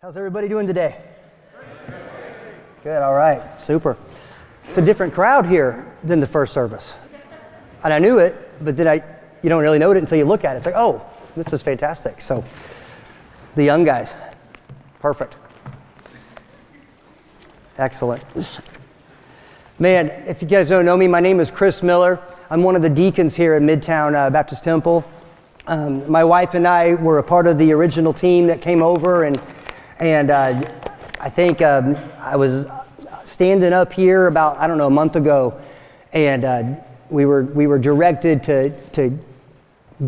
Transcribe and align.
How's 0.00 0.16
everybody 0.16 0.46
doing 0.46 0.68
today? 0.68 0.94
Good, 2.84 3.02
all 3.02 3.14
right, 3.14 3.60
super. 3.60 3.96
It's 4.68 4.78
a 4.78 4.82
different 4.82 5.12
crowd 5.12 5.44
here 5.44 5.92
than 6.04 6.20
the 6.20 6.26
first 6.28 6.52
service. 6.52 6.94
And 7.82 7.92
I 7.92 7.98
knew 7.98 8.20
it, 8.20 8.36
but 8.60 8.76
then 8.76 8.86
I, 8.86 9.02
you 9.42 9.48
don't 9.48 9.60
really 9.60 9.80
know 9.80 9.90
it 9.90 9.96
until 9.96 10.16
you 10.16 10.24
look 10.24 10.44
at 10.44 10.54
it. 10.54 10.58
It's 10.58 10.66
like, 10.66 10.76
oh, 10.76 11.04
this 11.34 11.52
is 11.52 11.62
fantastic. 11.62 12.20
So, 12.20 12.44
the 13.56 13.64
young 13.64 13.82
guys, 13.82 14.14
perfect. 15.00 15.34
Excellent. 17.76 18.22
Man, 19.80 20.10
if 20.28 20.40
you 20.42 20.46
guys 20.46 20.68
don't 20.68 20.84
know 20.84 20.96
me, 20.96 21.08
my 21.08 21.18
name 21.18 21.40
is 21.40 21.50
Chris 21.50 21.82
Miller. 21.82 22.20
I'm 22.50 22.62
one 22.62 22.76
of 22.76 22.82
the 22.82 22.90
deacons 22.90 23.34
here 23.34 23.54
at 23.54 23.62
Midtown 23.62 24.14
uh, 24.14 24.30
Baptist 24.30 24.62
Temple. 24.62 25.04
Um, 25.66 26.08
my 26.08 26.22
wife 26.22 26.54
and 26.54 26.68
I 26.68 26.94
were 26.94 27.18
a 27.18 27.24
part 27.24 27.48
of 27.48 27.58
the 27.58 27.72
original 27.72 28.12
team 28.12 28.46
that 28.46 28.60
came 28.60 28.80
over, 28.80 29.24
and, 29.24 29.40
and 29.98 30.30
uh, 30.30 30.70
I 31.20 31.28
think 31.28 31.60
um, 31.62 31.96
I 32.18 32.36
was 32.36 32.66
standing 33.24 33.72
up 33.72 33.92
here 33.92 34.26
about, 34.26 34.56
I 34.58 34.66
don't 34.66 34.78
know, 34.78 34.86
a 34.86 34.90
month 34.90 35.16
ago, 35.16 35.60
and 36.12 36.44
uh, 36.44 36.76
we, 37.10 37.26
were, 37.26 37.42
we 37.44 37.66
were 37.66 37.78
directed 37.78 38.42
to, 38.44 38.70
to 38.92 39.18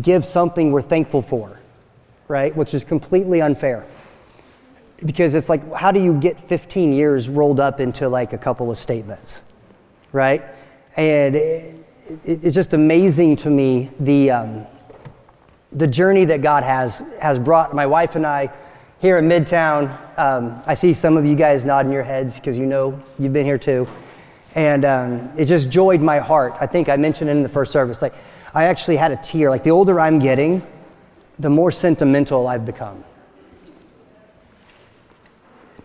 give 0.01 0.23
something 0.23 0.71
we're 0.71 0.81
thankful 0.81 1.21
for, 1.21 1.59
right? 2.27 2.55
Which 2.55 2.73
is 2.73 2.83
completely 2.83 3.41
unfair. 3.41 3.85
Because 5.05 5.33
it's 5.33 5.49
like, 5.49 5.73
how 5.73 5.91
do 5.91 6.01
you 6.01 6.19
get 6.19 6.39
15 6.39 6.93
years 6.93 7.27
rolled 7.27 7.59
up 7.59 7.79
into 7.79 8.07
like 8.07 8.33
a 8.33 8.37
couple 8.37 8.71
of 8.71 8.77
statements, 8.77 9.41
right? 10.11 10.43
And 10.95 11.35
it, 11.35 11.75
it, 12.23 12.43
it's 12.45 12.55
just 12.55 12.73
amazing 12.73 13.35
to 13.37 13.49
me 13.49 13.89
the. 13.99 14.31
Um, 14.31 14.67
the 15.73 15.87
journey 15.87 16.25
that 16.25 16.41
God 16.41 16.63
has, 16.63 17.01
has 17.21 17.39
brought 17.39 17.73
my 17.73 17.85
wife 17.85 18.15
and 18.15 18.25
I 18.25 18.51
here 19.01 19.17
in 19.17 19.27
Midtown. 19.27 19.89
Um, 20.17 20.61
I 20.67 20.75
see 20.75 20.93
some 20.93 21.17
of 21.17 21.25
you 21.25 21.35
guys 21.35 21.65
nodding 21.65 21.91
your 21.91 22.03
heads 22.03 22.35
because 22.35 22.55
you 22.55 22.67
know 22.67 23.01
you've 23.17 23.33
been 23.33 23.45
here 23.45 23.57
too. 23.57 23.87
And 24.53 24.85
um, 24.85 25.31
it 25.37 25.45
just 25.45 25.69
joyed 25.69 26.01
my 26.01 26.19
heart. 26.19 26.53
I 26.61 26.67
think 26.67 26.87
I 26.87 26.97
mentioned 26.97 27.29
it 27.29 27.33
in 27.33 27.41
the 27.41 27.49
first 27.49 27.71
service. 27.71 28.01
Like, 28.01 28.13
I 28.53 28.65
actually 28.65 28.97
had 28.97 29.11
a 29.11 29.15
tear. 29.15 29.49
Like, 29.49 29.63
the 29.63 29.71
older 29.71 29.99
I'm 29.99 30.19
getting, 30.19 30.65
the 31.39 31.49
more 31.49 31.71
sentimental 31.71 32.47
I've 32.47 32.65
become. 32.65 33.03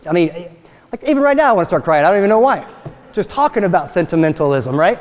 I 0.06 0.12
mean, 0.12 0.50
like, 0.92 1.02
even 1.04 1.22
right 1.22 1.36
now, 1.36 1.50
I 1.50 1.52
want 1.52 1.66
to 1.66 1.70
start 1.70 1.84
crying. 1.84 2.04
I 2.04 2.10
don't 2.10 2.18
even 2.18 2.28
know 2.28 2.40
why. 2.40 2.66
Just 3.12 3.30
talking 3.30 3.64
about 3.64 3.88
sentimentalism, 3.88 4.78
right? 4.78 4.98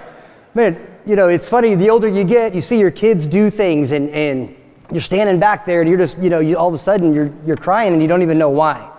Man, 0.53 0.79
you 1.05 1.16
know, 1.16 1.27
it's 1.27 1.50
funny, 1.50 1.75
the 1.75 1.89
older 1.89 2.07
you 2.07 2.23
get, 2.23 2.55
you 2.55 2.61
see 2.61 2.79
your 2.79 2.91
kids 2.91 3.27
do 3.27 3.50
things 3.50 3.91
and, 3.91 4.09
and 4.11 4.55
you're 4.91 5.02
standing 5.02 5.39
back 5.39 5.66
there 5.66 5.81
and 5.81 5.89
you're 5.89 5.97
just, 5.97 6.19
you 6.19 6.30
know, 6.30 6.39
you, 6.39 6.58
all 6.58 6.67
of 6.67 6.73
a 6.73 6.78
sudden 6.78 7.14
you're, 7.14 7.31
you're 7.45 7.58
crying 7.58 7.94
and 7.94 8.02
you 8.02 8.08
don't 8.08 8.22
even 8.22 8.38
know 8.38 8.50
why. 8.50 8.91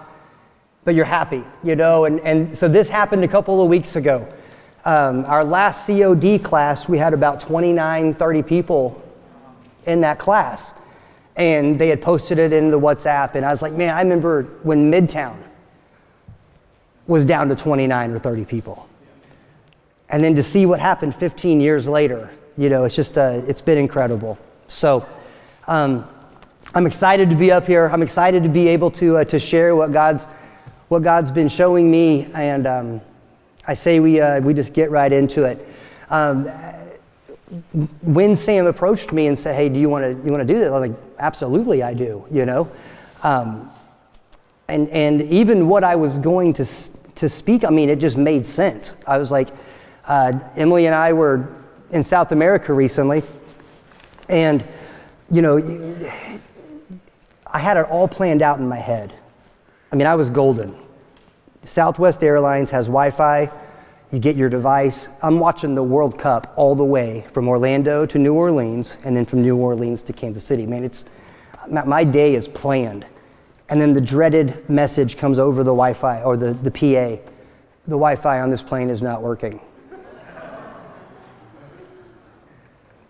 But 0.84 0.94
you're 0.94 1.04
happy, 1.04 1.42
you 1.62 1.76
know. 1.76 2.04
And, 2.04 2.20
and 2.20 2.56
so 2.56 2.68
this 2.68 2.88
happened 2.88 3.24
a 3.24 3.28
couple 3.28 3.60
of 3.60 3.68
weeks 3.68 3.96
ago. 3.96 4.26
Um, 4.84 5.24
our 5.24 5.44
last 5.44 5.86
COD 5.86 6.38
class, 6.42 6.88
we 6.88 6.98
had 6.98 7.12
about 7.12 7.40
29, 7.40 8.14
30 8.14 8.42
people 8.42 9.02
in 9.86 10.00
that 10.02 10.18
class. 10.18 10.74
And 11.34 11.78
they 11.78 11.88
had 11.88 12.00
posted 12.00 12.38
it 12.38 12.52
in 12.52 12.70
the 12.70 12.78
WhatsApp. 12.78 13.34
And 13.34 13.44
I 13.44 13.50
was 13.50 13.62
like, 13.62 13.72
man, 13.72 13.94
I 13.94 14.00
remember 14.00 14.44
when 14.62 14.90
Midtown 14.90 15.36
was 17.06 17.24
down 17.24 17.48
to 17.48 17.56
29 17.56 18.10
or 18.12 18.18
30 18.18 18.44
people. 18.44 18.88
And 20.08 20.22
then 20.22 20.36
to 20.36 20.42
see 20.42 20.66
what 20.66 20.80
happened 20.80 21.14
15 21.14 21.60
years 21.60 21.88
later, 21.88 22.30
you 22.56 22.68
know, 22.68 22.84
it's 22.84 22.96
just, 22.96 23.18
uh, 23.18 23.42
it's 23.46 23.60
been 23.60 23.78
incredible. 23.78 24.38
So, 24.68 25.06
um, 25.66 26.06
I'm 26.74 26.86
excited 26.86 27.30
to 27.30 27.36
be 27.36 27.50
up 27.50 27.66
here. 27.66 27.86
I'm 27.86 28.02
excited 28.02 28.42
to 28.42 28.48
be 28.48 28.68
able 28.68 28.90
to, 28.92 29.18
uh, 29.18 29.24
to 29.24 29.38
share 29.38 29.74
what 29.74 29.92
God's, 29.92 30.26
what 30.88 31.02
God's 31.02 31.30
been 31.30 31.48
showing 31.48 31.90
me. 31.90 32.28
And 32.34 32.66
um, 32.66 33.00
I 33.66 33.74
say 33.74 34.00
we, 34.00 34.20
uh, 34.20 34.40
we 34.40 34.54
just 34.54 34.72
get 34.72 34.90
right 34.90 35.12
into 35.12 35.44
it. 35.44 35.66
Um, 36.10 36.50
when 38.02 38.34
Sam 38.34 38.66
approached 38.66 39.12
me 39.12 39.28
and 39.28 39.38
said, 39.38 39.54
"Hey, 39.54 39.68
do 39.68 39.78
you 39.78 39.88
want 39.88 40.04
to 40.04 40.24
you 40.24 40.32
want 40.32 40.46
to 40.46 40.52
do 40.52 40.58
this?" 40.58 40.68
I 40.68 40.78
was 40.78 40.88
like, 40.88 40.98
"Absolutely, 41.18 41.82
I 41.82 41.94
do." 41.94 42.26
You 42.30 42.44
know, 42.44 42.70
um, 43.22 43.70
and 44.68 44.88
and 44.88 45.22
even 45.22 45.68
what 45.68 45.84
I 45.84 45.94
was 45.94 46.18
going 46.18 46.52
to 46.54 46.64
to 46.64 47.28
speak, 47.28 47.64
I 47.64 47.70
mean, 47.70 47.88
it 47.88 48.00
just 48.00 48.16
made 48.16 48.44
sense. 48.44 48.96
I 49.06 49.18
was 49.18 49.30
like, 49.30 49.48
uh, 50.06 50.32
Emily 50.56 50.86
and 50.86 50.94
I 50.94 51.12
were 51.12 51.48
in 51.90 52.02
South 52.02 52.32
America 52.32 52.72
recently, 52.72 53.22
and 54.28 54.66
you 55.30 55.42
know, 55.42 55.56
I 57.46 57.58
had 57.58 57.76
it 57.76 57.86
all 57.86 58.08
planned 58.08 58.42
out 58.42 58.58
in 58.58 58.68
my 58.68 58.78
head. 58.78 59.16
I 59.92 59.96
mean, 59.96 60.06
I 60.06 60.14
was 60.14 60.30
golden. 60.30 60.76
Southwest 61.62 62.22
Airlines 62.22 62.70
has 62.70 62.86
Wi 62.86 63.10
Fi. 63.10 63.50
You 64.12 64.18
get 64.18 64.36
your 64.36 64.48
device. 64.48 65.08
I'm 65.22 65.40
watching 65.40 65.74
the 65.74 65.82
World 65.82 66.18
Cup 66.18 66.52
all 66.56 66.74
the 66.74 66.84
way 66.84 67.26
from 67.32 67.48
Orlando 67.48 68.06
to 68.06 68.18
New 68.18 68.34
Orleans 68.34 68.98
and 69.04 69.16
then 69.16 69.24
from 69.24 69.42
New 69.42 69.56
Orleans 69.56 70.02
to 70.02 70.12
Kansas 70.12 70.44
City. 70.44 70.64
Man, 70.64 70.84
it's, 70.84 71.04
my 71.68 72.04
day 72.04 72.34
is 72.34 72.46
planned. 72.46 73.04
And 73.68 73.82
then 73.82 73.92
the 73.92 74.00
dreaded 74.00 74.68
message 74.70 75.16
comes 75.16 75.40
over 75.40 75.64
the 75.64 75.72
Wi 75.72 75.92
Fi 75.92 76.22
or 76.22 76.36
the, 76.36 76.54
the 76.54 76.70
PA 76.70 77.20
the 77.86 77.92
Wi 77.92 78.16
Fi 78.16 78.40
on 78.40 78.50
this 78.50 78.62
plane 78.62 78.90
is 78.90 79.00
not 79.00 79.22
working. 79.22 79.60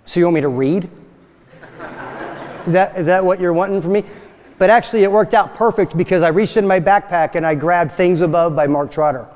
So 0.05 0.21
you 0.21 0.27
want 0.27 0.35
me 0.35 0.41
to 0.43 0.49
read? 0.49 0.89
Is 2.67 2.73
that, 2.73 2.97
is 2.97 3.07
that 3.07 3.25
what 3.25 3.41
you're 3.41 3.53
wanting 3.53 3.81
from 3.81 3.93
me? 3.93 4.05
But 4.59 4.71
actually, 4.71 5.05
it 5.05 5.13
worked 5.13 5.35
out 5.35 5.55
perfect 5.55 5.97
because 5.97 6.23
I 6.23 6.29
reached 6.29 6.57
in 6.57 6.67
my 6.67 6.81
backpack 6.81 7.35
and 7.35 7.47
I 7.47 7.55
grabbed 7.55 7.93
Things 7.93 8.23
Above 8.23 8.57
by 8.57 8.67
Mark 8.67 8.91
Trotter. 8.91 9.29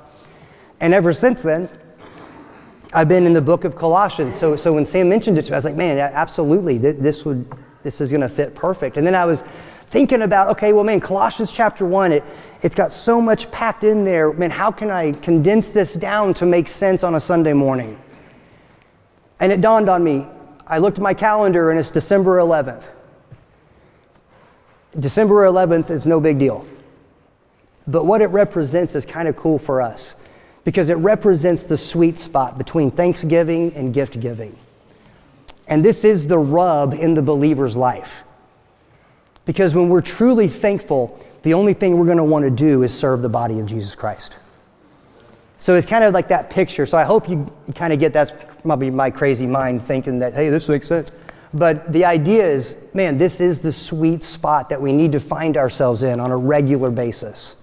And 0.80 0.94
ever 0.94 1.12
since 1.12 1.42
then, 1.42 1.68
I've 2.92 3.08
been 3.08 3.26
in 3.26 3.34
the 3.34 3.42
book 3.42 3.64
of 3.64 3.76
Colossians. 3.76 4.34
So, 4.34 4.56
so 4.56 4.72
when 4.72 4.84
Sam 4.84 5.08
mentioned 5.08 5.38
it 5.38 5.42
to 5.42 5.50
me, 5.50 5.54
I 5.54 5.58
was 5.58 5.64
like, 5.64 5.76
man, 5.76 5.98
absolutely, 5.98 6.78
this, 6.78 7.24
would, 7.24 7.46
this 7.82 8.00
is 8.00 8.10
going 8.10 8.22
to 8.22 8.28
fit 8.28 8.54
perfect. 8.54 8.96
And 8.96 9.06
then 9.06 9.14
I 9.14 9.26
was 9.26 9.42
thinking 9.42 10.22
about, 10.22 10.48
okay, 10.48 10.72
well, 10.72 10.84
man, 10.84 10.98
Colossians 11.00 11.52
chapter 11.52 11.84
1, 11.84 12.12
it, 12.12 12.24
it's 12.62 12.74
got 12.74 12.90
so 12.90 13.20
much 13.20 13.50
packed 13.50 13.84
in 13.84 14.04
there. 14.04 14.32
Man, 14.32 14.50
how 14.50 14.72
can 14.72 14.90
I 14.90 15.12
condense 15.12 15.70
this 15.70 15.94
down 15.94 16.34
to 16.34 16.46
make 16.46 16.66
sense 16.66 17.04
on 17.04 17.14
a 17.14 17.20
Sunday 17.20 17.52
morning? 17.52 18.00
And 19.38 19.52
it 19.52 19.60
dawned 19.60 19.88
on 19.88 20.02
me. 20.02 20.26
I 20.66 20.78
looked 20.78 20.98
at 20.98 21.02
my 21.02 21.14
calendar 21.14 21.70
and 21.70 21.78
it's 21.78 21.90
December 21.90 22.38
11th. 22.38 22.88
December 24.98 25.46
11th 25.46 25.90
is 25.90 26.06
no 26.06 26.20
big 26.20 26.38
deal. 26.38 26.66
But 27.86 28.04
what 28.04 28.22
it 28.22 28.26
represents 28.26 28.94
is 28.94 29.06
kind 29.06 29.28
of 29.28 29.36
cool 29.36 29.58
for 29.58 29.80
us 29.80 30.16
because 30.64 30.90
it 30.90 30.94
represents 30.94 31.66
the 31.66 31.76
sweet 31.76 32.18
spot 32.18 32.58
between 32.58 32.90
thanksgiving 32.90 33.72
and 33.74 33.94
gift 33.94 34.20
giving. 34.20 34.56
And 35.66 35.84
this 35.84 36.04
is 36.04 36.26
the 36.26 36.38
rub 36.38 36.92
in 36.92 37.14
the 37.14 37.22
believer's 37.22 37.76
life. 37.76 38.22
Because 39.44 39.74
when 39.74 39.88
we're 39.88 40.02
truly 40.02 40.48
thankful, 40.48 41.18
the 41.42 41.54
only 41.54 41.72
thing 41.72 41.96
we're 41.96 42.06
going 42.06 42.18
to 42.18 42.24
want 42.24 42.44
to 42.44 42.50
do 42.50 42.82
is 42.82 42.92
serve 42.92 43.22
the 43.22 43.28
body 43.28 43.58
of 43.60 43.66
Jesus 43.66 43.94
Christ. 43.94 44.36
So 45.58 45.74
it's 45.74 45.86
kind 45.86 46.04
of 46.04 46.14
like 46.14 46.28
that 46.28 46.50
picture. 46.50 46.86
So 46.86 46.98
I 46.98 47.04
hope 47.04 47.28
you, 47.28 47.46
kind 47.74 47.92
of 47.92 47.98
get 47.98 48.12
that's 48.12 48.32
probably 48.62 48.90
my 48.90 49.10
crazy 49.10 49.46
mind 49.46 49.82
thinking 49.82 50.18
that, 50.18 50.34
hey, 50.34 50.48
this 50.48 50.68
makes 50.68 50.88
sense. 50.88 51.12
But 51.52 51.92
the 51.92 52.04
idea 52.04 52.48
is, 52.48 52.76
man, 52.94 53.18
this 53.18 53.40
is 53.40 53.60
the 53.60 53.72
sweet 53.72 54.22
spot 54.22 54.68
that 54.68 54.80
we 54.80 54.92
need 54.92 55.12
to 55.12 55.20
find 55.20 55.56
ourselves 55.56 56.02
in 56.02 56.20
on 56.20 56.30
a 56.30 56.36
regular 56.36 56.90
basis. 56.90 57.56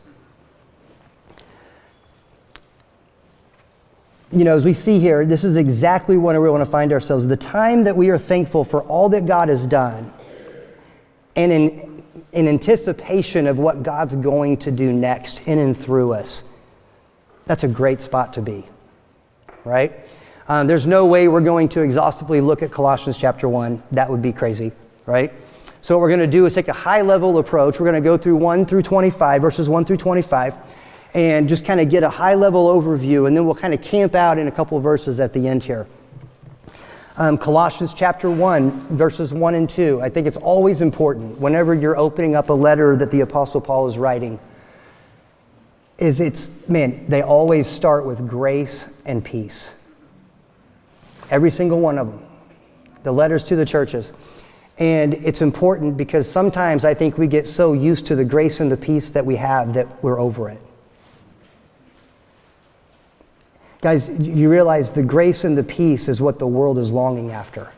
You 4.30 4.44
know, 4.44 4.58
as 4.58 4.66
we 4.66 4.74
see 4.74 5.00
here, 5.00 5.26
this 5.26 5.46
is 5.46 5.56
exactly 5.56 6.18
where 6.18 6.40
we 6.42 6.50
want 6.50 6.66
to 6.66 6.70
find 6.70 6.92
ourselves. 6.92 7.28
The 7.28 7.38
time 7.38 7.86
that 7.86 7.96
we 7.96 8.10
are 8.10 8.18
thankful 8.18 8.66
for 8.66 8.84
all 8.84 9.08
that 9.10 9.26
God 9.26 9.48
has 9.48 9.66
done 9.66 10.12
and 11.38 11.52
in, 11.52 12.04
in 12.34 12.48
anticipation 12.50 13.48
of 13.48 13.58
what 13.58 13.84
God's 13.84 14.16
going 14.16 14.58
to 14.58 14.72
do 14.72 14.92
next 14.92 15.48
in 15.48 15.60
and 15.60 15.78
through 15.78 16.12
us. 16.12 16.44
That's 17.46 17.64
a 17.64 17.70
great 17.70 18.02
spot 18.02 18.34
to 18.34 18.42
be, 18.42 18.66
right? 19.64 20.06
Um, 20.50 20.66
there's 20.66 20.88
no 20.88 21.06
way 21.06 21.28
we're 21.28 21.42
going 21.42 21.68
to 21.70 21.82
exhaustively 21.82 22.40
look 22.40 22.64
at 22.64 22.72
Colossians 22.72 23.18
chapter 23.18 23.50
1. 23.50 23.84
That 23.92 24.10
would 24.10 24.22
be 24.22 24.32
crazy, 24.32 24.72
right? 25.06 25.34
So, 25.82 25.96
what 25.96 26.02
we're 26.02 26.10
going 26.10 26.22
to 26.22 26.28
do 26.28 26.46
is 26.46 26.56
take 26.56 26.70
a 26.70 26.74
high 26.74 27.02
level 27.02 27.38
approach. 27.38 27.80
We're 27.80 27.92
going 27.92 28.02
to 28.02 28.08
go 28.08 28.16
through 28.16 28.38
1 28.38 28.66
through 28.66 28.84
25, 28.84 29.42
verses 29.42 29.68
1 29.68 29.84
through 29.84 29.98
25, 29.98 30.56
and 31.14 31.50
just 31.50 31.66
kind 31.66 31.82
of 31.82 31.90
get 31.90 32.04
a 32.04 32.10
high 32.10 32.36
level 32.36 32.68
overview, 32.68 33.28
and 33.28 33.36
then 33.36 33.46
we'll 33.46 33.56
kind 33.56 33.74
of 33.74 33.82
camp 33.82 34.16
out 34.16 34.38
in 34.38 34.48
a 34.48 34.52
couple 34.52 34.80
verses 34.80 35.20
at 35.20 35.34
the 35.34 35.48
end 35.48 35.64
here. 35.64 35.86
Um, 37.18 37.38
Colossians 37.38 37.94
chapter 37.94 38.30
1, 38.30 38.96
verses 38.96 39.34
1 39.34 39.56
and 39.56 39.70
2. 39.70 40.02
I 40.02 40.10
think 40.10 40.28
it's 40.28 40.38
always 40.38 40.82
important 40.82 41.40
whenever 41.40 41.74
you're 41.74 41.98
opening 41.98 42.36
up 42.36 42.50
a 42.50 42.54
letter 42.54 42.96
that 42.96 43.12
the 43.12 43.22
Apostle 43.22 43.60
Paul 43.60 43.88
is 43.88 43.98
writing, 43.98 44.40
is 45.98 46.22
it's, 46.22 46.70
man, 46.70 47.06
they 47.08 47.22
always 47.22 47.68
start 47.68 48.06
with 48.06 48.28
grace 48.30 48.88
and 49.06 49.26
peace. 49.26 49.74
Every 51.30 51.50
single 51.50 51.80
one 51.80 51.98
of 51.98 52.10
them. 52.10 52.26
The 53.04 53.12
letters 53.12 53.44
to 53.46 53.56
the 53.56 53.66
churches. 53.66 54.14
And 54.78 55.14
it's 55.16 55.42
important 55.42 55.98
because 55.98 56.30
sometimes 56.30 56.86
I 56.86 56.94
think 56.94 57.18
we 57.18 57.28
get 57.28 57.48
so 57.48 57.74
used 57.74 58.06
to 58.08 58.16
the 58.16 58.26
grace 58.26 58.60
and 58.60 58.72
the 58.72 58.78
peace 58.78 59.12
that 59.12 59.26
we 59.26 59.36
have 59.38 59.74
that 59.74 60.04
we're 60.04 60.20
over 60.20 60.50
it. 60.50 60.62
Guys, 63.82 64.10
you 64.20 64.50
realize 64.50 64.92
the 64.92 65.04
grace 65.04 65.44
and 65.44 65.58
the 65.58 65.64
peace 65.64 66.08
is 66.08 66.20
what 66.20 66.40
the 66.40 66.48
world 66.48 66.78
is 66.78 66.92
longing 66.92 67.32
after. 67.32 67.72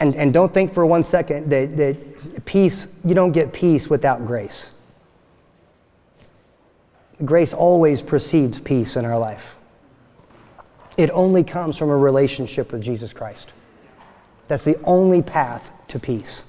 And, 0.00 0.14
and 0.16 0.32
don't 0.32 0.52
think 0.52 0.72
for 0.72 0.84
one 0.84 1.02
second 1.02 1.50
that, 1.50 1.76
that 1.76 2.44
peace, 2.44 2.88
you 3.04 3.14
don't 3.14 3.32
get 3.32 3.52
peace 3.52 3.88
without 3.88 4.26
grace. 4.26 4.70
Grace 7.24 7.54
always 7.54 8.02
precedes 8.02 8.58
peace 8.58 8.96
in 8.96 9.04
our 9.04 9.18
life. 9.18 9.56
It 10.96 11.10
only 11.10 11.42
comes 11.42 11.76
from 11.76 11.90
a 11.90 11.96
relationship 11.96 12.72
with 12.72 12.82
Jesus 12.82 13.12
Christ. 13.12 13.52
That's 14.46 14.64
the 14.64 14.78
only 14.84 15.22
path 15.22 15.72
to 15.88 15.98
peace. 15.98 16.46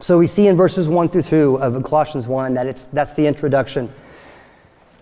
So 0.00 0.18
we 0.18 0.26
see 0.26 0.48
in 0.48 0.56
verses 0.56 0.88
1 0.88 1.08
through 1.08 1.22
2 1.22 1.56
of 1.56 1.82
Colossians 1.84 2.26
1 2.26 2.54
that 2.54 2.66
it's, 2.66 2.86
that's 2.86 3.14
the 3.14 3.26
introduction. 3.26 3.92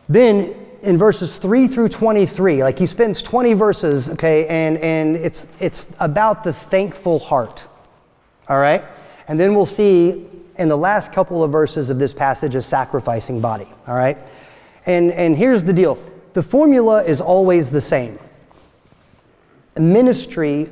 Then 0.09 0.55
in 0.83 0.97
verses 0.97 1.39
3 1.39 1.69
through 1.69 1.89
23, 1.89 2.63
like 2.63 2.79
he 2.79 2.87
spends 2.87 3.23
20 3.23 3.53
verses, 3.55 4.11
okay, 4.11 4.47
and, 4.47 4.77
and 4.79 5.17
it's, 5.17 5.57
it's 5.61 5.95
about 6.01 6.45
the 6.45 6.53
thankful 6.53 7.19
heart, 7.19 7.65
all 8.49 8.59
right? 8.59 8.85
And 9.29 9.39
then 9.39 9.55
we'll 9.55 9.67
see 9.67 10.27
in 10.59 10.69
the 10.69 10.77
last 10.77 11.13
couple 11.13 11.43
of 11.43 11.51
verses 11.51 11.91
of 11.91 11.99
this 11.99 12.13
passage 12.13 12.55
a 12.55 12.63
sacrificing 12.63 13.41
body, 13.41 13.69
all 13.87 13.95
right? 13.95 14.19
And, 14.87 15.13
and 15.13 15.37
here's 15.37 15.65
the 15.65 15.73
deal 15.73 15.99
the 16.33 16.43
formula 16.43 17.03
is 17.03 17.21
always 17.21 17.71
the 17.71 17.81
same. 17.81 18.19
Ministry 19.77 20.71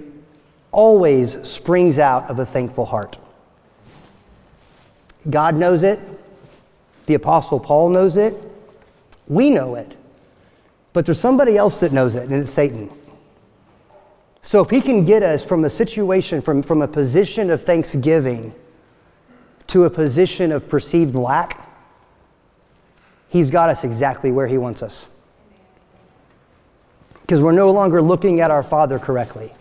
always 0.70 1.38
springs 1.49 1.99
out 1.99 2.31
of 2.31 2.38
a 2.38 2.46
thankful 2.46 2.84
heart. 2.84 3.19
God 5.28 5.56
knows 5.56 5.82
it, 5.82 5.99
the 7.06 7.14
Apostle 7.14 7.58
Paul 7.58 7.90
knows 7.90 8.16
it, 8.16 8.34
we 9.26 9.50
know 9.50 9.75
it. 9.75 9.94
But 10.93 11.06
there's 11.06 11.20
somebody 11.20 11.56
else 11.56 11.81
that 11.81 11.93
knows 11.93 12.16
it, 12.16 12.25
and 12.25 12.32
it's 12.32 12.50
Satan. 12.50 12.90
So 14.43 14.62
if 14.62 14.70
he 14.70 14.81
can 14.81 15.04
get 15.04 15.22
us 15.22 15.44
from 15.44 15.64
a 15.64 15.70
situation, 15.70 16.40
from, 16.40 16.62
from 16.62 16.82
a 16.82 16.88
position 16.88 17.50
of 17.50 17.64
thanksgiving 17.64 18.54
to 19.66 19.84
a 19.84 19.90
position 19.90 20.52
of 20.52 20.69
perceived 20.69 21.14
lack, 21.14 21.61
he's 23.28 23.50
got 23.50 23.69
us 23.69 23.84
exactly 23.84 24.32
where 24.32 24.46
he 24.46 24.56
wants 24.56 24.82
us. 24.82 25.06
Because 27.28 27.42
we're 27.42 27.52
no 27.52 27.70
longer 27.70 28.00
looking 28.00 28.40
at 28.40 28.50
our 28.50 28.62
Father 28.62 28.98
correctly. 28.98 29.52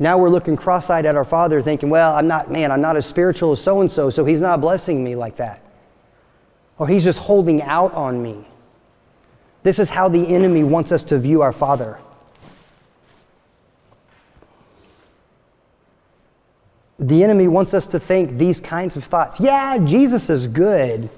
Now 0.00 0.18
we're 0.18 0.30
looking 0.30 0.56
cross 0.56 0.90
eyed 0.90 1.06
at 1.06 1.14
our 1.14 1.24
Father, 1.24 1.62
thinking, 1.62 1.90
well, 1.90 2.16
I'm 2.16 2.26
not, 2.26 2.50
man, 2.50 2.72
I'm 2.72 2.80
not 2.80 2.96
as 2.96 3.06
spiritual 3.06 3.52
as 3.52 3.62
so 3.62 3.80
and 3.80 3.88
so, 3.88 4.10
so 4.10 4.24
he's 4.24 4.40
not 4.40 4.60
blessing 4.60 5.04
me 5.04 5.14
like 5.14 5.36
that. 5.36 5.62
Or 6.76 6.88
he's 6.88 7.04
just 7.04 7.20
holding 7.20 7.62
out 7.62 7.94
on 7.94 8.20
me. 8.20 8.44
This 9.62 9.78
is 9.78 9.90
how 9.90 10.08
the 10.08 10.26
enemy 10.26 10.64
wants 10.64 10.90
us 10.90 11.04
to 11.04 11.20
view 11.20 11.40
our 11.40 11.52
Father. 11.52 12.00
The 16.98 17.22
enemy 17.22 17.46
wants 17.46 17.74
us 17.74 17.86
to 17.86 18.00
think 18.00 18.38
these 18.38 18.58
kinds 18.58 18.96
of 18.96 19.04
thoughts. 19.04 19.38
Yeah, 19.38 19.78
Jesus 19.78 20.30
is 20.30 20.48
good. 20.48 21.08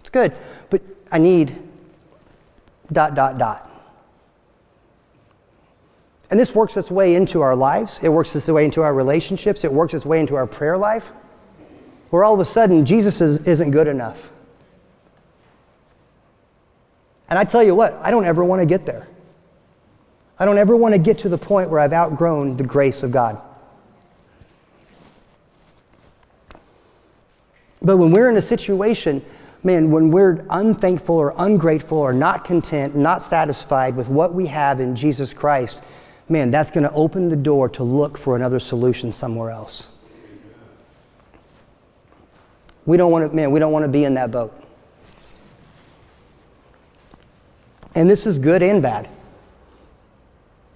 It's 0.00 0.10
good, 0.10 0.34
but 0.68 0.82
I 1.12 1.18
need 1.18 1.54
dot, 2.90 3.14
dot, 3.14 3.38
dot. 3.38 3.67
And 6.30 6.38
this 6.38 6.54
works 6.54 6.76
its 6.76 6.90
way 6.90 7.14
into 7.14 7.40
our 7.40 7.56
lives. 7.56 8.00
It 8.02 8.10
works 8.10 8.36
its 8.36 8.48
way 8.48 8.64
into 8.64 8.82
our 8.82 8.92
relationships. 8.92 9.64
It 9.64 9.72
works 9.72 9.94
its 9.94 10.04
way 10.04 10.20
into 10.20 10.36
our 10.36 10.46
prayer 10.46 10.76
life, 10.76 11.10
where 12.10 12.22
all 12.22 12.34
of 12.34 12.40
a 12.40 12.44
sudden 12.44 12.84
Jesus 12.84 13.20
is, 13.20 13.46
isn't 13.46 13.70
good 13.70 13.88
enough. 13.88 14.30
And 17.30 17.38
I 17.38 17.44
tell 17.44 17.62
you 17.62 17.74
what, 17.74 17.94
I 18.02 18.10
don't 18.10 18.24
ever 18.24 18.44
want 18.44 18.60
to 18.60 18.66
get 18.66 18.86
there. 18.86 19.06
I 20.38 20.44
don't 20.44 20.58
ever 20.58 20.76
want 20.76 20.94
to 20.94 20.98
get 20.98 21.18
to 21.20 21.28
the 21.28 21.38
point 21.38 21.68
where 21.70 21.80
I've 21.80 21.92
outgrown 21.92 22.56
the 22.56 22.64
grace 22.64 23.02
of 23.02 23.10
God. 23.10 23.42
But 27.82 27.96
when 27.96 28.10
we're 28.10 28.28
in 28.28 28.36
a 28.36 28.42
situation, 28.42 29.24
man, 29.62 29.90
when 29.90 30.10
we're 30.10 30.44
unthankful 30.50 31.16
or 31.16 31.34
ungrateful 31.38 31.98
or 31.98 32.12
not 32.12 32.44
content, 32.44 32.96
not 32.96 33.22
satisfied 33.22 33.96
with 33.96 34.08
what 34.08 34.34
we 34.34 34.46
have 34.46 34.80
in 34.80 34.94
Jesus 34.94 35.32
Christ, 35.32 35.82
man, 36.28 36.50
that's 36.50 36.70
going 36.70 36.84
to 36.84 36.92
open 36.92 37.28
the 37.28 37.36
door 37.36 37.68
to 37.70 37.82
look 37.82 38.18
for 38.18 38.36
another 38.36 38.60
solution 38.60 39.12
somewhere 39.12 39.50
else. 39.50 39.88
We 42.86 42.96
don't 42.96 43.12
want 43.12 43.30
to, 43.30 43.36
man, 43.36 43.50
we 43.50 43.60
don't 43.60 43.72
want 43.72 43.84
to 43.84 43.88
be 43.88 44.04
in 44.04 44.14
that 44.14 44.30
boat. 44.30 44.54
And 47.94 48.08
this 48.08 48.26
is 48.26 48.38
good 48.38 48.62
and 48.62 48.80
bad. 48.80 49.08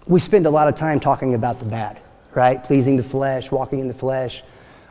We 0.07 0.21
spend 0.21 0.47
a 0.47 0.51
lot 0.51 0.69
of 0.69 0.75
time 0.75 1.01
talking 1.01 1.35
about 1.35 1.59
the 1.59 1.65
bad, 1.65 2.03
right? 2.35 2.63
Pleasing 2.63 2.97
the 2.97 3.03
flesh, 3.03 3.51
walking 3.51 3.79
in 3.79 3.89
the 3.89 3.95
flesh, 3.95 4.43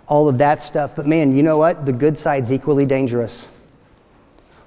all 0.07 0.27
of 0.29 0.37
that 0.37 0.61
stuff. 0.61 0.95
But 0.95 1.05
man, 1.05 1.35
you 1.35 1.43
know 1.43 1.57
what? 1.57 1.85
The 1.85 1.93
good 1.93 2.17
side's 2.17 2.51
equally 2.51 2.85
dangerous. 2.85 3.45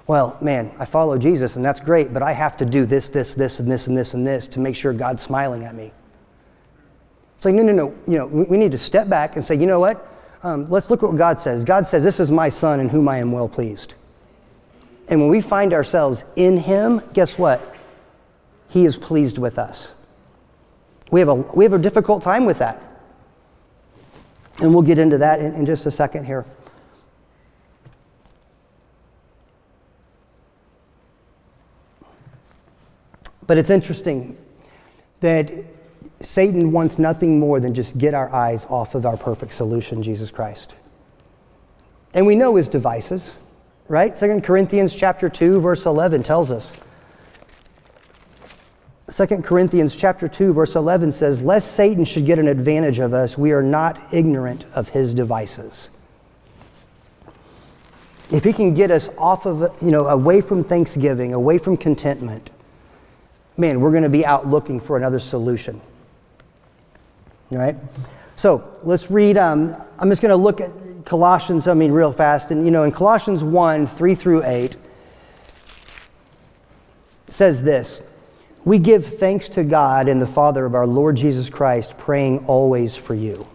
Well, 0.07 0.37
man, 0.41 0.71
I 0.77 0.85
follow 0.85 1.17
Jesus 1.17 1.55
and 1.55 1.65
that's 1.65 1.79
great, 1.79 2.13
but 2.13 2.21
I 2.21 2.31
have 2.31 2.57
to 2.57 2.65
do 2.65 2.85
this, 2.85 3.09
this, 3.09 3.33
this, 3.33 3.59
and 3.59 3.71
this, 3.71 3.87
and 3.87 3.97
this, 3.97 4.13
and 4.13 4.25
this 4.25 4.45
to 4.47 4.59
make 4.59 4.75
sure 4.75 4.93
God's 4.93 5.23
smiling 5.23 5.63
at 5.63 5.73
me. 5.75 5.91
It's 7.35 7.45
like, 7.45 7.55
no, 7.55 7.63
no, 7.63 7.73
no. 7.73 7.95
You 8.07 8.17
know, 8.19 8.27
we 8.27 8.57
need 8.57 8.71
to 8.71 8.77
step 8.77 9.09
back 9.09 9.35
and 9.35 9.43
say, 9.43 9.55
you 9.55 9.65
know 9.65 9.79
what? 9.79 10.07
Um, 10.45 10.69
let's 10.69 10.91
look 10.91 11.01
at 11.01 11.09
what 11.09 11.17
God 11.17 11.39
says. 11.39 11.65
God 11.65 11.87
says, 11.87 12.03
This 12.03 12.19
is 12.19 12.29
my 12.29 12.49
son 12.49 12.79
in 12.79 12.87
whom 12.87 13.09
I 13.09 13.17
am 13.17 13.31
well 13.31 13.49
pleased. 13.49 13.95
And 15.07 15.19
when 15.19 15.29
we 15.29 15.41
find 15.41 15.73
ourselves 15.73 16.23
in 16.35 16.57
Him, 16.57 17.01
guess 17.13 17.35
what? 17.35 17.75
He 18.69 18.85
is 18.85 18.95
pleased 18.95 19.39
with 19.39 19.57
us. 19.57 19.95
We 21.09 21.19
have 21.19 21.29
a, 21.29 21.33
we 21.33 21.63
have 21.63 21.73
a 21.73 21.79
difficult 21.79 22.21
time 22.21 22.45
with 22.45 22.59
that. 22.59 22.79
And 24.61 24.71
we'll 24.71 24.83
get 24.83 24.99
into 24.99 25.17
that 25.17 25.39
in, 25.39 25.55
in 25.55 25.65
just 25.65 25.87
a 25.87 25.91
second 25.91 26.25
here. 26.25 26.45
But 33.47 33.57
it's 33.57 33.69
interesting 33.69 34.37
that 35.21 35.51
Satan 36.21 36.71
wants 36.71 36.97
nothing 36.97 37.39
more 37.39 37.59
than 37.59 37.73
just 37.73 37.97
get 37.97 38.13
our 38.13 38.33
eyes 38.33 38.65
off 38.69 38.95
of 38.95 39.05
our 39.05 39.17
perfect 39.17 39.53
solution, 39.53 40.01
Jesus 40.01 40.31
Christ. 40.31 40.75
And 42.13 42.25
we 42.25 42.35
know 42.35 42.55
his 42.55 42.69
devices, 42.69 43.33
right? 43.87 44.17
Second 44.17 44.43
Corinthians 44.43 44.95
chapter 44.95 45.29
2 45.29 45.59
verse 45.59 45.85
11 45.85 46.23
tells 46.23 46.51
us. 46.51 46.73
2 49.11 49.43
Corinthians 49.43 49.95
chapter 49.95 50.27
2 50.27 50.53
verse 50.53 50.75
11 50.75 51.11
says, 51.11 51.43
"Lest 51.43 51.73
Satan 51.73 52.05
should 52.05 52.25
get 52.25 52.39
an 52.39 52.47
advantage 52.47 52.99
of 52.99 53.13
us, 53.13 53.37
we 53.37 53.51
are 53.51 53.61
not 53.61 54.01
ignorant 54.11 54.65
of 54.73 54.89
his 54.89 55.13
devices." 55.13 55.89
If 58.31 58.43
he 58.43 58.53
can 58.53 58.73
get 58.73 58.89
us 58.89 59.09
off 59.19 59.45
of, 59.45 59.61
you 59.81 59.91
know, 59.91 60.05
away 60.05 60.41
from 60.41 60.63
thanksgiving, 60.63 61.33
away 61.33 61.59
from 61.59 61.77
contentment, 61.77 62.49
man, 63.57 63.79
we're 63.79 63.91
going 63.91 64.03
to 64.03 64.09
be 64.09 64.25
out 64.25 64.47
looking 64.47 64.79
for 64.79 64.97
another 64.97 65.19
solution. 65.19 65.79
All 67.51 67.57
right? 67.57 67.75
So 68.35 68.77
let's 68.83 69.09
read. 69.09 69.37
Um, 69.37 69.75
I'm 69.97 70.09
just 70.09 70.21
going 70.21 70.31
to 70.31 70.35
look 70.35 70.61
at 70.61 70.71
Colossians, 71.05 71.67
I 71.67 71.73
mean, 71.73 71.91
real 71.91 72.11
fast. 72.11 72.51
And, 72.51 72.65
you 72.65 72.71
know, 72.71 72.83
in 72.83 72.91
Colossians 72.91 73.43
1 73.43 73.85
3 73.87 74.15
through 74.15 74.43
8, 74.43 74.75
says 77.27 77.61
this 77.63 78.01
We 78.65 78.79
give 78.79 79.05
thanks 79.05 79.47
to 79.49 79.63
God 79.63 80.07
and 80.07 80.21
the 80.21 80.27
Father 80.27 80.65
of 80.65 80.75
our 80.75 80.87
Lord 80.87 81.15
Jesus 81.15 81.49
Christ, 81.49 81.97
praying 81.97 82.45
always 82.45 82.95
for 82.95 83.13
you. 83.13 83.47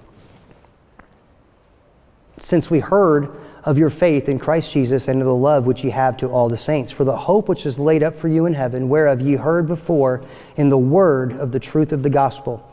Since 2.38 2.71
we 2.71 2.80
heard 2.80 3.37
of 3.64 3.79
your 3.79 3.90
faith 3.90 4.29
in 4.29 4.38
Christ 4.38 4.73
Jesus 4.73 5.09
and 5.09 5.21
of 5.21 5.26
the 5.26 5.35
love 5.35 5.67
which 5.67 5.85
ye 5.85 5.90
have 5.90 6.17
to 6.19 6.29
all 6.29 6.49
the 6.49 6.57
saints, 6.57 6.90
for 6.90 7.05
the 7.05 7.17
hope 7.17 7.49
which 7.49 7.67
is 7.67 7.79
laid 7.79 8.02
up 8.02 8.14
for 8.14 8.29
you 8.29 8.47
in 8.47 8.55
heaven, 8.55 8.88
whereof 8.88 9.21
ye 9.21 9.35
heard 9.35 9.67
before 9.67 10.25
in 10.57 10.71
the 10.71 10.79
word 10.79 11.33
of 11.33 11.52
the 11.52 11.61
truth 11.61 11.93
of 11.93 12.02
the 12.02 12.11
gospel, 12.11 12.67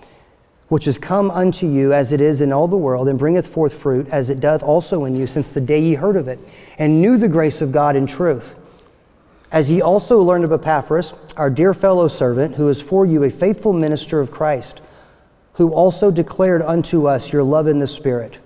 which 0.69 0.87
is 0.87 0.97
come 0.97 1.31
unto 1.31 1.67
you 1.67 1.93
as 1.93 2.11
it 2.11 2.21
is 2.21 2.41
in 2.41 2.51
all 2.51 2.67
the 2.67 2.77
world, 2.77 3.07
and 3.07 3.19
bringeth 3.19 3.47
forth 3.47 3.73
fruit, 3.73 4.07
as 4.09 4.29
it 4.29 4.39
doth 4.39 4.63
also 4.63 5.05
in 5.05 5.15
you, 5.15 5.27
since 5.27 5.51
the 5.51 5.61
day 5.61 5.79
ye 5.79 5.93
heard 5.93 6.15
of 6.15 6.27
it, 6.27 6.39
and 6.77 7.01
knew 7.01 7.17
the 7.17 7.29
grace 7.29 7.61
of 7.61 7.71
God 7.71 7.95
in 7.95 8.07
truth. 8.07 8.55
As 9.51 9.69
ye 9.69 9.81
also 9.81 10.21
learned 10.21 10.43
of 10.43 10.51
Epaphras, 10.51 11.13
our 11.37 11.49
dear 11.49 11.73
fellow 11.73 12.07
servant, 12.07 12.55
who 12.55 12.67
is 12.67 12.81
for 12.81 13.05
you 13.05 13.23
a 13.23 13.29
faithful 13.29 13.71
minister 13.71 14.19
of 14.19 14.29
Christ, 14.29 14.81
who 15.53 15.71
also 15.71 16.11
declared 16.11 16.61
unto 16.61 17.07
us 17.07 17.31
your 17.31 17.43
love 17.43 17.67
in 17.67 17.79
the 17.79 17.87
Spirit. 17.87 18.37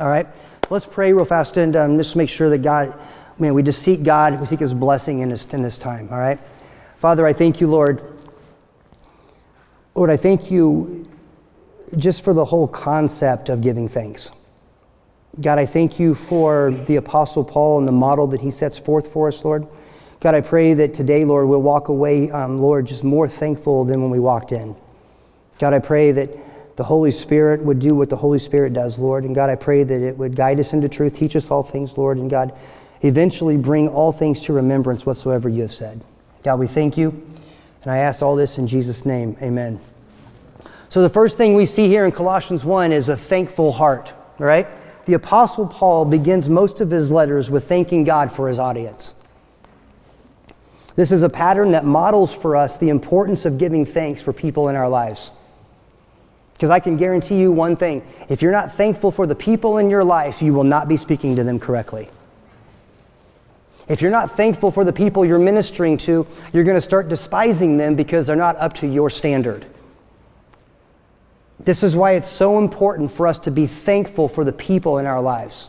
All 0.00 0.08
right? 0.08 0.26
Let's 0.70 0.84
pray 0.84 1.14
real 1.14 1.24
fast 1.24 1.56
and 1.56 1.74
um, 1.76 1.96
just 1.96 2.14
make 2.14 2.28
sure 2.28 2.50
that 2.50 2.58
God, 2.58 2.92
man, 3.38 3.54
we 3.54 3.62
just 3.62 3.80
seek 3.80 4.02
God, 4.02 4.38
we 4.38 4.44
seek 4.44 4.60
His 4.60 4.74
blessing 4.74 5.20
in 5.20 5.30
this, 5.30 5.46
in 5.46 5.62
this 5.62 5.78
time, 5.78 6.08
all 6.10 6.18
right? 6.18 6.38
Father, 6.98 7.26
I 7.26 7.32
thank 7.32 7.58
you, 7.58 7.68
Lord. 7.68 8.02
Lord, 9.94 10.10
I 10.10 10.18
thank 10.18 10.50
you 10.50 11.08
just 11.96 12.22
for 12.22 12.34
the 12.34 12.44
whole 12.44 12.68
concept 12.68 13.48
of 13.48 13.62
giving 13.62 13.88
thanks. 13.88 14.30
God, 15.40 15.58
I 15.58 15.64
thank 15.64 15.98
you 15.98 16.14
for 16.14 16.70
the 16.70 16.96
Apostle 16.96 17.44
Paul 17.44 17.78
and 17.78 17.88
the 17.88 17.92
model 17.92 18.26
that 18.26 18.42
he 18.42 18.50
sets 18.50 18.76
forth 18.76 19.10
for 19.10 19.28
us, 19.28 19.42
Lord. 19.44 19.66
God, 20.20 20.34
I 20.34 20.42
pray 20.42 20.74
that 20.74 20.92
today, 20.92 21.24
Lord, 21.24 21.48
we'll 21.48 21.62
walk 21.62 21.88
away, 21.88 22.30
um, 22.30 22.60
Lord, 22.60 22.86
just 22.86 23.04
more 23.04 23.26
thankful 23.26 23.86
than 23.86 24.02
when 24.02 24.10
we 24.10 24.18
walked 24.18 24.52
in. 24.52 24.76
God, 25.58 25.72
I 25.72 25.78
pray 25.78 26.12
that 26.12 26.30
the 26.78 26.84
Holy 26.84 27.10
Spirit 27.10 27.60
would 27.64 27.80
do 27.80 27.96
what 27.96 28.08
the 28.08 28.16
Holy 28.16 28.38
Spirit 28.38 28.72
does, 28.72 29.00
Lord. 29.00 29.24
And 29.24 29.34
God, 29.34 29.50
I 29.50 29.56
pray 29.56 29.82
that 29.82 30.00
it 30.00 30.16
would 30.16 30.36
guide 30.36 30.60
us 30.60 30.72
into 30.72 30.88
truth, 30.88 31.12
teach 31.12 31.34
us 31.34 31.50
all 31.50 31.64
things, 31.64 31.98
Lord. 31.98 32.18
And 32.18 32.30
God, 32.30 32.56
eventually 33.00 33.56
bring 33.56 33.88
all 33.88 34.12
things 34.12 34.42
to 34.42 34.52
remembrance 34.52 35.04
whatsoever 35.04 35.48
you 35.48 35.62
have 35.62 35.72
said. 35.72 36.04
God, 36.44 36.60
we 36.60 36.68
thank 36.68 36.96
you. 36.96 37.08
And 37.82 37.90
I 37.90 37.98
ask 37.98 38.22
all 38.22 38.36
this 38.36 38.58
in 38.58 38.68
Jesus' 38.68 39.04
name. 39.04 39.36
Amen. 39.42 39.80
So 40.88 41.02
the 41.02 41.08
first 41.08 41.36
thing 41.36 41.54
we 41.54 41.66
see 41.66 41.88
here 41.88 42.04
in 42.04 42.12
Colossians 42.12 42.64
1 42.64 42.92
is 42.92 43.08
a 43.08 43.16
thankful 43.16 43.72
heart, 43.72 44.12
right? 44.38 44.68
The 45.06 45.14
Apostle 45.14 45.66
Paul 45.66 46.04
begins 46.04 46.48
most 46.48 46.80
of 46.80 46.92
his 46.92 47.10
letters 47.10 47.50
with 47.50 47.68
thanking 47.68 48.04
God 48.04 48.30
for 48.30 48.46
his 48.46 48.60
audience. 48.60 49.14
This 50.94 51.10
is 51.10 51.24
a 51.24 51.28
pattern 51.28 51.72
that 51.72 51.84
models 51.84 52.32
for 52.32 52.54
us 52.54 52.78
the 52.78 52.90
importance 52.90 53.46
of 53.46 53.58
giving 53.58 53.84
thanks 53.84 54.22
for 54.22 54.32
people 54.32 54.68
in 54.68 54.76
our 54.76 54.88
lives. 54.88 55.32
Because 56.58 56.70
I 56.70 56.80
can 56.80 56.96
guarantee 56.96 57.38
you 57.38 57.52
one 57.52 57.76
thing 57.76 58.02
if 58.28 58.42
you're 58.42 58.50
not 58.50 58.72
thankful 58.72 59.12
for 59.12 59.28
the 59.28 59.36
people 59.36 59.78
in 59.78 59.90
your 59.90 60.02
life, 60.02 60.42
you 60.42 60.52
will 60.52 60.64
not 60.64 60.88
be 60.88 60.96
speaking 60.96 61.36
to 61.36 61.44
them 61.44 61.60
correctly. 61.60 62.08
If 63.86 64.02
you're 64.02 64.10
not 64.10 64.32
thankful 64.32 64.72
for 64.72 64.82
the 64.82 64.92
people 64.92 65.24
you're 65.24 65.38
ministering 65.38 65.96
to, 65.98 66.26
you're 66.52 66.64
going 66.64 66.76
to 66.76 66.80
start 66.80 67.08
despising 67.08 67.76
them 67.76 67.94
because 67.94 68.26
they're 68.26 68.34
not 68.34 68.56
up 68.56 68.72
to 68.74 68.88
your 68.88 69.08
standard. 69.08 69.66
This 71.60 71.84
is 71.84 71.94
why 71.94 72.12
it's 72.12 72.28
so 72.28 72.58
important 72.58 73.12
for 73.12 73.28
us 73.28 73.38
to 73.40 73.52
be 73.52 73.68
thankful 73.68 74.28
for 74.28 74.42
the 74.42 74.52
people 74.52 74.98
in 74.98 75.06
our 75.06 75.22
lives. 75.22 75.68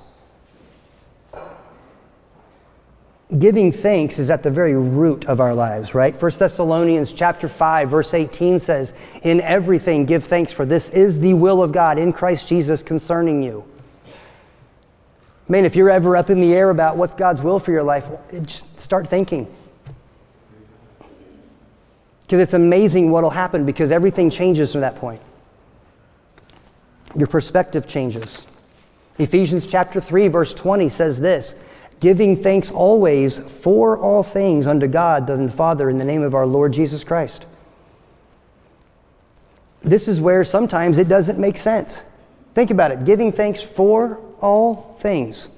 Giving 3.38 3.72
thanks 3.72 4.18
is 4.18 4.32
at 4.32 4.42
the 4.42 4.50
very 4.50 4.74
root 4.74 5.26
of 5.26 5.40
our 5.40 5.54
lives, 5.54 5.94
right? 5.94 6.20
1 6.20 6.32
Thessalonians 6.40 7.14
chapter 7.14 7.48
5 7.48 7.90
verse 7.90 8.16
18 8.16 8.58
says, 8.58 8.96
"In 9.22 9.40
everything 9.42 10.06
give 10.06 10.24
thanks 10.24 10.52
for 10.52 10.66
this 10.66 10.90
is 10.90 11.20
the 11.20 11.36
will 11.36 11.62
of 11.62 11.72
God 11.72 12.00
in 12.00 12.12
Christ 12.12 12.48
Jesus 12.48 12.82
concerning 12.82 13.44
you." 13.44 13.64
Man, 15.48 15.64
if 15.64 15.76
you're 15.76 15.92
ever 15.92 16.18
up 16.18 16.32
in 16.32 16.40
the 16.42 16.56
air 16.56 16.72
about 16.72 16.98
what's 16.98 17.14
God's 17.14 17.44
will 17.44 17.60
for 17.60 17.72
your 17.72 17.84
life, 17.84 18.08
just 18.44 18.80
start 18.80 19.08
thinking. 19.08 19.46
Because 22.22 22.40
it's 22.40 22.54
amazing 22.54 23.12
what'll 23.12 23.30
happen 23.30 23.64
because 23.64 23.92
everything 23.92 24.32
changes 24.32 24.72
from 24.72 24.82
that 24.82 24.96
point. 24.96 25.22
Your 27.16 27.28
perspective 27.28 27.86
changes. 27.86 28.48
Ephesians 29.20 29.68
chapter 29.68 30.00
3 30.02 30.28
verse 30.30 30.56
20 30.56 30.90
says 30.90 31.20
this, 31.20 31.54
giving 32.00 32.42
thanks 32.42 32.72
always 32.72 33.38
for 33.38 33.98
all 33.98 34.24
things 34.24 34.68
unto 34.68 34.88
God 34.88 35.28
the 35.28 35.52
Father 35.52 35.90
in 35.90 35.98
the 35.98 36.06
name 36.06 36.22
of 36.22 36.34
our 36.34 36.46
Lord 36.46 36.74
Jesus 36.74 37.04
Christ. 37.04 37.46
This 39.82 40.08
is 40.08 40.20
where 40.20 40.44
sometimes 40.44 40.98
it 40.98 41.08
doesn't 41.08 41.40
make 41.40 41.58
sense. 41.58 42.04
Think 42.54 42.72
about 42.72 42.92
it 42.92 43.06
giving 43.06 43.32
thanks 43.32 43.62
for 43.62 44.20
all 44.42 44.96
things. 45.00 45.50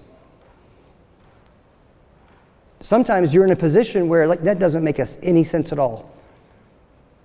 Sometimes 2.80 3.34
you're 3.34 3.46
in 3.46 3.52
a 3.52 3.56
position 3.56 4.08
where 4.08 4.28
like 4.28 4.42
that 4.42 4.60
doesn't 4.60 4.84
make 4.84 5.00
us 5.00 5.18
any 5.22 5.44
sense 5.44 5.72
at 5.72 5.80
all. 5.80 6.12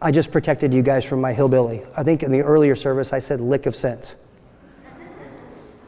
I 0.00 0.10
just 0.10 0.30
protected 0.30 0.74
you 0.74 0.82
guys 0.82 1.04
from 1.04 1.20
my 1.20 1.32
hillbilly. 1.32 1.82
I 1.96 2.02
think 2.02 2.22
in 2.22 2.30
the 2.30 2.42
earlier 2.42 2.76
service 2.76 3.12
I 3.12 3.18
said 3.18 3.40
lick 3.40 3.66
of 3.66 3.74
sense. 3.74 4.14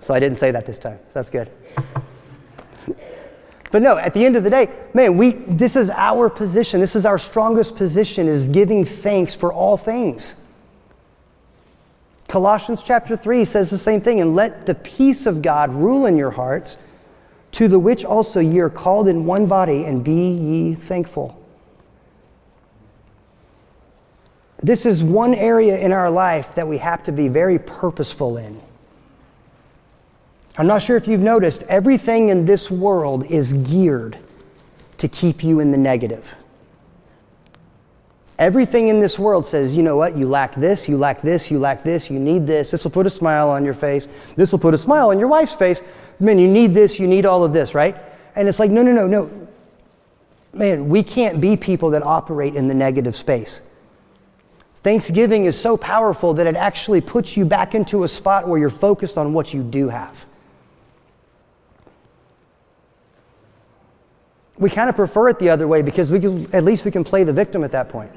So 0.01 0.15
I 0.15 0.21
didn't 0.21 0.39
say 0.39 0.51
that 0.51 0.65
this 0.65 0.79
time. 0.79 0.99
So 1.09 1.15
that's 1.15 1.31
good. 1.31 1.51
But 3.71 3.83
no, 3.83 3.99
at 3.99 4.15
the 4.15 4.25
end 4.25 4.37
of 4.37 4.45
the 4.45 4.51
day, 4.51 4.71
man, 4.95 5.17
we 5.17 5.33
this 5.33 5.77
is 5.77 5.91
our 5.91 6.31
position. 6.31 6.81
This 6.81 6.97
is 6.97 7.05
our 7.05 7.19
strongest 7.19 7.77
position 7.77 8.27
is 8.27 8.49
giving 8.49 8.85
thanks 8.85 9.35
for 9.35 9.53
all 9.53 9.77
things. 9.77 10.35
Colossians 12.29 12.83
chapter 12.83 13.17
3 13.17 13.45
says 13.45 13.71
the 13.71 13.79
same 13.79 14.01
thing, 14.01 14.21
and 14.21 14.35
let 14.35 14.67
the 14.67 14.75
peace 14.75 15.27
of 15.27 15.41
God 15.41 15.71
rule 15.71 16.07
in 16.07 16.17
your 16.17 16.31
hearts, 16.31 16.77
to 17.53 17.69
the 17.69 17.79
which 17.79 18.05
also 18.05 18.41
ye 18.41 18.59
are 18.59 18.71
called 18.71 19.09
in 19.09 19.25
one 19.25 19.47
body, 19.47 19.85
and 19.85 20.05
be 20.05 20.31
ye 20.31 20.75
thankful. 20.75 21.43
This 24.63 24.85
is 24.85 25.03
one 25.03 25.35
area 25.35 25.79
in 25.79 25.93
our 25.93 26.11
life 26.11 26.55
that 26.55 26.69
we 26.69 26.79
have 26.79 27.03
to 27.05 27.13
be 27.13 27.29
very 27.29 27.59
purposeful 27.59 28.37
in. 28.37 28.61
I'm 30.59 30.67
not 30.67 30.83
sure 30.83 30.97
if 30.97 31.07
you've 31.07 31.21
noticed, 31.23 31.63
everything 31.69 32.31
in 32.31 32.45
this 32.45 32.69
world 32.69 33.25
is 33.27 33.53
geared 33.53 34.19
to 34.99 35.07
keep 35.07 35.45
you 35.45 35.61
in 35.61 35.71
the 35.71 35.79
negative. 35.79 36.35
Everything 38.41 38.89
in 38.89 38.99
this 38.99 39.19
world 39.19 39.45
says, 39.45 39.77
you 39.77 39.85
know 39.85 39.97
what, 39.97 40.17
you 40.17 40.29
lack 40.29 40.55
this, 40.57 40.89
you 40.89 40.97
lack 40.97 41.23
this, 41.23 41.51
you 41.51 41.61
lack 41.61 41.85
this, 41.85 42.11
you 42.11 42.19
need 42.19 42.47
this. 42.47 42.73
This 42.73 42.83
will 42.83 42.91
put 42.91 43.07
a 43.07 43.11
smile 43.11 43.51
on 43.51 43.65
your 43.65 43.75
face. 43.75 44.07
This 44.37 44.51
will 44.51 44.59
put 44.59 44.75
a 44.75 44.79
smile 44.79 45.11
on 45.11 45.19
your 45.19 45.29
wife's 45.29 45.55
face. 45.55 45.83
Man, 46.21 46.41
you 46.41 46.49
need 46.49 46.75
this, 46.75 46.99
you 46.99 47.07
need 47.07 47.25
all 47.25 47.45
of 47.45 47.53
this, 47.53 47.75
right? 47.75 47.97
And 48.35 48.49
it's 48.49 48.59
like, 48.59 48.71
no, 48.71 48.83
no, 48.83 48.93
no, 48.93 49.07
no. 49.07 49.49
Man, 50.53 50.89
we 50.89 51.05
can't 51.05 51.41
be 51.41 51.57
people 51.57 51.91
that 51.91 52.03
operate 52.03 52.57
in 52.57 52.67
the 52.67 52.75
negative 52.75 53.15
space. 53.15 53.63
Thanksgiving 54.83 55.45
is 55.45 55.61
so 55.61 55.77
powerful 55.77 56.35
that 56.35 56.47
it 56.47 56.57
actually 56.57 57.01
puts 57.01 57.37
you 57.37 57.45
back 57.45 57.75
into 57.75 58.05
a 58.05 58.09
spot 58.09 58.49
where 58.49 58.59
you're 58.59 58.71
focused 58.71 59.19
on 59.19 59.33
what 59.33 59.53
you 59.53 59.63
do 59.63 59.89
have. 59.89 60.27
We 64.59 64.71
kind 64.71 64.91
of 64.91 64.97
prefer 64.97 65.29
it 65.29 65.39
the 65.39 65.51
other 65.51 65.69
way 65.69 65.83
because 65.83 66.11
we 66.11 66.21
can, 66.21 66.53
at 66.55 66.65
least 66.65 66.85
we 66.85 66.91
can 66.91 67.05
play 67.05 67.25
the 67.25 67.33
victim 67.33 67.63
at 67.65 67.73
that 67.73 67.89
point. 67.89 68.11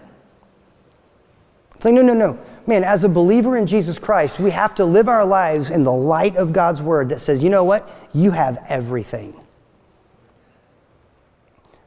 It's 1.75 1.86
like, 1.86 1.93
no, 1.93 2.01
no, 2.01 2.13
no. 2.13 2.39
Man, 2.67 2.83
as 2.83 3.03
a 3.03 3.10
believer 3.10 3.57
in 3.57 3.65
Jesus 3.65 3.98
Christ, 3.98 4.39
we 4.39 4.51
have 4.51 4.75
to 4.75 4.86
live 4.86 5.07
our 5.07 5.25
lives 5.25 5.71
in 5.71 5.83
the 5.83 5.91
light 5.91 6.36
of 6.36 6.53
God's 6.53 6.81
word 6.81 7.10
that 7.10 7.19
says, 7.19 7.43
you 7.43 7.50
know 7.50 7.63
what? 7.63 7.89
You 8.13 8.31
have 8.31 8.63
everything. 8.67 9.36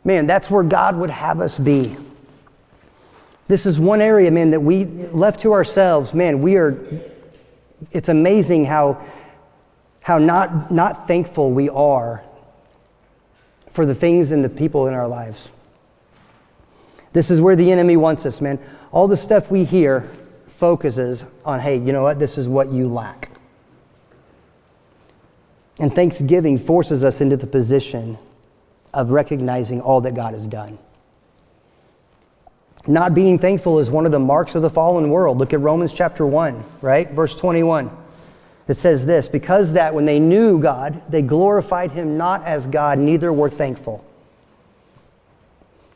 Man, 0.05 0.27
that's 0.27 0.51
where 0.51 0.65
God 0.65 0.97
would 0.97 1.11
have 1.11 1.41
us 1.41 1.59
be. 1.59 1.97
This 3.47 3.67
is 3.67 3.79
one 3.79 4.01
area, 4.01 4.31
man, 4.31 4.51
that 4.51 4.61
we 4.61 4.85
left 4.85 5.41
to 5.41 5.53
ourselves, 5.53 6.15
man, 6.15 6.43
we 6.43 6.57
are, 6.57 6.77
it's 7.93 8.09
amazing 8.09 8.65
how, 8.65 9.05
how 10.01 10.19
not, 10.19 10.71
not 10.71 11.07
thankful 11.07 11.51
we 11.53 11.69
are 11.69 12.25
for 13.75 13.85
the 13.85 13.95
things 13.95 14.31
and 14.31 14.45
the 14.45 14.49
people 14.49 14.87
in 14.87 14.95
our 14.95 15.09
lives. 15.09 15.51
This 17.13 17.29
is 17.29 17.41
where 17.41 17.57
the 17.57 17.73
enemy 17.73 17.97
wants 17.97 18.25
us, 18.25 18.41
man. 18.41 18.61
All 18.93 19.09
the 19.09 19.17
stuff 19.17 19.51
we 19.51 19.65
hear 19.65 20.09
focuses 20.47 21.25
on, 21.45 21.59
hey, 21.59 21.77
you 21.77 21.93
know 21.93 22.05
what? 22.05 22.21
This 22.21 22.39
is 22.39 22.47
what 22.47 22.71
you 22.71 22.89
lack. 22.89 23.31
And 25.81 25.93
thanksgiving 25.93 26.57
forces 26.57 27.03
us 27.03 27.21
into 27.21 27.37
the 27.37 27.49
position 27.49 28.17
of 28.93 29.11
recognizing 29.11 29.81
all 29.81 30.01
that 30.03 30.15
God 30.15 30.35
has 30.35 30.47
done. 30.47 30.79
Not 32.87 33.13
being 33.13 33.41
thankful 33.41 33.81
is 33.81 33.91
one 33.91 34.07
of 34.07 34.13
the 34.13 34.21
marks 34.21 34.55
of 34.55 34.63
the 34.63 34.71
fallen 34.71 35.11
world. 35.11 35.39
Look 35.39 35.53
at 35.53 35.59
Romans 35.59 35.93
chapter 35.93 36.25
1, 36.25 36.63
right? 36.81 37.11
Verse 37.11 37.35
21. 37.35 37.91
It 38.67 38.77
says 38.77 39.05
this 39.05 39.29
because 39.29 39.75
that 39.75 39.95
when 39.95 40.07
they 40.07 40.19
knew 40.19 40.59
God, 40.59 41.03
they 41.11 41.23
glorified 41.23 41.93
him 41.93 42.17
not 42.17 42.45
as 42.45 42.67
God, 42.67 42.99
neither 42.99 43.33
were 43.33 43.51
thankful. 43.51 44.05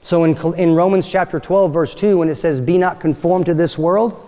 So 0.01 0.25
in, 0.25 0.37
in 0.55 0.75
Romans 0.75 1.11
chapter 1.11 1.41
12, 1.41 1.73
verse 1.73 1.95
2, 1.95 2.19
when 2.19 2.29
it 2.29 2.37
says, 2.37 2.61
Be 2.61 2.79
not 2.79 3.01
conformed 3.01 3.47
to 3.47 3.55
this 3.55 3.77
world, 3.77 4.25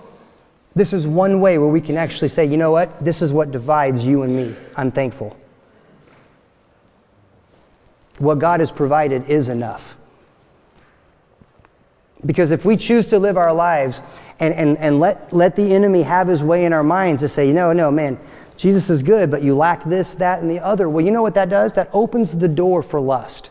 this 0.74 0.92
is 0.92 1.06
one 1.06 1.40
way 1.40 1.58
where 1.58 1.68
we 1.68 1.80
can 1.80 1.96
actually 1.96 2.28
say, 2.28 2.44
you 2.44 2.56
know 2.56 2.70
what? 2.70 3.02
This 3.04 3.22
is 3.22 3.32
what 3.32 3.50
divides 3.50 4.06
you 4.06 4.22
and 4.22 4.34
me. 4.34 4.54
I'm 4.76 4.90
thankful. 4.90 5.36
What 8.18 8.38
God 8.38 8.60
has 8.60 8.70
provided 8.70 9.24
is 9.24 9.48
enough. 9.48 9.96
Because 12.24 12.50
if 12.50 12.64
we 12.64 12.76
choose 12.76 13.06
to 13.08 13.18
live 13.18 13.36
our 13.36 13.52
lives 13.52 14.02
and, 14.38 14.52
and, 14.54 14.76
and 14.78 15.00
let, 15.00 15.32
let 15.32 15.56
the 15.56 15.74
enemy 15.74 16.02
have 16.02 16.28
his 16.28 16.44
way 16.44 16.64
in 16.64 16.72
our 16.72 16.82
minds 16.82 17.22
to 17.22 17.28
say, 17.28 17.52
no, 17.52 17.72
no, 17.72 17.90
man, 17.90 18.18
Jesus 18.56 18.90
is 18.90 19.02
good, 19.02 19.30
but 19.30 19.42
you 19.42 19.54
lack 19.54 19.84
this, 19.84 20.14
that, 20.16 20.42
and 20.42 20.50
the 20.50 20.60
other. 20.60 20.88
Well, 20.88 21.04
you 21.04 21.10
know 21.10 21.22
what 21.22 21.34
that 21.34 21.48
does? 21.48 21.72
That 21.72 21.88
opens 21.94 22.36
the 22.36 22.48
door 22.48 22.82
for 22.82 23.00
lust. 23.00 23.50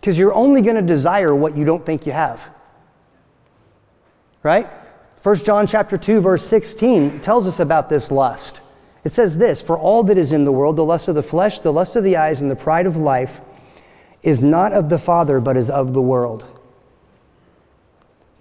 Because 0.00 0.18
you're 0.18 0.32
only 0.32 0.62
going 0.62 0.76
to 0.76 0.82
desire 0.82 1.34
what 1.34 1.56
you 1.56 1.64
don't 1.64 1.84
think 1.84 2.06
you 2.06 2.12
have. 2.12 2.48
Right? 4.42 4.66
1 5.22 5.36
John 5.36 5.66
chapter 5.66 5.96
2, 5.96 6.20
verse 6.20 6.44
16 6.44 7.20
tells 7.20 7.46
us 7.46 7.60
about 7.60 7.88
this 7.88 8.10
lust. 8.10 8.60
It 9.04 9.12
says 9.12 9.36
this 9.36 9.60
For 9.60 9.78
all 9.78 10.02
that 10.04 10.16
is 10.18 10.32
in 10.32 10.44
the 10.44 10.52
world, 10.52 10.76
the 10.76 10.84
lust 10.84 11.08
of 11.08 11.14
the 11.14 11.22
flesh, 11.22 11.60
the 11.60 11.72
lust 11.72 11.96
of 11.96 12.04
the 12.04 12.16
eyes, 12.16 12.40
and 12.40 12.50
the 12.50 12.56
pride 12.56 12.86
of 12.86 12.96
life, 12.96 13.40
is 14.22 14.42
not 14.42 14.72
of 14.72 14.88
the 14.88 14.98
Father, 14.98 15.38
but 15.38 15.56
is 15.56 15.70
of 15.70 15.92
the 15.92 16.02
world. 16.02 16.48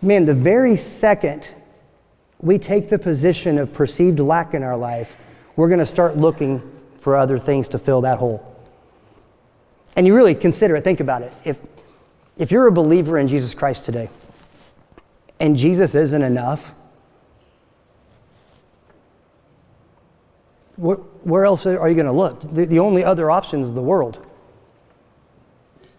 Man, 0.01 0.25
the 0.25 0.33
very 0.33 0.75
second 0.75 1.47
we 2.41 2.57
take 2.57 2.89
the 2.89 2.97
position 2.97 3.57
of 3.57 3.71
perceived 3.71 4.19
lack 4.19 4.53
in 4.53 4.63
our 4.63 4.77
life, 4.77 5.15
we're 5.55 5.67
going 5.67 5.79
to 5.79 5.85
start 5.85 6.17
looking 6.17 6.61
for 6.99 7.15
other 7.15 7.37
things 7.37 7.67
to 7.69 7.79
fill 7.79 8.01
that 8.01 8.17
hole. 8.17 8.47
And 9.95 10.07
you 10.07 10.15
really 10.15 10.35
consider 10.35 10.75
it, 10.75 10.83
think 10.83 10.99
about 10.99 11.21
it. 11.21 11.33
If, 11.43 11.59
if 12.37 12.51
you're 12.51 12.67
a 12.67 12.71
believer 12.71 13.17
in 13.17 13.27
Jesus 13.27 13.53
Christ 13.53 13.85
today, 13.85 14.09
and 15.39 15.57
Jesus 15.57 15.95
isn't 15.95 16.21
enough, 16.21 16.73
where, 20.77 21.45
else 21.45 21.65
are 21.67 21.89
you 21.89 21.95
going 21.95 22.07
to 22.07 22.11
look? 22.11 22.41
The, 22.41 22.65
the 22.65 22.79
only 22.79 23.03
other 23.03 23.29
option 23.29 23.61
is 23.61 23.73
the 23.73 23.81
world. 23.81 24.25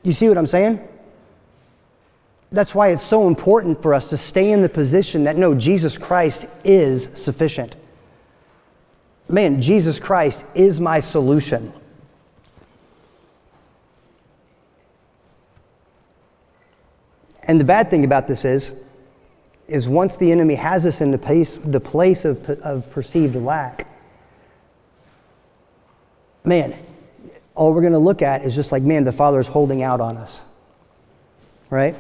You 0.03 0.13
see 0.13 0.29
what 0.29 0.37
I'm 0.37 0.47
saying? 0.47 0.81
That's 2.53 2.75
why 2.75 2.89
it's 2.89 3.03
so 3.03 3.27
important 3.27 3.81
for 3.81 3.95
us 3.95 4.11
to 4.11 4.17
stay 4.19 4.53
in 4.53 4.61
the 4.61 4.69
position 4.69 5.25
that 5.25 5.37
no, 5.37 5.55
Jesus 5.55 5.97
Christ 5.97 6.47
is 6.65 7.09
sufficient. 7.15 7.77
Man, 9.27 9.63
Jesus 9.63 9.99
Christ 9.99 10.45
is 10.55 10.79
my 10.79 11.01
solution. 11.01 11.73
And 17.45 17.59
the 17.59 17.65
bad 17.65 17.89
thing 17.89 18.05
about 18.05 18.29
this 18.29 18.45
is, 18.45 18.85
is 19.67 19.89
once 19.89 20.19
the 20.19 20.31
enemy 20.31 20.55
has 20.55 20.85
us 20.85 21.01
in 21.01 21.11
the 21.11 21.19
place, 21.19 21.57
the 21.57 21.81
place 21.81 22.27
of, 22.27 22.49
of 22.51 22.91
perceived 22.91 23.35
lack, 23.35 23.89
man, 26.45 26.75
all 27.55 27.73
we're 27.73 27.81
going 27.81 27.95
to 27.95 27.99
look 27.99 28.21
at 28.21 28.43
is 28.43 28.55
just 28.55 28.73
like, 28.73 28.83
man, 28.83 29.05
the 29.05 29.13
Father 29.13 29.41
is 29.41 29.49
holding 29.49 29.83
out 29.83 30.03
on 30.03 30.19
us. 30.19 30.45
Right? 31.71 31.97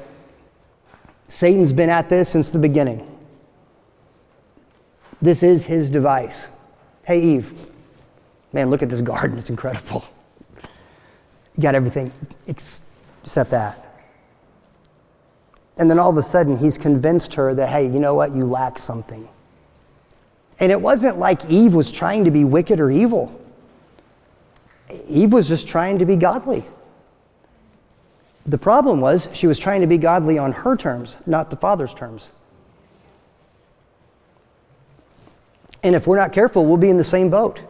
Satan's 1.32 1.72
been 1.72 1.88
at 1.88 2.10
this 2.10 2.28
since 2.28 2.50
the 2.50 2.58
beginning. 2.58 3.08
This 5.22 5.42
is 5.42 5.64
his 5.64 5.88
device. 5.88 6.48
Hey, 7.06 7.22
Eve, 7.22 7.68
man, 8.52 8.68
look 8.68 8.82
at 8.82 8.90
this 8.90 9.00
garden. 9.00 9.38
It's 9.38 9.48
incredible. 9.48 10.04
You 11.56 11.62
got 11.62 11.74
everything 11.74 12.12
except 12.46 13.48
that. 13.50 14.04
And 15.78 15.90
then 15.90 15.98
all 15.98 16.10
of 16.10 16.18
a 16.18 16.22
sudden, 16.22 16.58
he's 16.58 16.76
convinced 16.76 17.32
her 17.32 17.54
that, 17.54 17.70
hey, 17.70 17.86
you 17.86 17.98
know 17.98 18.14
what? 18.14 18.34
You 18.34 18.44
lack 18.44 18.78
something. 18.78 19.26
And 20.60 20.70
it 20.70 20.82
wasn't 20.82 21.16
like 21.16 21.46
Eve 21.46 21.74
was 21.74 21.90
trying 21.90 22.26
to 22.26 22.30
be 22.30 22.44
wicked 22.44 22.78
or 22.78 22.90
evil. 22.90 23.40
Eve 25.08 25.32
was 25.32 25.48
just 25.48 25.66
trying 25.66 25.98
to 25.98 26.04
be 26.04 26.16
godly. 26.16 26.62
The 28.44 28.58
problem 28.58 29.00
was 29.00 29.28
she 29.32 29.46
was 29.46 29.58
trying 29.58 29.82
to 29.82 29.86
be 29.86 29.98
godly 29.98 30.36
on 30.38 30.52
her 30.52 30.76
terms, 30.76 31.16
not 31.26 31.50
the 31.50 31.56
Father's 31.56 31.94
terms. 31.94 32.32
And 35.82 35.94
if 35.94 36.06
we're 36.06 36.16
not 36.16 36.32
careful, 36.32 36.64
we'll 36.64 36.76
be 36.76 36.88
in 36.88 36.96
the 36.96 37.04
same 37.04 37.30
boat. 37.30 37.60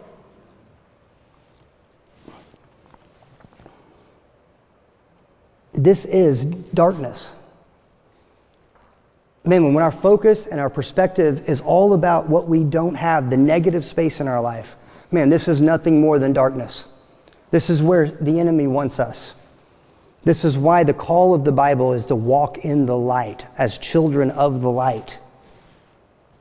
This 5.75 6.05
is 6.05 6.45
darkness. 6.45 7.35
Man, 9.45 9.75
when 9.75 9.83
our 9.83 9.91
focus 9.91 10.47
and 10.47 10.61
our 10.61 10.71
perspective 10.71 11.49
is 11.49 11.61
all 11.61 11.95
about 11.95 12.29
what 12.29 12.47
we 12.47 12.63
don't 12.63 12.95
have, 12.95 13.31
the 13.31 13.37
negative 13.37 13.85
space 13.85 14.21
in 14.21 14.29
our 14.29 14.41
life, 14.41 14.77
man, 15.11 15.29
this 15.31 15.49
is 15.49 15.61
nothing 15.61 16.01
more 16.01 16.19
than 16.19 16.33
darkness. 16.33 16.89
This 17.51 17.69
is 17.69 17.83
where 17.83 18.09
the 18.09 18.39
enemy 18.39 18.67
wants 18.67 19.01
us. 19.01 19.35
This 20.25 20.45
is 20.45 20.57
why 20.57 20.85
the 20.85 20.95
call 20.95 21.35
of 21.35 21.45
the 21.45 21.53
Bible 21.53 21.93
is 21.93 22.07
to 22.07 22.15
walk 22.15 22.59
in 22.59 22.87
the 22.87 22.97
light 22.97 23.45
as 23.59 23.77
children 23.79 24.31
of 24.31 24.61
the 24.61 24.71
light. 24.71 25.21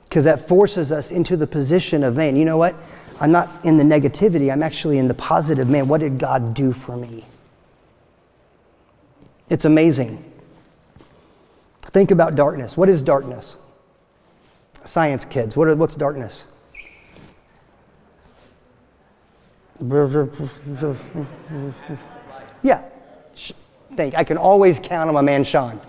Because 0.03 0.25
that 0.25 0.47
forces 0.47 0.91
us 0.91 1.11
into 1.11 1.35
the 1.35 1.47
position 1.47 2.03
of, 2.03 2.15
man, 2.15 2.35
you 2.35 2.45
know 2.45 2.57
what? 2.57 2.75
I'm 3.19 3.31
not 3.31 3.49
in 3.63 3.77
the 3.77 3.83
negativity, 3.83 4.51
I'm 4.51 4.61
actually 4.61 4.97
in 4.97 5.07
the 5.07 5.13
positive. 5.13 5.69
Man, 5.69 5.87
what 5.87 6.01
did 6.01 6.19
God 6.19 6.53
do 6.53 6.73
for 6.73 6.97
me? 6.97 7.25
It's 9.49 9.65
amazing. 9.65 10.23
Think 11.81 12.11
about 12.11 12.35
darkness. 12.35 12.77
What 12.77 12.89
is 12.89 13.01
darkness? 13.01 13.57
Science 14.85 15.25
kids, 15.25 15.55
what 15.55 15.67
are, 15.67 15.75
what's 15.75 15.95
darkness? 15.95 16.47
Yeah, 22.63 22.83
think. 23.95 24.15
I 24.15 24.23
can 24.23 24.37
always 24.37 24.79
count 24.79 25.07
on 25.07 25.13
my 25.13 25.21
man 25.21 25.43
Sean. 25.43 25.79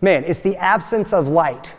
Man, 0.00 0.24
it's 0.24 0.40
the 0.40 0.56
absence 0.56 1.12
of 1.12 1.28
light, 1.28 1.76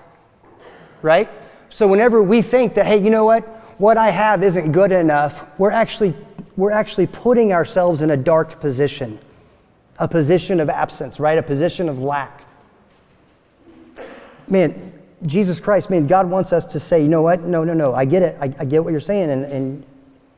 right? 1.02 1.30
So 1.70 1.88
whenever 1.88 2.24
we 2.24 2.42
think 2.42 2.74
that, 2.76 2.86
hey, 2.86 2.98
you 2.98 3.10
know 3.10 3.26
what? 3.26 3.44
What 3.78 3.98
I 3.98 4.10
have 4.10 4.44
isn't 4.44 4.72
good 4.72 4.92
enough, 4.92 5.48
we're 5.60 5.72
actually, 5.72 6.14
we're 6.56 6.72
actually 6.72 7.08
putting 7.08 7.54
ourselves 7.54 8.02
in 8.02 8.12
a 8.12 8.18
dark 8.18 8.60
position, 8.60 9.20
a 10.00 10.08
position 10.08 10.60
of 10.60 10.70
absence, 10.70 11.20
right? 11.20 11.38
A 11.38 11.44
position 11.44 11.90
of 11.90 12.00
lack. 12.00 12.44
Man, 14.48 14.94
Jesus 15.26 15.60
Christ, 15.60 15.90
man, 15.90 16.08
God 16.08 16.30
wants 16.30 16.54
us 16.54 16.66
to 16.66 16.80
say, 16.80 17.02
you 17.02 17.10
know 17.10 17.22
what? 17.22 17.42
No, 17.42 17.64
no, 17.64 17.74
no. 17.74 17.94
I 17.94 18.06
get 18.06 18.24
it. 18.24 18.38
I, 18.40 18.54
I 18.60 18.66
get 18.66 18.84
what 18.84 18.92
you're 18.92 19.00
saying. 19.00 19.30
And, 19.30 19.46
and 19.46 19.86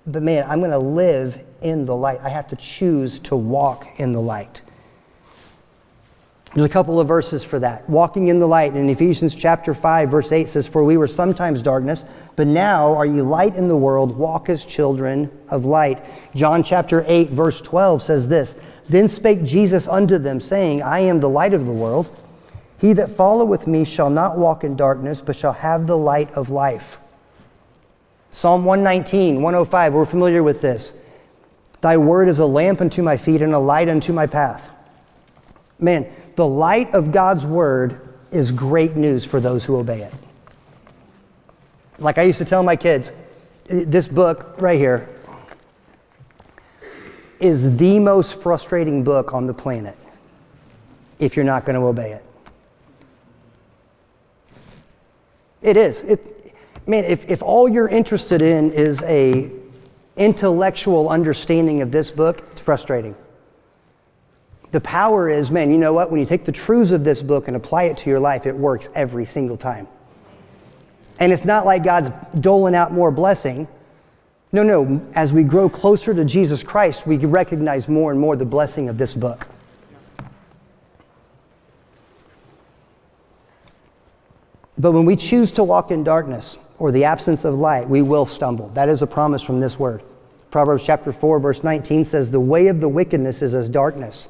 but 0.07 0.23
man, 0.23 0.49
I'm 0.49 0.59
going 0.59 0.71
to 0.71 0.79
live 0.79 1.39
in 1.61 1.85
the 1.85 1.95
light. 1.95 2.19
I 2.23 2.29
have 2.29 2.47
to 2.49 2.55
choose 2.55 3.19
to 3.21 3.35
walk 3.35 3.99
in 3.99 4.13
the 4.13 4.21
light. 4.21 4.61
There's 6.53 6.65
a 6.65 6.69
couple 6.69 6.99
of 6.99 7.07
verses 7.07 7.43
for 7.43 7.59
that. 7.59 7.87
Walking 7.89 8.29
in 8.29 8.39
the 8.39 8.47
light 8.47 8.73
in 8.75 8.89
Ephesians 8.89 9.35
chapter 9.35 9.73
5 9.73 10.09
verse 10.09 10.31
8 10.31 10.47
says 10.47 10.65
for 10.65 10.83
we 10.83 10.95
were 10.95 11.07
sometimes 11.07 11.61
darkness 11.61 12.05
but 12.37 12.47
now 12.47 12.95
are 12.95 13.05
you 13.05 13.23
light 13.23 13.55
in 13.55 13.67
the 13.67 13.75
world 13.75 14.17
walk 14.17 14.47
as 14.49 14.65
children 14.65 15.29
of 15.49 15.65
light. 15.65 16.03
John 16.35 16.63
chapter 16.63 17.03
8 17.05 17.31
verse 17.31 17.59
12 17.61 18.01
says 18.01 18.27
this 18.29 18.55
Then 18.87 19.09
spake 19.09 19.43
Jesus 19.43 19.87
unto 19.89 20.17
them 20.17 20.39
saying 20.39 20.81
I 20.81 20.99
am 21.01 21.19
the 21.19 21.29
light 21.29 21.53
of 21.53 21.65
the 21.65 21.73
world 21.73 22.15
he 22.79 22.93
that 22.93 23.09
followeth 23.09 23.67
me 23.67 23.83
shall 23.83 24.09
not 24.09 24.37
walk 24.37 24.63
in 24.63 24.75
darkness 24.75 25.21
but 25.21 25.35
shall 25.35 25.53
have 25.53 25.85
the 25.85 25.97
light 25.97 26.31
of 26.31 26.49
life. 26.49 26.99
Psalm 28.31 28.65
119, 28.65 29.41
105, 29.41 29.93
we're 29.93 30.05
familiar 30.05 30.43
with 30.43 30.61
this. 30.61 30.93
Thy 31.81 31.97
word 31.97 32.27
is 32.27 32.39
a 32.39 32.45
lamp 32.45 32.81
unto 32.81 33.01
my 33.01 33.17
feet 33.17 33.41
and 33.41 33.53
a 33.53 33.59
light 33.59 33.89
unto 33.89 34.13
my 34.13 34.25
path. 34.25 34.73
Man, 35.79 36.07
the 36.35 36.47
light 36.47 36.93
of 36.93 37.11
God's 37.11 37.45
word 37.45 38.01
is 38.31 38.51
great 38.51 38.95
news 38.95 39.25
for 39.25 39.39
those 39.39 39.63
who 39.63 39.77
obey 39.77 40.01
it. 40.01 40.13
Like 41.99 42.17
I 42.17 42.23
used 42.23 42.39
to 42.39 42.45
tell 42.45 42.63
my 42.63 42.75
kids, 42.75 43.11
this 43.65 44.07
book 44.07 44.55
right 44.59 44.77
here 44.77 45.09
is 47.39 47.77
the 47.77 47.99
most 47.99 48.41
frustrating 48.41 49.03
book 49.03 49.33
on 49.33 49.45
the 49.45 49.53
planet 49.53 49.97
if 51.19 51.35
you're 51.35 51.45
not 51.45 51.65
going 51.65 51.79
to 51.79 51.85
obey 51.85 52.11
it. 52.11 52.23
It 55.61 55.77
is. 55.77 56.03
It, 56.03 56.36
man, 56.87 57.03
if, 57.03 57.29
if 57.29 57.41
all 57.43 57.67
you're 57.67 57.87
interested 57.87 58.41
in 58.41 58.71
is 58.71 59.03
a 59.03 59.51
intellectual 60.15 61.09
understanding 61.09 61.81
of 61.81 61.91
this 61.91 62.11
book, 62.11 62.43
it's 62.51 62.61
frustrating. 62.61 63.15
The 64.71 64.81
power 64.81 65.29
is, 65.29 65.49
man, 65.49 65.71
you 65.71 65.77
know 65.77 65.93
what? 65.93 66.11
When 66.11 66.19
you 66.19 66.25
take 66.25 66.43
the 66.43 66.51
truths 66.51 66.91
of 66.91 67.03
this 67.03 67.21
book 67.21 67.47
and 67.47 67.55
apply 67.55 67.83
it 67.83 67.97
to 67.97 68.09
your 68.09 68.19
life, 68.19 68.45
it 68.45 68.55
works 68.55 68.89
every 68.95 69.25
single 69.25 69.57
time. 69.57 69.87
And 71.19 71.31
it's 71.31 71.45
not 71.45 71.65
like 71.65 71.83
God's 71.83 72.09
doling 72.39 72.75
out 72.75 72.91
more 72.91 73.11
blessing. 73.11 73.67
No, 74.51 74.63
no. 74.63 75.01
As 75.15 75.33
we 75.33 75.43
grow 75.43 75.69
closer 75.69 76.13
to 76.13 76.25
Jesus 76.25 76.63
Christ, 76.63 77.07
we 77.07 77.17
recognize 77.17 77.87
more 77.87 78.11
and 78.11 78.19
more 78.19 78.35
the 78.35 78.45
blessing 78.45 78.89
of 78.89 78.97
this 78.97 79.13
book. 79.13 79.47
But 84.77 84.91
when 84.91 85.05
we 85.05 85.15
choose 85.15 85.51
to 85.53 85.63
walk 85.63 85.89
in 85.89 86.03
darkness, 86.03 86.59
or 86.79 86.91
the 86.91 87.05
absence 87.05 87.45
of 87.45 87.55
light, 87.55 87.89
we 87.89 88.01
will 88.01 88.25
stumble. 88.25 88.69
That 88.69 88.89
is 88.89 89.01
a 89.01 89.07
promise 89.07 89.41
from 89.41 89.59
this 89.59 89.79
word. 89.79 90.03
Proverbs 90.51 90.85
chapter 90.85 91.11
4, 91.11 91.39
verse 91.39 91.63
19 91.63 92.03
says, 92.03 92.31
The 92.31 92.39
way 92.39 92.67
of 92.67 92.79
the 92.79 92.89
wickedness 92.89 93.41
is 93.41 93.53
as 93.53 93.67
darkness. 93.67 94.29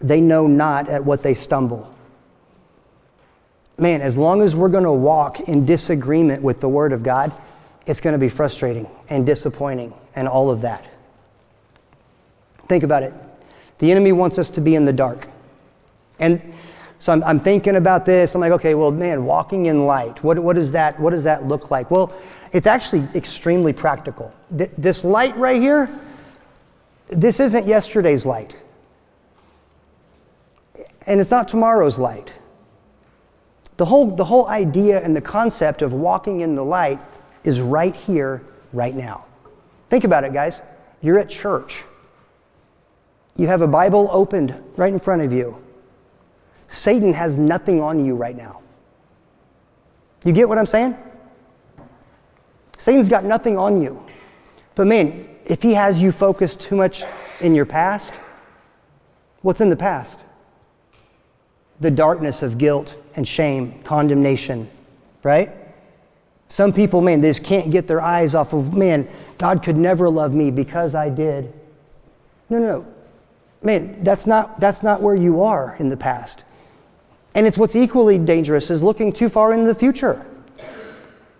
They 0.00 0.20
know 0.20 0.46
not 0.46 0.88
at 0.88 1.04
what 1.04 1.22
they 1.22 1.34
stumble. 1.34 1.94
Man, 3.78 4.02
as 4.02 4.16
long 4.16 4.42
as 4.42 4.54
we're 4.54 4.68
going 4.68 4.84
to 4.84 4.92
walk 4.92 5.40
in 5.40 5.66
disagreement 5.66 6.42
with 6.42 6.60
the 6.60 6.68
word 6.68 6.92
of 6.92 7.02
God, 7.02 7.32
it's 7.86 8.00
going 8.00 8.12
to 8.12 8.18
be 8.18 8.28
frustrating 8.28 8.88
and 9.08 9.26
disappointing 9.26 9.92
and 10.14 10.28
all 10.28 10.50
of 10.50 10.62
that. 10.62 10.86
Think 12.68 12.82
about 12.82 13.02
it. 13.02 13.12
The 13.78 13.90
enemy 13.90 14.12
wants 14.12 14.38
us 14.38 14.50
to 14.50 14.60
be 14.60 14.74
in 14.74 14.84
the 14.84 14.92
dark. 14.92 15.26
And 16.18 16.54
so 17.04 17.12
I'm, 17.12 17.22
I'm, 17.24 17.38
thinking 17.38 17.76
about 17.76 18.06
this. 18.06 18.34
I'm 18.34 18.40
like, 18.40 18.52
okay, 18.52 18.74
well, 18.74 18.90
man, 18.90 19.26
walking 19.26 19.66
in 19.66 19.84
light, 19.84 20.24
what, 20.24 20.56
does 20.56 20.72
that, 20.72 20.98
what 20.98 21.10
does 21.10 21.24
that 21.24 21.46
look 21.46 21.70
like? 21.70 21.90
Well, 21.90 22.10
it's 22.54 22.66
actually 22.66 23.06
extremely 23.14 23.74
practical. 23.74 24.32
Th- 24.56 24.70
this 24.78 25.04
light 25.04 25.36
right 25.36 25.60
here, 25.60 25.90
this 27.08 27.40
isn't 27.40 27.66
yesterday's 27.66 28.24
light. 28.24 28.56
And 31.06 31.20
it's 31.20 31.30
not 31.30 31.46
tomorrow's 31.46 31.98
light. 31.98 32.32
The 33.76 33.84
whole, 33.84 34.06
the 34.06 34.24
whole 34.24 34.46
idea 34.46 35.04
and 35.04 35.14
the 35.14 35.20
concept 35.20 35.82
of 35.82 35.92
walking 35.92 36.40
in 36.40 36.54
the 36.54 36.64
light 36.64 37.00
is 37.42 37.60
right 37.60 37.94
here, 37.94 38.40
right 38.72 38.94
now. 38.94 39.26
Think 39.90 40.04
about 40.04 40.24
it, 40.24 40.32
guys. 40.32 40.62
You're 41.02 41.18
at 41.18 41.28
church. 41.28 41.84
You 43.36 43.46
have 43.48 43.60
a 43.60 43.68
Bible 43.68 44.08
opened 44.10 44.58
right 44.78 44.90
in 44.90 44.98
front 44.98 45.20
of 45.20 45.34
you. 45.34 45.62
Satan 46.74 47.14
has 47.14 47.38
nothing 47.38 47.80
on 47.80 48.04
you 48.04 48.14
right 48.14 48.36
now. 48.36 48.60
You 50.24 50.32
get 50.32 50.48
what 50.48 50.58
I'm 50.58 50.66
saying? 50.66 50.96
Satan's 52.76 53.08
got 53.08 53.24
nothing 53.24 53.56
on 53.56 53.80
you. 53.80 54.04
But 54.74 54.86
man, 54.86 55.28
if 55.44 55.62
he 55.62 55.74
has 55.74 56.02
you 56.02 56.10
focused 56.10 56.60
too 56.60 56.76
much 56.76 57.04
in 57.40 57.54
your 57.54 57.66
past, 57.66 58.18
what's 59.42 59.60
in 59.60 59.70
the 59.70 59.76
past? 59.76 60.18
The 61.80 61.90
darkness 61.90 62.42
of 62.42 62.58
guilt 62.58 62.96
and 63.14 63.26
shame, 63.26 63.80
condemnation, 63.82 64.68
right? 65.22 65.52
Some 66.48 66.72
people, 66.72 67.00
man, 67.00 67.20
they 67.20 67.30
just 67.30 67.44
can't 67.44 67.70
get 67.70 67.86
their 67.86 68.00
eyes 68.00 68.34
off 68.34 68.52
of, 68.52 68.74
man, 68.74 69.08
God 69.38 69.62
could 69.62 69.76
never 69.76 70.08
love 70.08 70.34
me 70.34 70.50
because 70.50 70.94
I 70.94 71.08
did. 71.08 71.52
No, 72.48 72.58
no, 72.58 72.66
no. 72.66 72.94
Man, 73.62 74.02
that's 74.02 74.26
not, 74.26 74.60
that's 74.60 74.82
not 74.82 75.00
where 75.00 75.14
you 75.14 75.42
are 75.42 75.76
in 75.78 75.88
the 75.88 75.96
past. 75.96 76.44
And 77.34 77.46
it's 77.46 77.58
what's 77.58 77.74
equally 77.74 78.18
dangerous 78.18 78.70
is 78.70 78.82
looking 78.82 79.12
too 79.12 79.28
far 79.28 79.52
in 79.52 79.64
the 79.64 79.74
future. 79.74 80.24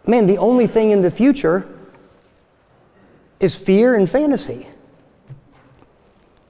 Man, 0.06 0.26
the 0.26 0.38
only 0.38 0.66
thing 0.66 0.90
in 0.90 1.02
the 1.02 1.10
future 1.10 1.66
is 3.40 3.54
fear 3.54 3.94
and 3.94 4.10
fantasy. 4.10 4.66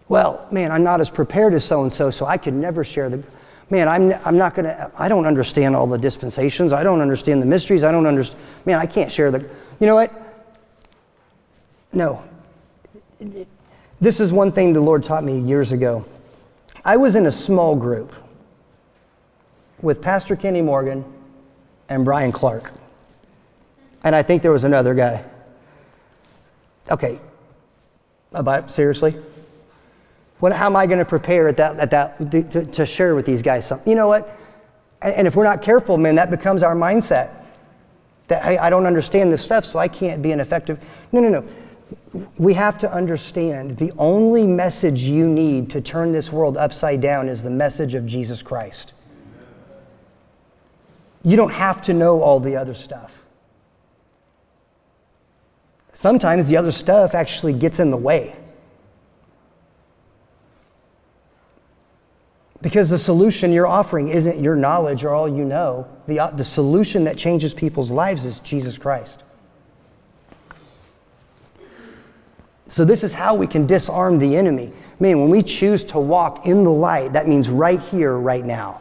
Well, 0.09 0.47
man, 0.51 0.71
I'm 0.71 0.85
not 0.85 1.01
as 1.01 1.11
prepared 1.11 1.55
as 1.55 1.65
so 1.65 1.83
and 1.83 1.93
so, 1.93 2.11
so 2.11 2.27
I 2.27 2.37
could 2.37 2.55
never 2.55 2.85
share 2.85 3.09
the. 3.09 3.27
Man, 3.71 3.89
I'm, 3.89 4.13
I'm 4.25 4.37
not 4.37 4.55
going 4.55 4.67
to, 4.67 4.91
I 4.97 5.09
don't 5.09 5.27
understand 5.27 5.75
all 5.75 5.87
the 5.87 5.99
dispensations. 5.99 6.73
I 6.73 6.85
don't 6.85 7.01
understand 7.01 7.41
the 7.41 7.47
mysteries. 7.47 7.83
I 7.83 7.91
don't 7.91 8.07
understand. 8.07 8.41
Man, 8.67 8.79
I 8.79 8.87
can't 8.87 9.11
share 9.11 9.31
the. 9.31 9.41
You 9.81 9.87
know 9.87 9.95
what? 9.95 10.13
No. 11.93 12.23
This 14.01 14.21
is 14.21 14.33
one 14.33 14.53
thing 14.53 14.73
the 14.73 14.81
Lord 14.81 15.03
taught 15.03 15.25
me 15.25 15.41
years 15.41 15.73
ago. 15.73 16.05
I 16.85 16.97
was 16.97 17.17
in 17.17 17.27
a 17.27 17.31
small 17.31 17.75
group 17.75 18.15
with 19.85 20.01
Pastor 20.01 20.35
Kenny 20.35 20.63
Morgan 20.63 21.05
and 21.91 22.07
Brian 22.07 22.33
Clark. 22.33 22.73
And 24.03 24.17
I 24.17 24.23
think 24.23 24.41
there 24.41 24.51
was 24.51 24.65
another 24.65 24.95
guy. 24.95 25.23
Okay. 26.91 27.21
About 28.33 28.73
seriously? 28.73 29.15
What, 30.41 30.53
how 30.53 30.67
am 30.67 30.75
I 30.75 30.87
going 30.87 30.99
to 30.99 31.05
prepare 31.05 31.49
at 31.49 31.59
that, 31.59 31.79
at 31.79 31.91
that 31.91 32.31
to, 32.51 32.65
to 32.65 32.87
share 32.87 33.15
with 33.15 33.27
these 33.27 33.43
guys 33.43 33.67
something? 33.67 33.89
You 33.89 33.97
know 33.97 34.09
what? 34.09 34.29
And, 35.03 35.15
and 35.15 35.27
if 35.27 35.37
we're 35.37 35.45
not 35.45 35.61
careful, 35.61 35.99
man, 35.99 36.15
that 36.15 36.31
becomes 36.31 36.63
our 36.63 36.75
mindset. 36.75 37.31
That 38.29 38.43
hey, 38.43 38.57
I 38.57 38.71
don't 38.71 38.87
understand 38.87 39.31
this 39.31 39.43
stuff, 39.43 39.67
so 39.67 39.79
I 39.79 39.89
can't 39.89 40.23
be 40.23 40.33
an 40.33 40.41
effective. 40.41 40.83
No, 41.13 41.21
no, 41.21 41.29
no. 41.29 42.25
We 42.39 42.55
have 42.55 42.79
to 42.79 42.91
understand 42.91 43.77
the 43.77 43.93
only 43.99 44.47
message 44.47 45.03
you 45.05 45.29
need 45.29 45.69
to 45.71 45.83
turn 45.83 46.13
this 46.13 46.33
world 46.33 46.57
upside 46.57 47.03
down 47.03 47.29
is 47.29 47.43
the 47.43 47.51
message 47.51 47.95
of 47.95 48.07
Jesus 48.07 48.43
Christ. 48.43 48.94
You 51.25 51.37
don't 51.37 51.53
have 51.53 51.81
to 51.83 51.95
know 51.95 52.23
all 52.23 52.39
the 52.39 52.57
other 52.57 52.75
stuff. 52.75 53.19
Sometimes 55.93 56.49
the 56.49 56.57
other 56.57 56.73
stuff 56.73 57.15
actually 57.15 57.55
gets 57.55 57.81
in 57.81 57.91
the 57.91 57.97
way. 57.97 58.37
Because 62.61 62.91
the 62.91 62.99
solution 62.99 63.53
you're 63.53 63.67
offering 63.67 64.09
isn't 64.09 64.43
your 64.43 64.57
knowledge 64.57 65.05
or 65.05 65.11
all 65.11 65.29
you 65.29 65.45
know. 65.45 65.87
The, 66.07 66.19
uh, 66.19 66.31
the 66.31 66.45
solution 66.45 67.05
that 67.05 67.17
changes 67.17 67.55
people's 67.55 67.91
lives 67.91 68.25
is 68.25 68.41
Jesus 68.41 68.79
Christ. 68.79 69.23
So, 72.67 72.85
this 72.85 73.05
is 73.05 73.15
how 73.15 73.35
we 73.35 73.47
can 73.47 73.67
disarm 73.67 74.19
the 74.19 74.37
enemy. 74.37 74.73
Man, 74.99 75.21
when 75.21 75.29
we 75.29 75.43
choose 75.43 75.85
to 75.85 76.01
walk 76.01 76.47
in 76.47 76.65
the 76.65 76.71
light, 76.71 77.13
that 77.13 77.29
means 77.29 77.49
right 77.49 77.81
here, 77.81 78.17
right 78.17 78.45
now. 78.45 78.81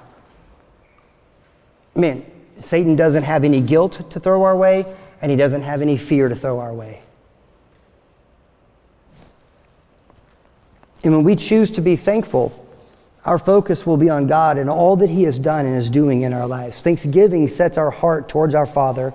Man, 1.93 2.25
Satan 2.63 2.95
doesn't 2.95 3.23
have 3.23 3.43
any 3.43 3.61
guilt 3.61 4.09
to 4.09 4.19
throw 4.19 4.43
our 4.43 4.55
way, 4.55 4.85
and 5.21 5.29
he 5.29 5.37
doesn't 5.37 5.61
have 5.61 5.81
any 5.81 5.97
fear 5.97 6.29
to 6.29 6.35
throw 6.35 6.59
our 6.59 6.73
way. 6.73 7.01
And 11.03 11.13
when 11.13 11.23
we 11.23 11.35
choose 11.35 11.71
to 11.71 11.81
be 11.81 11.95
thankful, 11.95 12.59
our 13.25 13.37
focus 13.37 13.85
will 13.85 13.97
be 13.97 14.09
on 14.09 14.27
God 14.27 14.57
and 14.57 14.69
all 14.69 14.95
that 14.97 15.09
He 15.09 15.23
has 15.23 15.39
done 15.39 15.65
and 15.65 15.77
is 15.77 15.89
doing 15.89 16.21
in 16.21 16.33
our 16.33 16.47
lives. 16.47 16.81
Thanksgiving 16.81 17.47
sets 17.47 17.77
our 17.77 17.91
heart 17.91 18.27
towards 18.27 18.55
our 18.55 18.65
Father 18.65 19.13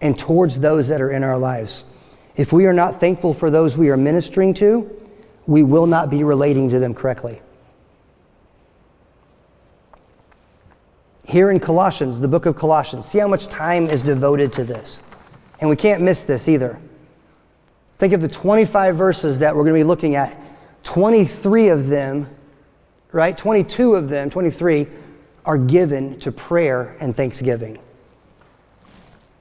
and 0.00 0.18
towards 0.18 0.60
those 0.60 0.88
that 0.88 1.00
are 1.00 1.10
in 1.10 1.24
our 1.24 1.38
lives. 1.38 1.84
If 2.36 2.52
we 2.52 2.66
are 2.66 2.72
not 2.72 3.00
thankful 3.00 3.34
for 3.34 3.50
those 3.50 3.76
we 3.76 3.90
are 3.90 3.96
ministering 3.96 4.54
to, 4.54 4.90
we 5.46 5.62
will 5.62 5.86
not 5.86 6.10
be 6.10 6.24
relating 6.24 6.70
to 6.70 6.78
them 6.78 6.94
correctly. 6.94 7.40
Here 11.28 11.50
in 11.50 11.60
Colossians, 11.60 12.20
the 12.20 12.28
book 12.28 12.46
of 12.46 12.56
Colossians, 12.56 13.04
see 13.04 13.18
how 13.18 13.28
much 13.28 13.48
time 13.48 13.84
is 13.84 14.02
devoted 14.02 14.50
to 14.54 14.64
this. 14.64 15.02
And 15.60 15.68
we 15.68 15.76
can't 15.76 16.02
miss 16.02 16.24
this 16.24 16.48
either. 16.48 16.80
Think 17.98 18.14
of 18.14 18.22
the 18.22 18.28
25 18.28 18.96
verses 18.96 19.40
that 19.40 19.54
we're 19.54 19.64
going 19.64 19.74
to 19.74 19.80
be 19.80 19.86
looking 19.86 20.14
at 20.14 20.40
23 20.84 21.68
of 21.68 21.88
them, 21.88 22.26
right? 23.12 23.36
22 23.36 23.94
of 23.94 24.08
them, 24.08 24.30
23, 24.30 24.86
are 25.44 25.58
given 25.58 26.18
to 26.20 26.32
prayer 26.32 26.96
and 26.98 27.14
thanksgiving. 27.14 27.78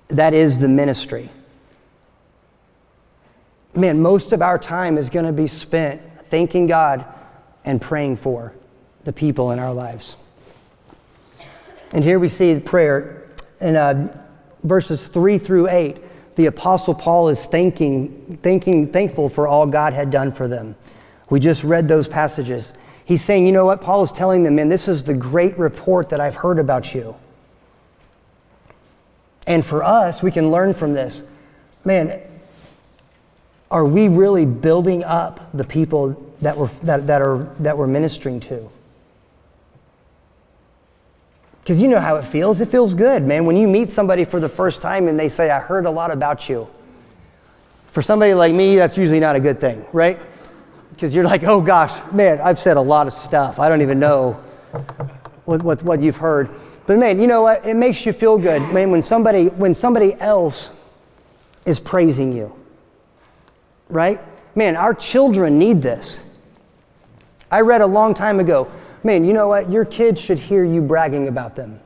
That 0.10 0.34
is 0.34 0.60
the 0.60 0.68
ministry. 0.68 1.30
Man, 3.74 4.02
most 4.02 4.34
of 4.34 4.42
our 4.42 4.60
time 4.60 4.98
is 4.98 5.10
going 5.10 5.26
to 5.26 5.32
be 5.32 5.48
spent 5.48 6.02
thanking 6.26 6.68
God 6.68 7.06
and 7.64 7.82
praying 7.82 8.18
for 8.18 8.54
the 9.06 9.14
people 9.14 9.52
in 9.52 9.60
our 9.60 9.74
lives. 9.74 10.18
And 11.94 12.04
here 12.04 12.20
we 12.20 12.30
see 12.30 12.54
the 12.54 12.62
prayer 12.62 13.28
in 13.62 13.76
uh, 13.76 14.26
verses 14.64 15.08
3 15.08 15.38
through 15.38 15.70
8. 15.70 16.36
The 16.36 16.48
Apostle 16.48 16.94
Paul 16.94 17.30
is 17.30 17.46
thanking, 17.46 18.38
thanking, 18.44 18.92
thankful 18.92 19.30
for 19.30 19.48
all 19.48 19.66
God 19.66 19.94
had 19.94 20.12
done 20.12 20.32
for 20.32 20.48
them. 20.48 20.76
We 21.30 21.40
just 21.40 21.64
read 21.64 21.88
those 21.88 22.08
passages. 22.08 22.74
He's 23.06 23.24
saying, 23.24 23.46
you 23.46 23.52
know 23.52 23.66
what? 23.66 23.82
Paul 23.82 24.04
is 24.04 24.12
telling 24.12 24.44
them, 24.44 24.56
man, 24.56 24.70
this 24.70 24.88
is 24.88 25.04
the 25.04 25.14
great 25.14 25.58
report 25.58 26.10
that 26.10 26.20
I've 26.20 26.36
heard 26.36 26.60
about 26.60 26.94
you. 26.94 27.16
And 29.48 29.66
for 29.66 29.84
us, 29.84 30.22
we 30.22 30.30
can 30.30 30.52
learn 30.52 30.74
from 30.74 30.94
this. 30.94 31.24
Man, 31.86 32.22
are 33.72 33.86
we 33.86 34.10
really 34.10 34.46
building 34.46 35.04
up 35.04 35.52
the 35.54 35.64
people 35.64 36.34
that 36.42 36.58
we're, 36.58 36.68
that, 36.84 37.08
that 37.08 37.22
are, 37.22 37.46
that 37.60 37.78
we're 37.78 37.88
ministering 37.88 38.42
to? 38.42 38.70
Because 41.68 41.82
you 41.82 41.90
know 41.90 42.00
how 42.00 42.16
it 42.16 42.24
feels. 42.24 42.62
It 42.62 42.70
feels 42.70 42.94
good, 42.94 43.24
man. 43.24 43.46
When 43.46 43.58
you 43.58 43.68
meet 43.68 43.90
somebody 43.90 44.24
for 44.24 44.40
the 44.40 44.48
first 44.48 44.82
time 44.82 45.10
and 45.10 45.20
they 45.20 45.28
say, 45.28 45.50
I 45.50 45.60
heard 45.60 45.86
a 45.86 45.92
lot 45.92 46.12
about 46.12 46.48
you. 46.48 46.70
For 47.92 48.02
somebody 48.02 48.34
like 48.34 48.54
me, 48.54 48.78
that's 48.78 48.98
usually 48.98 49.20
not 49.20 49.36
a 49.36 49.42
good 49.42 49.60
thing, 49.60 49.86
right? 49.92 50.18
because 50.98 51.14
you're 51.14 51.24
like, 51.24 51.44
oh 51.44 51.62
gosh, 51.62 51.94
man, 52.12 52.42
I've 52.42 52.58
said 52.58 52.76
a 52.76 52.82
lot 52.82 53.06
of 53.06 53.14
stuff. 53.14 53.60
I 53.60 53.70
don't 53.70 53.84
even 53.84 54.00
know 54.00 54.34
what, 55.46 55.62
what, 55.62 55.84
what 55.84 56.02
you've 56.02 56.18
heard. 56.18 56.50
But 56.88 56.98
man, 56.98 57.22
you 57.22 57.28
know 57.28 57.44
what? 57.44 57.64
It 57.68 57.76
makes 57.76 58.04
you 58.04 58.14
feel 58.14 58.40
good, 58.40 58.64
man, 58.74 58.90
when 58.90 59.04
somebody, 59.04 59.50
when 59.50 59.76
somebody 59.76 60.16
else 60.16 60.72
is 61.68 61.80
praising 61.80 62.34
you. 62.34 62.52
Right? 63.90 64.20
Man, 64.56 64.76
our 64.76 64.96
children 64.96 65.60
need 65.60 65.84
this. 65.84 66.28
I 67.52 67.62
read 67.62 67.82
a 67.82 67.88
long 67.88 68.16
time 68.16 68.40
ago, 68.40 68.68
man, 69.04 69.24
you 69.26 69.34
know 69.34 69.48
what? 69.48 69.72
Your 69.72 69.86
kids 69.86 70.22
should 70.22 70.40
hear 70.40 70.64
you 70.64 70.82
bragging 70.82 71.28
about 71.28 71.56
them. 71.56 71.80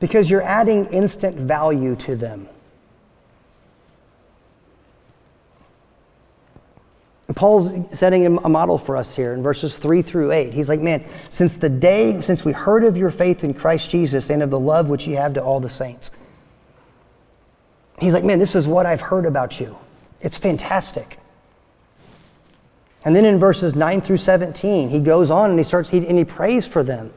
Because 0.00 0.30
you're 0.30 0.42
adding 0.42 0.86
instant 0.86 1.36
value 1.36 1.96
to 1.96 2.16
them. 2.16 2.48
Paul's 7.34 7.72
setting 7.98 8.26
a 8.26 8.48
model 8.48 8.76
for 8.78 8.96
us 8.96 9.14
here 9.16 9.32
in 9.32 9.42
verses 9.42 9.78
3 9.78 10.02
through 10.02 10.30
8. 10.30 10.52
He's 10.52 10.68
like, 10.68 10.80
man, 10.80 11.04
since 11.30 11.56
the 11.56 11.70
day, 11.70 12.20
since 12.20 12.44
we 12.44 12.52
heard 12.52 12.84
of 12.84 12.96
your 12.96 13.10
faith 13.10 13.44
in 13.44 13.54
Christ 13.54 13.90
Jesus 13.90 14.30
and 14.30 14.42
of 14.42 14.50
the 14.50 14.60
love 14.60 14.88
which 14.88 15.06
you 15.06 15.16
have 15.16 15.32
to 15.34 15.42
all 15.42 15.58
the 15.58 15.68
saints, 15.68 16.10
he's 17.98 18.12
like, 18.12 18.24
man, 18.24 18.38
this 18.38 18.54
is 18.54 18.68
what 18.68 18.86
I've 18.86 19.00
heard 19.00 19.26
about 19.26 19.58
you. 19.58 19.76
It's 20.20 20.36
fantastic. 20.36 21.18
And 23.04 23.14
then 23.14 23.24
in 23.24 23.38
verses 23.38 23.74
9 23.74 24.00
through 24.00 24.16
17, 24.16 24.88
he 24.88 25.00
goes 25.00 25.30
on 25.30 25.50
and 25.50 25.58
he 25.58 25.64
starts, 25.64 25.90
he, 25.90 25.98
and 26.06 26.16
he 26.16 26.24
prays 26.24 26.66
for 26.66 26.82
them. 26.82 27.12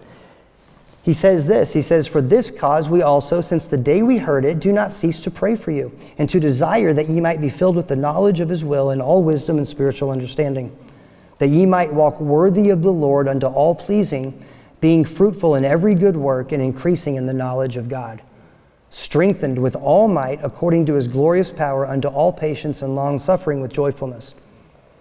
He 1.08 1.13
says 1.13 1.47
this 1.47 1.71
He 1.71 1.82
says, 1.82 2.06
For 2.06 2.21
this 2.21 2.52
cause 2.52 2.89
we 2.89 3.02
also, 3.02 3.39
since 3.39 3.65
the 3.65 3.78
day 3.78 4.02
we 4.02 4.17
heard 4.17 4.43
it, 4.43 4.60
do 4.60 4.73
not 4.73 4.91
cease 4.91 5.21
to 5.21 5.32
pray 5.32 5.56
for 5.56 5.71
you, 5.71 5.97
and 6.17 6.30
to 6.30 6.38
desire 6.38 6.91
that 6.91 7.08
ye 7.08 7.21
might 7.21 7.39
be 7.39 7.50
filled 7.50 7.78
with 7.78 7.88
the 7.88 7.95
knowledge 7.95 8.41
of 8.41 8.50
his 8.50 8.65
will 8.65 8.89
and 8.89 9.02
all 9.02 9.23
wisdom 9.23 9.56
and 9.56 9.65
spiritual 9.65 10.12
understanding, 10.12 10.78
that 11.38 11.47
ye 11.47 11.65
might 11.65 11.93
walk 11.93 12.19
worthy 12.19 12.71
of 12.71 12.82
the 12.82 12.91
Lord 12.91 13.30
unto 13.30 13.47
all 13.47 13.73
pleasing, 13.73 14.38
being 14.82 15.06
fruitful 15.06 15.56
in 15.56 15.63
every 15.63 15.95
good 15.95 16.17
work 16.17 16.52
and 16.52 16.62
increasing 16.62 17.15
in 17.15 17.26
the 17.26 17.34
knowledge 17.34 17.78
of 17.78 17.88
God, 17.88 18.21
strengthened 18.89 19.58
with 19.58 19.78
all 19.78 20.10
might 20.10 20.43
according 20.43 20.86
to 20.88 20.95
his 20.95 21.08
glorious 21.08 21.54
power 21.54 21.88
unto 21.88 22.10
all 22.10 22.34
patience 22.34 22.82
and 22.82 22.95
long 22.95 23.17
suffering 23.17 23.62
with 23.62 23.71
joyfulness, 23.71 24.36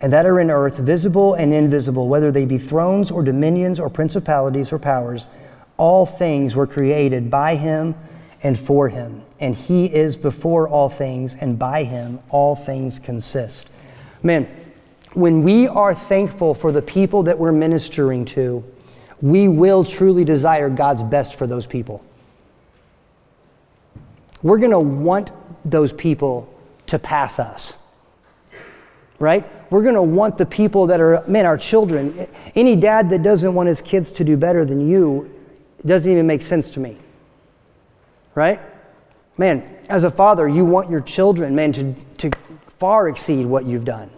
and 0.00 0.12
that 0.12 0.26
are 0.26 0.38
in 0.40 0.50
earth, 0.50 0.78
visible 0.78 1.34
and 1.34 1.54
invisible, 1.54 2.08
whether 2.08 2.30
they 2.30 2.44
be 2.44 2.58
thrones 2.58 3.10
or 3.10 3.22
dominions 3.22 3.80
or 3.80 3.88
principalities 3.88 4.72
or 4.72 4.78
powers. 4.78 5.28
All 5.78 6.06
things 6.06 6.54
were 6.54 6.66
created 6.66 7.30
by 7.30 7.56
him 7.56 7.94
and 8.42 8.58
for 8.58 8.88
him. 8.88 9.22
And 9.40 9.54
he 9.54 9.86
is 9.86 10.16
before 10.16 10.68
all 10.68 10.88
things, 10.88 11.34
and 11.34 11.58
by 11.58 11.84
him 11.84 12.20
all 12.30 12.56
things 12.56 12.98
consist. 12.98 13.68
Man, 14.22 14.48
when 15.14 15.42
we 15.42 15.66
are 15.66 15.94
thankful 15.94 16.54
for 16.54 16.72
the 16.72 16.82
people 16.82 17.22
that 17.24 17.38
we're 17.38 17.52
ministering 17.52 18.24
to, 18.26 18.64
we 19.22 19.48
will 19.48 19.82
truly 19.84 20.24
desire 20.24 20.68
God's 20.68 21.02
best 21.02 21.36
for 21.36 21.46
those 21.46 21.66
people. 21.66 22.04
We're 24.42 24.58
going 24.58 24.72
to 24.72 24.78
want 24.78 25.32
those 25.64 25.92
people 25.92 26.52
to 26.86 26.98
pass 26.98 27.38
us. 27.38 27.78
Right? 29.18 29.46
We're 29.70 29.82
going 29.82 29.94
to 29.94 30.02
want 30.02 30.38
the 30.38 30.46
people 30.46 30.86
that 30.86 31.00
are, 31.00 31.24
man, 31.26 31.46
our 31.46 31.58
children. 31.58 32.28
Any 32.54 32.76
dad 32.76 33.10
that 33.10 33.22
doesn't 33.22 33.54
want 33.54 33.68
his 33.68 33.80
kids 33.80 34.12
to 34.12 34.24
do 34.24 34.36
better 34.36 34.64
than 34.64 34.86
you 34.86 35.30
doesn't 35.84 36.10
even 36.10 36.26
make 36.26 36.42
sense 36.42 36.70
to 36.70 36.80
me. 36.80 36.96
Right? 38.34 38.60
Man, 39.38 39.78
as 39.88 40.04
a 40.04 40.10
father, 40.10 40.48
you 40.48 40.64
want 40.64 40.90
your 40.90 41.00
children, 41.00 41.54
man, 41.54 41.72
to, 41.72 41.92
to 42.18 42.30
far 42.78 43.08
exceed 43.08 43.46
what 43.46 43.64
you've 43.64 43.84
done. 43.84 44.10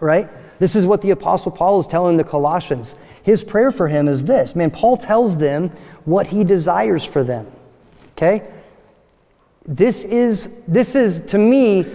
Right? 0.00 0.28
This 0.58 0.74
is 0.74 0.86
what 0.86 1.00
the 1.00 1.10
Apostle 1.10 1.52
Paul 1.52 1.78
is 1.80 1.86
telling 1.86 2.16
the 2.16 2.24
Colossians. 2.24 2.94
His 3.22 3.44
prayer 3.44 3.70
for 3.70 3.88
him 3.88 4.08
is 4.08 4.24
this 4.24 4.56
man, 4.56 4.70
Paul 4.70 4.96
tells 4.96 5.36
them 5.36 5.68
what 6.04 6.26
he 6.28 6.44
desires 6.44 7.04
for 7.04 7.22
them. 7.22 7.46
Okay? 8.12 8.48
This 9.64 10.04
is, 10.04 10.64
this 10.66 10.96
is, 10.96 11.20
to 11.26 11.38
me, 11.38 11.86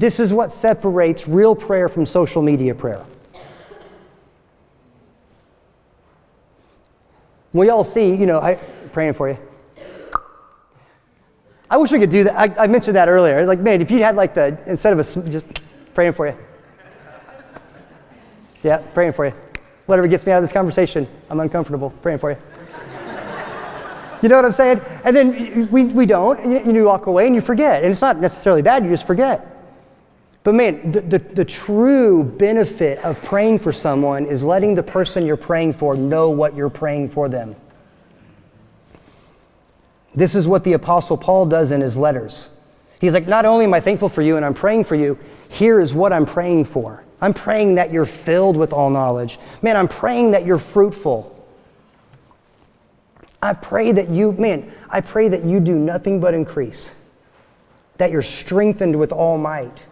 this 0.00 0.20
is 0.20 0.32
what 0.32 0.52
separates 0.52 1.26
real 1.26 1.56
prayer 1.56 1.88
from 1.88 2.06
social 2.06 2.42
media 2.42 2.74
prayer. 2.74 3.04
We 7.52 7.70
all 7.70 7.84
see, 7.84 8.14
you 8.14 8.26
know, 8.26 8.38
I 8.38 8.54
praying 8.92 9.14
for 9.14 9.28
you. 9.28 9.38
I 11.70 11.76
wish 11.76 11.90
we 11.90 11.98
could 11.98 12.10
do 12.10 12.24
that. 12.24 12.58
I, 12.58 12.64
I 12.64 12.66
mentioned 12.66 12.96
that 12.96 13.08
earlier. 13.08 13.44
Like, 13.44 13.58
man, 13.58 13.82
if 13.82 13.90
you 13.90 14.02
had 14.02 14.16
like 14.16 14.34
the, 14.34 14.58
instead 14.66 14.92
of 14.92 15.00
a, 15.00 15.28
just 15.28 15.46
praying 15.94 16.12
for 16.12 16.28
you. 16.28 16.36
Yeah, 18.62 18.78
praying 18.78 19.12
for 19.12 19.26
you. 19.26 19.34
Whatever 19.86 20.08
gets 20.08 20.24
me 20.24 20.32
out 20.32 20.38
of 20.38 20.44
this 20.44 20.52
conversation, 20.52 21.08
I'm 21.28 21.40
uncomfortable. 21.40 21.90
Praying 22.02 22.18
for 22.18 22.30
you. 22.32 22.38
You 24.22 24.28
know 24.28 24.36
what 24.36 24.44
I'm 24.44 24.52
saying? 24.52 24.80
And 25.04 25.16
then 25.16 25.68
we, 25.70 25.84
we 25.84 26.06
don't. 26.06 26.44
You, 26.44 26.72
you 26.72 26.84
walk 26.84 27.06
away 27.06 27.26
and 27.26 27.34
you 27.34 27.40
forget. 27.40 27.82
And 27.82 27.90
it's 27.90 28.00
not 28.00 28.18
necessarily 28.18 28.62
bad, 28.62 28.84
you 28.84 28.90
just 28.90 29.06
forget. 29.06 29.57
But 30.48 30.54
man, 30.54 30.92
the, 30.92 31.02
the, 31.02 31.18
the, 31.18 31.44
true 31.44 32.24
benefit 32.24 33.04
of 33.04 33.22
praying 33.22 33.58
for 33.58 33.70
someone 33.70 34.24
is 34.24 34.42
letting 34.42 34.74
the 34.74 34.82
person 34.82 35.26
you're 35.26 35.36
praying 35.36 35.74
for 35.74 35.94
know 35.94 36.30
what 36.30 36.56
you're 36.56 36.70
praying 36.70 37.10
for 37.10 37.28
them. 37.28 37.54
This 40.14 40.34
is 40.34 40.48
what 40.48 40.64
the 40.64 40.72
Apostle 40.72 41.18
Paul 41.18 41.44
does 41.44 41.70
in 41.70 41.82
his 41.82 41.98
letters. 41.98 42.48
He's 42.98 43.12
like, 43.12 43.28
Not 43.28 43.44
only 43.44 43.66
am 43.66 43.74
I 43.74 43.80
thankful 43.80 44.08
for 44.08 44.22
you 44.22 44.38
and 44.38 44.46
I'm 44.46 44.54
praying 44.54 44.84
for 44.84 44.94
you, 44.94 45.18
here 45.50 45.80
is 45.80 45.92
what 45.92 46.14
I'm 46.14 46.24
praying 46.24 46.64
for. 46.64 47.04
I'm 47.20 47.34
praying 47.34 47.74
that 47.74 47.92
you're 47.92 48.06
filled 48.06 48.56
with 48.56 48.72
all 48.72 48.88
knowledge. 48.88 49.38
Man, 49.60 49.76
I'm 49.76 49.86
praying 49.86 50.30
that 50.30 50.46
you're 50.46 50.58
fruitful. 50.58 51.46
I 53.42 53.52
pray 53.52 53.92
that 53.92 54.08
you, 54.08 54.32
man, 54.32 54.72
I 54.88 55.02
pray 55.02 55.28
that 55.28 55.44
you 55.44 55.60
do 55.60 55.74
nothing 55.74 56.20
but 56.20 56.32
increase, 56.32 56.94
that 57.98 58.10
you're 58.10 58.22
strengthened 58.22 58.98
with 58.98 59.12
all 59.12 59.36
might. 59.36 59.84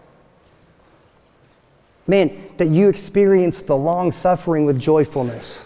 Man, 2.07 2.37
that 2.57 2.69
you 2.69 2.88
experience 2.88 3.62
the 3.62 3.77
long 3.77 4.12
suffering 4.12 4.64
with 4.64 4.79
joyfulness. 4.79 5.64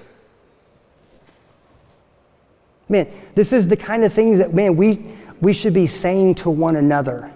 Man, 2.89 3.09
this 3.35 3.53
is 3.53 3.69
the 3.69 3.77
kind 3.77 4.05
of 4.05 4.13
things 4.13 4.39
that, 4.39 4.55
man, 4.55 4.77
we, 4.77 5.07
we 5.41 5.53
should 5.53 5.75
be 5.75 5.87
saying 5.87 6.37
to 6.37 6.51
one 6.51 6.77
another. 6.77 7.31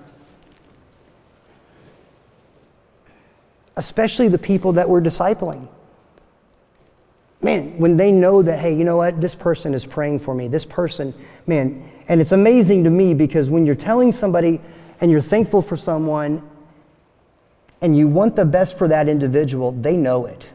Especially 3.77 4.29
the 4.29 4.39
people 4.39 4.73
that 4.73 4.89
we're 4.89 5.03
discipling 5.03 5.69
man, 7.45 7.77
when 7.79 7.97
they 7.97 8.11
know 8.11 8.43
that, 8.43 8.59
hey, 8.59 8.75
you 8.75 8.85
know 8.85 8.97
what, 8.97 9.21
this 9.21 9.35
person 9.35 9.75
is 9.75 9.85
praying 9.85 10.19
for 10.19 10.35
me, 10.35 10.49
this 10.49 10.65
person, 10.65 11.15
man, 11.47 11.89
and 12.09 12.21
it's 12.21 12.33
amazing 12.33 12.83
to 12.85 12.91
me 12.91 13.15
because 13.15 13.51
when 13.51 13.67
you're 13.67 13.75
telling 13.75 14.11
somebody 14.13 14.61
and 15.01 15.11
you're 15.11 15.21
thankful 15.21 15.61
for 15.61 15.77
someone 15.77 16.43
and 17.85 17.95
you 17.95 18.09
want 18.09 18.35
the 18.35 18.47
best 18.47 18.79
for 18.79 18.89
that 18.89 19.11
individual, 19.11 19.71
they 19.73 19.95
know 19.95 20.25
it. 20.25 20.47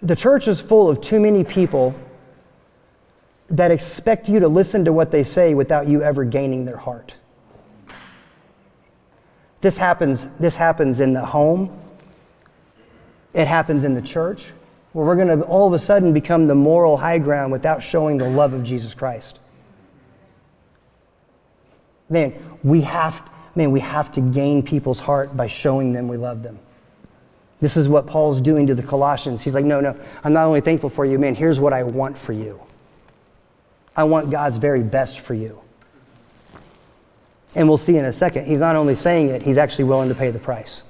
The 0.00 0.16
church 0.16 0.48
is 0.48 0.58
full 0.58 0.88
of 0.88 1.02
too 1.02 1.20
many 1.20 1.44
people 1.44 1.94
that 3.48 3.70
expect 3.70 4.30
you 4.30 4.40
to 4.40 4.48
listen 4.48 4.86
to 4.86 4.94
what 4.94 5.10
they 5.10 5.24
say 5.24 5.52
without 5.52 5.86
you 5.86 6.02
ever 6.02 6.24
gaining 6.24 6.64
their 6.64 6.78
heart. 6.78 7.16
This 9.60 9.76
happens, 9.76 10.26
this 10.38 10.56
happens 10.56 11.00
in 11.00 11.12
the 11.12 11.26
home. 11.26 11.70
It 13.34 13.46
happens 13.46 13.84
in 13.84 13.92
the 13.92 14.00
church, 14.00 14.46
where 14.94 15.04
we're 15.04 15.16
going 15.16 15.38
to 15.38 15.44
all 15.44 15.66
of 15.66 15.74
a 15.74 15.78
sudden 15.78 16.14
become 16.14 16.46
the 16.46 16.54
moral 16.54 16.96
high 16.96 17.18
ground 17.18 17.52
without 17.52 17.82
showing 17.82 18.16
the 18.16 18.28
love 18.28 18.54
of 18.54 18.64
Jesus 18.64 18.94
Christ. 18.94 19.38
Man, 22.12 22.34
we 22.62 22.82
have, 22.82 23.28
man, 23.56 23.70
we 23.70 23.80
have 23.80 24.12
to 24.12 24.20
gain 24.20 24.62
people's 24.62 25.00
heart 25.00 25.34
by 25.34 25.46
showing 25.46 25.94
them 25.94 26.08
we 26.08 26.18
love 26.18 26.42
them. 26.42 26.58
This 27.58 27.76
is 27.76 27.88
what 27.88 28.06
Paul's 28.06 28.40
doing 28.40 28.66
to 28.66 28.74
the 28.74 28.82
Colossians. 28.82 29.40
He's 29.40 29.54
like, 29.54 29.64
no, 29.64 29.80
no, 29.80 29.98
I'm 30.22 30.34
not 30.34 30.44
only 30.44 30.60
thankful 30.60 30.90
for 30.90 31.06
you, 31.06 31.18
man, 31.18 31.34
here's 31.34 31.58
what 31.58 31.72
I 31.72 31.84
want 31.84 32.18
for 32.18 32.32
you. 32.32 32.60
I 33.96 34.04
want 34.04 34.30
God's 34.30 34.58
very 34.58 34.82
best 34.82 35.20
for 35.20 35.32
you. 35.32 35.58
And 37.54 37.68
we'll 37.68 37.78
see 37.78 37.96
in 37.96 38.04
a 38.04 38.12
second, 38.12 38.46
he's 38.46 38.60
not 38.60 38.76
only 38.76 38.94
saying 38.94 39.30
it, 39.30 39.42
he's 39.42 39.58
actually 39.58 39.84
willing 39.84 40.08
to 40.08 40.14
pay 40.14 40.30
the 40.30 40.38
price. 40.38 40.82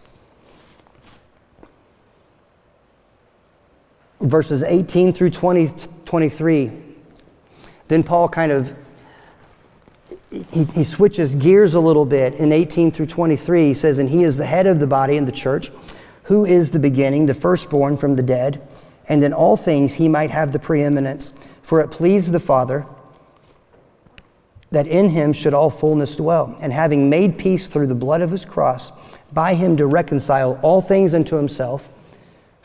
Verses 4.20 4.62
18 4.62 5.12
through 5.12 5.30
20, 5.30 5.72
23. 6.04 6.72
Then 7.88 8.02
Paul 8.02 8.28
kind 8.28 8.50
of 8.50 8.74
he, 10.52 10.64
he 10.64 10.84
switches 10.84 11.34
gears 11.34 11.74
a 11.74 11.80
little 11.80 12.06
bit 12.06 12.34
in 12.34 12.52
18 12.52 12.90
through 12.90 13.06
23. 13.06 13.66
He 13.66 13.74
says, 13.74 13.98
And 13.98 14.08
he 14.08 14.24
is 14.24 14.36
the 14.36 14.46
head 14.46 14.66
of 14.66 14.80
the 14.80 14.86
body 14.86 15.16
in 15.16 15.26
the 15.26 15.32
church, 15.32 15.70
who 16.24 16.46
is 16.46 16.70
the 16.70 16.78
beginning, 16.78 17.26
the 17.26 17.34
firstborn 17.34 17.96
from 17.96 18.16
the 18.16 18.22
dead, 18.22 18.66
and 19.08 19.22
in 19.22 19.32
all 19.32 19.56
things 19.56 19.94
he 19.94 20.08
might 20.08 20.30
have 20.30 20.52
the 20.52 20.58
preeminence. 20.58 21.32
For 21.62 21.80
it 21.80 21.90
pleased 21.90 22.32
the 22.32 22.40
Father 22.40 22.86
that 24.70 24.86
in 24.86 25.10
him 25.10 25.34
should 25.34 25.52
all 25.52 25.68
fullness 25.68 26.16
dwell, 26.16 26.56
and 26.60 26.72
having 26.72 27.10
made 27.10 27.36
peace 27.36 27.68
through 27.68 27.86
the 27.86 27.94
blood 27.94 28.22
of 28.22 28.30
his 28.30 28.46
cross, 28.46 28.90
by 29.32 29.54
him 29.54 29.76
to 29.76 29.86
reconcile 29.86 30.58
all 30.62 30.80
things 30.80 31.14
unto 31.14 31.36
himself. 31.36 31.91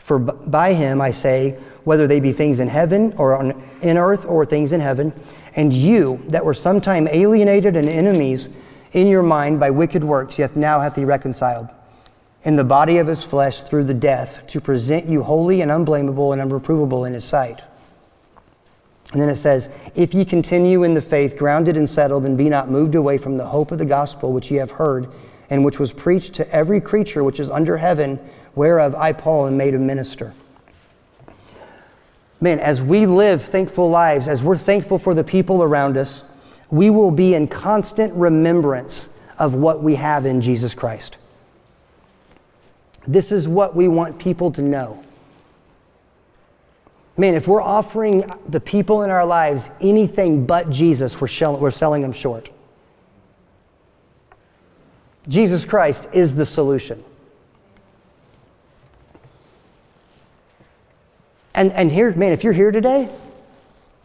For 0.08 0.18
by 0.18 0.72
him, 0.72 1.02
I 1.02 1.10
say, 1.10 1.58
whether 1.84 2.06
they 2.06 2.18
be 2.18 2.32
things 2.32 2.60
in 2.60 2.68
heaven 2.68 3.12
or 3.18 3.36
on, 3.36 3.62
in 3.82 3.98
earth 3.98 4.24
or 4.24 4.46
things 4.46 4.72
in 4.72 4.80
heaven, 4.80 5.12
and 5.54 5.70
you 5.70 6.18
that 6.28 6.46
were 6.46 6.54
sometime 6.54 7.06
alienated 7.08 7.76
and 7.76 7.86
enemies 7.86 8.48
in 8.94 9.06
your 9.06 9.22
mind 9.22 9.60
by 9.60 9.68
wicked 9.68 10.02
works, 10.02 10.38
yet 10.38 10.56
now 10.56 10.80
hath 10.80 10.96
he 10.96 11.04
reconciled 11.04 11.68
in 12.42 12.56
the 12.56 12.64
body 12.64 12.96
of 12.96 13.06
his 13.06 13.22
flesh 13.22 13.60
through 13.60 13.84
the 13.84 13.92
death 13.92 14.46
to 14.46 14.62
present 14.62 15.04
you 15.04 15.22
holy 15.22 15.60
and 15.60 15.70
unblameable 15.70 16.32
and 16.32 16.40
unreprovable 16.40 17.06
in 17.06 17.12
his 17.12 17.24
sight. 17.26 17.62
And 19.12 19.20
then 19.20 19.28
it 19.28 19.34
says, 19.34 19.68
If 19.94 20.14
ye 20.14 20.24
continue 20.24 20.84
in 20.84 20.94
the 20.94 21.02
faith, 21.02 21.36
grounded 21.36 21.76
and 21.76 21.86
settled, 21.86 22.24
and 22.24 22.38
be 22.38 22.48
not 22.48 22.70
moved 22.70 22.94
away 22.94 23.18
from 23.18 23.36
the 23.36 23.44
hope 23.44 23.72
of 23.72 23.78
the 23.78 23.84
gospel 23.84 24.32
which 24.32 24.50
ye 24.50 24.56
have 24.56 24.70
heard, 24.70 25.08
and 25.50 25.64
which 25.64 25.78
was 25.78 25.92
preached 25.92 26.34
to 26.34 26.50
every 26.54 26.80
creature 26.80 27.24
which 27.24 27.40
is 27.40 27.50
under 27.50 27.76
heaven, 27.76 28.18
whereof 28.58 28.92
I, 28.96 29.12
Paul, 29.12 29.46
am 29.46 29.56
made 29.56 29.74
a 29.74 29.78
minister. 29.78 30.34
man, 32.40 32.58
as 32.58 32.82
we 32.82 33.06
live 33.06 33.40
thankful 33.40 33.88
lives, 33.88 34.26
as 34.26 34.42
we're 34.42 34.56
thankful 34.56 34.98
for 34.98 35.14
the 35.14 35.22
people 35.22 35.62
around 35.62 35.96
us, 35.96 36.24
we 36.68 36.90
will 36.90 37.12
be 37.12 37.34
in 37.34 37.46
constant 37.46 38.12
remembrance 38.14 39.16
of 39.38 39.54
what 39.54 39.80
we 39.80 39.94
have 39.94 40.26
in 40.26 40.40
Jesus 40.40 40.74
Christ. 40.74 41.18
This 43.06 43.30
is 43.30 43.46
what 43.46 43.76
we 43.76 43.86
want 43.86 44.18
people 44.18 44.50
to 44.50 44.60
know. 44.60 45.02
Man, 47.16 47.34
if 47.34 47.46
we're 47.46 47.62
offering 47.62 48.30
the 48.48 48.60
people 48.60 49.04
in 49.04 49.10
our 49.10 49.24
lives 49.24 49.70
anything 49.80 50.46
but 50.46 50.68
Jesus, 50.68 51.20
we're, 51.20 51.28
shell- 51.28 51.58
we're 51.58 51.70
selling 51.70 52.02
them 52.02 52.12
short. 52.12 52.50
Jesus 55.28 55.64
Christ 55.64 56.08
is 56.12 56.34
the 56.34 56.44
solution. 56.44 57.04
And, 61.58 61.72
and 61.72 61.90
here, 61.90 62.12
man, 62.14 62.30
if 62.30 62.44
you're 62.44 62.52
here 62.52 62.70
today 62.70 63.08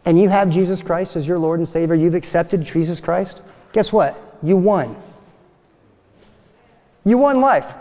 and 0.04 0.20
you 0.20 0.28
have 0.28 0.50
Jesus 0.50 0.82
Christ 0.82 1.14
as 1.14 1.24
your 1.24 1.38
Lord 1.38 1.60
and 1.60 1.68
Savior, 1.68 1.94
you've 1.94 2.16
accepted 2.16 2.62
Jesus 2.62 3.00
Christ, 3.00 3.42
guess 3.72 3.92
what? 3.92 4.20
You 4.42 4.56
won. 4.56 4.96
You 7.04 7.16
won 7.16 7.40
life. 7.40 7.72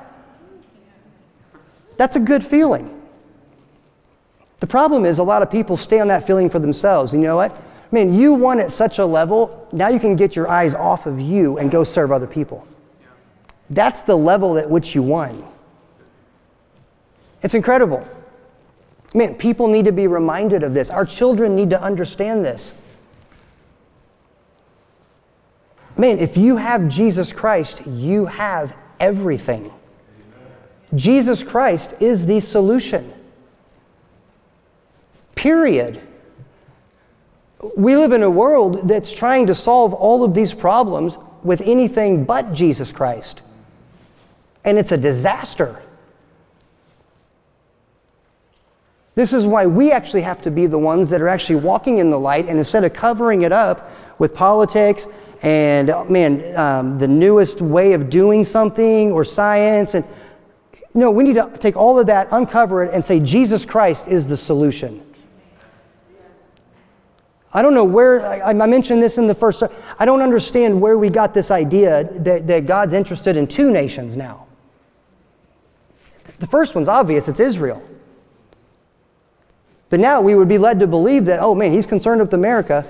That's 1.98 2.16
a 2.16 2.20
good 2.20 2.44
feeling. 2.44 3.02
The 4.60 4.68
problem 4.68 5.06
is 5.06 5.18
a 5.18 5.24
lot 5.24 5.42
of 5.42 5.50
people 5.50 5.76
stay 5.76 6.00
on 6.00 6.08
that 6.10 6.28
feeling 6.28 6.52
for 6.52 6.60
themselves. 6.60 7.14
And 7.14 7.24
you 7.24 7.28
know 7.28 7.38
what? 7.38 7.60
Man, 7.92 8.14
you 8.14 8.36
won 8.36 8.60
at 8.60 8.72
such 8.72 9.00
a 9.00 9.06
level, 9.08 9.68
now 9.72 9.88
you 9.88 10.00
can 10.00 10.16
get 10.16 10.36
your 10.36 10.48
eyes 10.48 10.76
off 10.76 11.08
of 11.08 11.20
you 11.20 11.58
and 11.58 11.72
go 11.72 11.84
serve 11.84 12.12
other 12.12 12.28
people. 12.28 12.68
That's 13.72 14.04
the 14.04 14.16
level 14.16 14.56
at 14.60 14.70
which 14.70 14.94
you 14.94 15.02
won. 15.02 15.44
It's 17.42 17.56
incredible. 17.56 18.08
Man, 19.14 19.36
people 19.36 19.68
need 19.68 19.86
to 19.86 19.92
be 19.92 20.08
reminded 20.08 20.64
of 20.64 20.74
this. 20.74 20.90
Our 20.90 21.06
children 21.06 21.56
need 21.56 21.70
to 21.70 21.82
understand 21.82 22.44
this. 22.44 22.74
Man, 25.96 26.18
if 26.18 26.36
you 26.38 26.58
have 26.58 26.90
Jesus 26.90 27.32
Christ, 27.32 27.86
you 27.86 28.26
have 28.26 28.76
everything. 29.00 29.72
Jesus 30.96 31.44
Christ 31.44 31.94
is 32.00 32.26
the 32.26 32.40
solution. 32.40 33.14
Period. 35.36 36.02
We 37.78 37.96
live 37.96 38.12
in 38.12 38.24
a 38.24 38.30
world 38.30 38.88
that's 38.88 39.14
trying 39.14 39.48
to 39.48 39.56
solve 39.56 39.94
all 39.94 40.24
of 40.24 40.34
these 40.34 40.54
problems 40.54 41.20
with 41.44 41.62
anything 41.62 42.26
but 42.26 42.54
Jesus 42.54 42.92
Christ. 42.92 43.42
And 44.66 44.80
it's 44.80 44.92
a 44.92 44.98
disaster. 44.98 45.83
This 49.16 49.32
is 49.32 49.46
why 49.46 49.68
we 49.68 49.92
actually 49.92 50.24
have 50.24 50.42
to 50.42 50.52
be 50.52 50.66
the 50.66 50.80
ones 50.80 51.12
that 51.12 51.22
are 51.22 51.28
actually 51.28 51.58
walking 51.58 52.00
in 52.00 52.10
the 52.10 52.20
light, 52.20 52.48
and 52.48 52.58
instead 52.58 52.84
of 52.84 52.94
covering 52.94 53.44
it 53.44 53.52
up 53.52 53.90
with 54.18 54.34
politics 54.34 55.08
and, 55.44 55.92
man, 56.10 56.58
um, 56.58 56.98
the 56.98 57.08
newest 57.08 57.62
way 57.62 57.94
of 57.94 58.10
doing 58.10 58.44
something 58.44 59.12
or 59.12 59.24
science, 59.24 59.94
and 59.94 60.04
no, 60.96 61.12
we 61.12 61.24
need 61.24 61.36
to 61.36 61.52
take 61.60 61.76
all 61.76 62.00
of 62.00 62.08
that, 62.08 62.28
uncover 62.32 62.84
it, 62.84 62.94
and 62.94 63.06
say 63.06 63.20
Jesus 63.20 63.66
Christ 63.66 64.08
is 64.08 64.28
the 64.28 64.38
solution. 64.38 65.06
I 67.54 67.62
don't 67.62 67.76
know 67.76 67.84
where, 67.84 68.26
I, 68.26 68.50
I, 68.50 68.54
mentioned 68.54 69.04
this 69.04 69.20
in 69.20 69.28
the 69.28 69.36
first, 69.36 69.62
I 70.00 70.06
don't 70.06 70.22
understand 70.22 70.82
where 70.82 70.98
we 70.98 71.12
got 71.12 71.36
this 71.36 71.52
idea 71.52 72.04
that, 72.22 72.48
that 72.48 72.66
God's 72.66 72.94
interested 72.94 73.38
in 73.38 73.46
two 73.46 73.72
nations 73.72 74.18
now. 74.18 74.48
The 76.40 76.48
first 76.48 76.74
one's 76.74 76.88
obvious, 76.88 77.28
it's 77.28 77.40
Israel. 77.40 77.84
But 79.94 80.00
now 80.00 80.22
we 80.22 80.34
would 80.34 80.48
be 80.48 80.58
led 80.58 80.80
to 80.80 80.88
believe 80.88 81.26
that, 81.26 81.40
oh 81.40 81.54
man, 81.54 81.72
he's 81.72 81.86
concerned 81.86 82.20
with 82.20 82.34
America. 82.34 82.84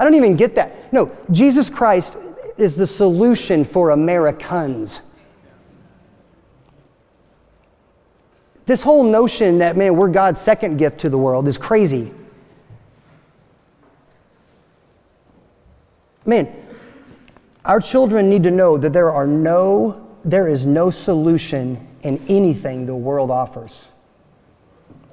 I 0.00 0.02
don't 0.02 0.14
even 0.14 0.34
get 0.34 0.56
that. 0.56 0.92
No, 0.92 1.16
Jesus 1.30 1.70
Christ 1.70 2.16
is 2.56 2.74
the 2.74 2.88
solution 2.88 3.64
for 3.64 3.90
Americans. 3.90 5.02
This 8.64 8.82
whole 8.82 9.04
notion 9.04 9.58
that, 9.58 9.76
man, 9.76 9.94
we're 9.94 10.08
God's 10.08 10.40
second 10.40 10.76
gift 10.76 10.98
to 11.02 11.08
the 11.08 11.18
world 11.18 11.46
is 11.46 11.56
crazy. 11.56 12.12
Man, 16.24 16.52
our 17.64 17.78
children 17.78 18.28
need 18.28 18.42
to 18.42 18.50
know 18.50 18.76
that 18.76 18.92
there 18.92 19.12
are 19.12 19.28
no, 19.28 20.04
there 20.24 20.48
is 20.48 20.66
no 20.66 20.90
solution 20.90 21.86
in 22.02 22.20
anything 22.26 22.86
the 22.86 22.96
world 22.96 23.30
offers. 23.30 23.86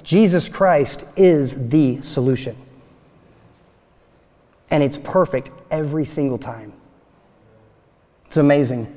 Jesus 0.04 0.50
Christ 0.50 1.04
is 1.16 1.70
the 1.70 2.02
solution. 2.02 2.56
And 4.70 4.84
it's 4.84 4.98
perfect 4.98 5.50
every 5.72 6.06
single 6.06 6.38
time. 6.38 6.74
It's 8.26 8.38
amazing. 8.38 8.94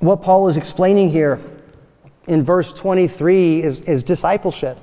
What 0.00 0.22
Paul 0.22 0.48
is 0.48 0.56
explaining 0.56 1.10
here 1.10 1.38
in 2.26 2.42
verse 2.42 2.72
23 2.72 3.62
is, 3.62 3.82
is 3.82 4.02
discipleship. 4.02 4.76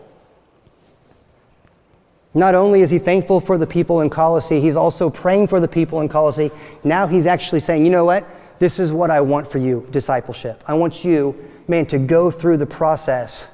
Not 2.33 2.53
only 2.53 2.81
is 2.81 2.91
he 2.91 2.99
thankful 2.99 3.39
for 3.39 3.57
the 3.57 3.65
people 3.65 4.01
in 4.01 4.09
Colossae, 4.09 4.59
he's 4.59 4.75
also 4.75 5.09
praying 5.09 5.47
for 5.47 5.59
the 5.59 5.67
people 5.67 6.01
in 6.01 6.09
Colossae. 6.09 6.51
Now 6.83 7.07
he's 7.07 7.25
actually 7.25 7.59
saying, 7.59 7.85
you 7.85 7.91
know 7.91 8.05
what? 8.05 8.27
This 8.59 8.79
is 8.79 8.91
what 8.91 9.09
I 9.09 9.21
want 9.21 9.47
for 9.47 9.57
you 9.57 9.87
discipleship. 9.89 10.63
I 10.67 10.75
want 10.75 11.03
you, 11.03 11.35
man, 11.67 11.85
to 11.87 11.97
go 11.97 12.29
through 12.29 12.57
the 12.57 12.67
process 12.67 13.47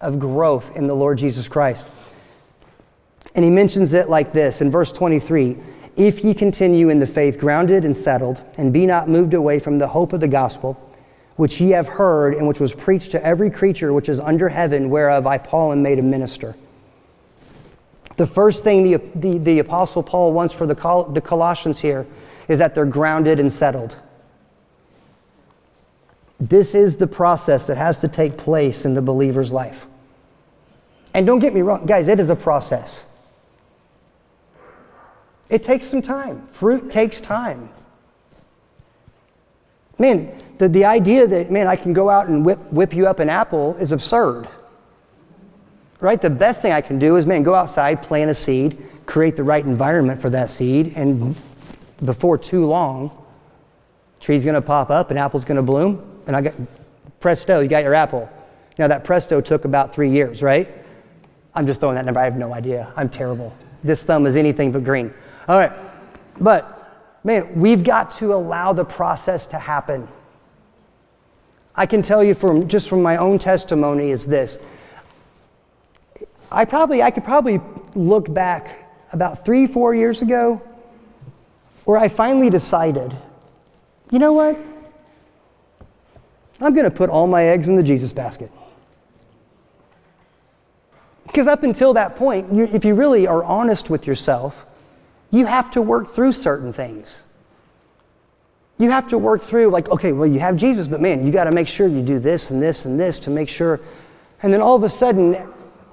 of 0.00 0.18
growth 0.18 0.76
in 0.76 0.86
the 0.86 0.94
Lord 0.94 1.18
Jesus 1.18 1.48
Christ. 1.48 1.88
And 3.34 3.44
he 3.44 3.50
mentions 3.50 3.94
it 3.94 4.08
like 4.08 4.32
this 4.32 4.60
in 4.60 4.70
verse 4.70 4.92
23 4.92 5.56
If 5.96 6.22
ye 6.22 6.34
continue 6.34 6.88
in 6.88 7.00
the 7.00 7.06
faith, 7.06 7.38
grounded 7.38 7.84
and 7.84 7.96
settled, 7.96 8.42
and 8.58 8.72
be 8.72 8.86
not 8.86 9.08
moved 9.08 9.34
away 9.34 9.58
from 9.58 9.78
the 9.78 9.88
hope 9.88 10.12
of 10.12 10.20
the 10.20 10.28
gospel, 10.28 10.74
which 11.34 11.60
ye 11.60 11.70
have 11.70 11.88
heard, 11.88 12.34
and 12.34 12.46
which 12.46 12.60
was 12.60 12.74
preached 12.74 13.10
to 13.10 13.26
every 13.26 13.50
creature 13.50 13.92
which 13.92 14.08
is 14.08 14.20
under 14.20 14.48
heaven, 14.48 14.88
whereof 14.88 15.26
I, 15.26 15.38
Paul, 15.38 15.72
am 15.72 15.82
made 15.82 15.98
a 15.98 16.02
minister. 16.02 16.54
The 18.16 18.26
first 18.26 18.64
thing 18.64 18.82
the, 18.82 18.96
the, 19.14 19.38
the 19.38 19.58
Apostle 19.58 20.02
Paul 20.02 20.32
wants 20.32 20.54
for 20.54 20.66
the, 20.66 20.74
Col- 20.74 21.04
the 21.04 21.20
Colossians 21.20 21.80
here 21.80 22.06
is 22.48 22.58
that 22.58 22.74
they're 22.74 22.86
grounded 22.86 23.38
and 23.38 23.52
settled. 23.52 23.96
This 26.38 26.74
is 26.74 26.96
the 26.96 27.06
process 27.06 27.66
that 27.66 27.76
has 27.76 27.98
to 28.00 28.08
take 28.08 28.36
place 28.36 28.84
in 28.84 28.94
the 28.94 29.02
believer's 29.02 29.52
life. 29.52 29.86
And 31.14 31.26
don't 31.26 31.38
get 31.38 31.54
me 31.54 31.62
wrong, 31.62 31.86
guys, 31.86 32.08
it 32.08 32.20
is 32.20 32.30
a 32.30 32.36
process. 32.36 33.04
It 35.48 35.62
takes 35.62 35.86
some 35.86 36.02
time. 36.02 36.46
Fruit 36.48 36.90
takes 36.90 37.20
time. 37.20 37.70
Man, 39.98 40.30
the, 40.58 40.68
the 40.68 40.84
idea 40.84 41.26
that, 41.26 41.50
man, 41.50 41.66
I 41.66 41.76
can 41.76 41.92
go 41.92 42.10
out 42.10 42.28
and 42.28 42.44
whip, 42.44 42.58
whip 42.70 42.92
you 42.92 43.06
up 43.06 43.18
an 43.18 43.30
apple 43.30 43.76
is 43.76 43.92
absurd. 43.92 44.46
Right? 46.06 46.20
The 46.20 46.30
best 46.30 46.62
thing 46.62 46.70
I 46.70 46.82
can 46.82 47.00
do 47.00 47.16
is, 47.16 47.26
man, 47.26 47.42
go 47.42 47.52
outside, 47.52 48.00
plant 48.00 48.30
a 48.30 48.34
seed, 48.34 48.80
create 49.06 49.34
the 49.34 49.42
right 49.42 49.66
environment 49.66 50.22
for 50.22 50.30
that 50.30 50.48
seed, 50.50 50.92
and 50.94 51.34
before 52.04 52.38
too 52.38 52.64
long, 52.64 53.10
tree's 54.20 54.44
going 54.44 54.54
to 54.54 54.62
pop 54.62 54.88
up 54.88 55.10
and 55.10 55.18
apple's 55.18 55.44
going 55.44 55.56
to 55.56 55.64
bloom. 55.64 56.22
And 56.28 56.36
I 56.36 56.42
got, 56.42 56.54
presto, 57.18 57.58
you 57.58 57.66
got 57.66 57.82
your 57.82 57.94
apple. 57.94 58.30
Now, 58.78 58.86
that 58.86 59.02
presto 59.02 59.40
took 59.40 59.64
about 59.64 59.92
three 59.92 60.08
years, 60.08 60.44
right? 60.44 60.68
I'm 61.56 61.66
just 61.66 61.80
throwing 61.80 61.96
that 61.96 62.04
number. 62.04 62.20
I 62.20 62.24
have 62.24 62.36
no 62.36 62.54
idea. 62.54 62.92
I'm 62.94 63.08
terrible. 63.08 63.52
This 63.82 64.04
thumb 64.04 64.26
is 64.26 64.36
anything 64.36 64.70
but 64.70 64.84
green. 64.84 65.12
All 65.48 65.58
right. 65.58 65.72
But, 66.40 67.18
man, 67.24 67.52
we've 67.58 67.82
got 67.82 68.12
to 68.12 68.32
allow 68.32 68.72
the 68.72 68.84
process 68.84 69.48
to 69.48 69.58
happen. 69.58 70.06
I 71.74 71.84
can 71.86 72.00
tell 72.00 72.22
you 72.22 72.34
from 72.34 72.68
just 72.68 72.88
from 72.88 73.02
my 73.02 73.16
own 73.16 73.40
testimony 73.40 74.10
is 74.10 74.24
this. 74.24 74.60
I 76.50 76.64
probably 76.64 77.02
I 77.02 77.10
could 77.10 77.24
probably 77.24 77.60
look 77.94 78.32
back 78.32 78.90
about 79.12 79.44
three, 79.44 79.66
four 79.66 79.94
years 79.94 80.22
ago 80.22 80.62
where 81.84 81.98
I 81.98 82.08
finally 82.08 82.50
decided, 82.50 83.16
you 84.10 84.18
know 84.18 84.32
what? 84.32 84.58
I'm 86.60 86.74
going 86.74 86.84
to 86.84 86.90
put 86.90 87.10
all 87.10 87.26
my 87.26 87.44
eggs 87.44 87.68
in 87.68 87.76
the 87.76 87.82
Jesus 87.82 88.12
basket. 88.12 88.50
Because 91.26 91.46
up 91.46 91.62
until 91.62 91.94
that 91.94 92.16
point, 92.16 92.52
you, 92.52 92.64
if 92.64 92.84
you 92.84 92.94
really 92.94 93.26
are 93.26 93.44
honest 93.44 93.90
with 93.90 94.06
yourself, 94.06 94.64
you 95.30 95.46
have 95.46 95.70
to 95.72 95.82
work 95.82 96.08
through 96.08 96.32
certain 96.32 96.72
things. 96.72 97.24
You 98.78 98.90
have 98.90 99.08
to 99.08 99.18
work 99.18 99.42
through, 99.42 99.68
like, 99.68 99.88
okay, 99.90 100.12
well, 100.12 100.26
you 100.26 100.38
have 100.38 100.56
Jesus, 100.56 100.86
but 100.86 101.00
man, 101.00 101.26
you 101.26 101.32
got 101.32 101.44
to 101.44 101.50
make 101.50 101.68
sure 101.68 101.86
you 101.88 102.02
do 102.02 102.18
this 102.18 102.50
and 102.50 102.62
this 102.62 102.84
and 102.84 102.98
this 102.98 103.18
to 103.20 103.30
make 103.30 103.48
sure. 103.48 103.80
And 104.42 104.52
then 104.52 104.60
all 104.60 104.76
of 104.76 104.82
a 104.82 104.88
sudden, 104.88 105.34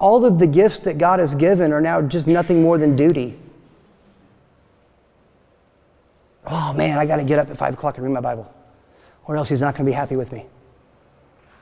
all 0.04 0.26
of 0.26 0.38
the 0.38 0.46
gifts 0.46 0.80
that 0.80 0.98
God 0.98 1.18
has 1.18 1.34
given 1.34 1.72
are 1.72 1.80
now 1.80 2.02
just 2.02 2.26
nothing 2.26 2.60
more 2.60 2.76
than 2.76 2.94
duty. 2.94 3.38
oh 6.46 6.74
man, 6.74 6.98
I 6.98 7.06
got 7.06 7.16
to 7.16 7.24
get 7.24 7.38
up 7.38 7.48
at 7.48 7.56
5 7.56 7.72
o'clock 7.72 7.96
and 7.96 8.04
read 8.04 8.12
my 8.12 8.20
Bible, 8.20 8.54
or 9.24 9.38
else 9.38 9.48
he's 9.48 9.62
not 9.62 9.74
going 9.74 9.86
to 9.86 9.90
be 9.90 9.94
happy 9.94 10.14
with 10.14 10.30
me. 10.30 10.44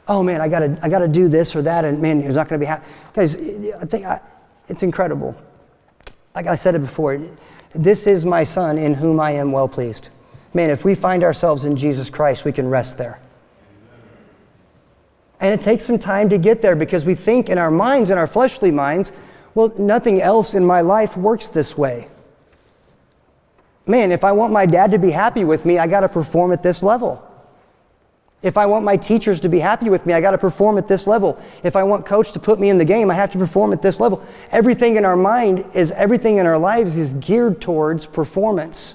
oh 0.09 0.25
man, 0.25 0.41
I 0.41 0.49
gotta, 0.49 0.77
I 0.83 0.89
gotta 0.89 1.07
do 1.07 1.29
this 1.29 1.55
or 1.55 1.63
that, 1.63 1.85
and 1.85 2.03
man, 2.03 2.21
he's 2.21 2.35
not 2.35 2.49
gonna 2.49 2.59
be 2.59 2.67
happy. 2.67 2.85
Guys, 3.15 3.37
I 3.37 3.85
think 3.85 4.07
I, 4.07 4.19
it's 4.67 4.83
incredible. 4.83 5.37
Like 6.35 6.49
I 6.49 6.57
said 6.57 6.75
it 6.75 6.81
before, 6.81 7.25
this 7.71 8.09
is 8.09 8.25
my 8.25 8.43
son 8.43 8.77
in 8.77 8.95
whom 8.95 9.21
I 9.21 9.31
am 9.31 9.53
well 9.53 9.69
pleased. 9.69 10.09
Man, 10.53 10.69
if 10.69 10.85
we 10.85 10.97
find 10.97 11.23
ourselves 11.23 11.65
in 11.65 11.77
Jesus 11.77 12.11
Christ, 12.11 12.45
we 12.45 12.51
can 12.51 12.69
rest 12.69 12.99
there. 12.99 13.21
And 15.43 15.53
it 15.53 15.61
takes 15.61 15.85
some 15.85 15.99
time 15.99 16.29
to 16.31 16.39
get 16.39 16.63
there 16.63 16.77
because 16.77 17.05
we 17.05 17.17
think 17.17 17.51
in 17.51 17.59
our 17.59 17.71
minds, 17.71 18.11
in 18.11 18.17
our 18.17 18.29
fleshly 18.29 18.71
minds, 18.71 19.11
well, 19.55 19.73
nothing 19.77 20.23
else 20.23 20.55
in 20.55 20.65
my 20.65 20.81
life 20.81 21.17
works 21.17 21.49
this 21.49 21.77
way. 21.77 22.09
Man, 23.85 24.13
if 24.13 24.23
I 24.23 24.31
want 24.31 24.53
my 24.53 24.67
dad 24.67 24.93
to 24.93 24.99
be 24.99 25.11
happy 25.11 25.43
with 25.43 25.67
me, 25.67 25.81
I 25.81 25.89
got 25.89 26.01
to 26.01 26.09
perform 26.09 26.53
at 26.53 26.63
this 26.63 26.81
level. 26.81 27.29
If 28.41 28.57
I 28.57 28.67
want 28.67 28.85
my 28.85 28.97
teachers 28.97 29.41
to 29.41 29.49
be 29.49 29.59
happy 29.59 29.91
with 29.91 30.07
me, 30.07 30.13
I 30.13 30.21
got 30.21 30.31
to 30.31 30.39
perform 30.39 30.79
at 30.79 30.87
this 30.87 31.09
level. 31.09 31.41
If 31.65 31.75
I 31.75 31.83
want 31.83 32.07
coach 32.07 32.31
to 32.33 32.39
put 32.39 32.61
me 32.61 32.71
in 32.71 32.79
the 32.79 32.85
game, 32.85 33.11
I 33.11 33.15
have 33.15 33.33
to 33.33 33.39
perform 33.39 33.73
at 33.73 33.83
this 33.83 33.99
level. 33.99 34.25
Everything 34.53 34.95
in 34.95 35.05
our 35.05 35.17
mind 35.17 35.65
is 35.75 35.91
everything 35.93 36.37
in 36.37 36.47
our 36.47 36.59
lives 36.59 36.97
is 36.97 37.15
geared 37.15 37.61
towards 37.61 38.07
performance. 38.07 38.95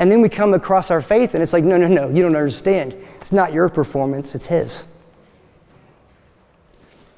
And 0.00 0.10
then 0.10 0.22
we 0.22 0.30
come 0.30 0.54
across 0.54 0.90
our 0.90 1.02
faith 1.02 1.34
and 1.34 1.42
it's 1.42 1.52
like, 1.52 1.62
no, 1.62 1.76
no, 1.76 1.86
no, 1.86 2.08
you 2.08 2.22
don't 2.22 2.34
understand. 2.34 2.94
It's 3.20 3.32
not 3.32 3.52
your 3.52 3.68
performance, 3.68 4.34
it's 4.34 4.46
his. 4.46 4.86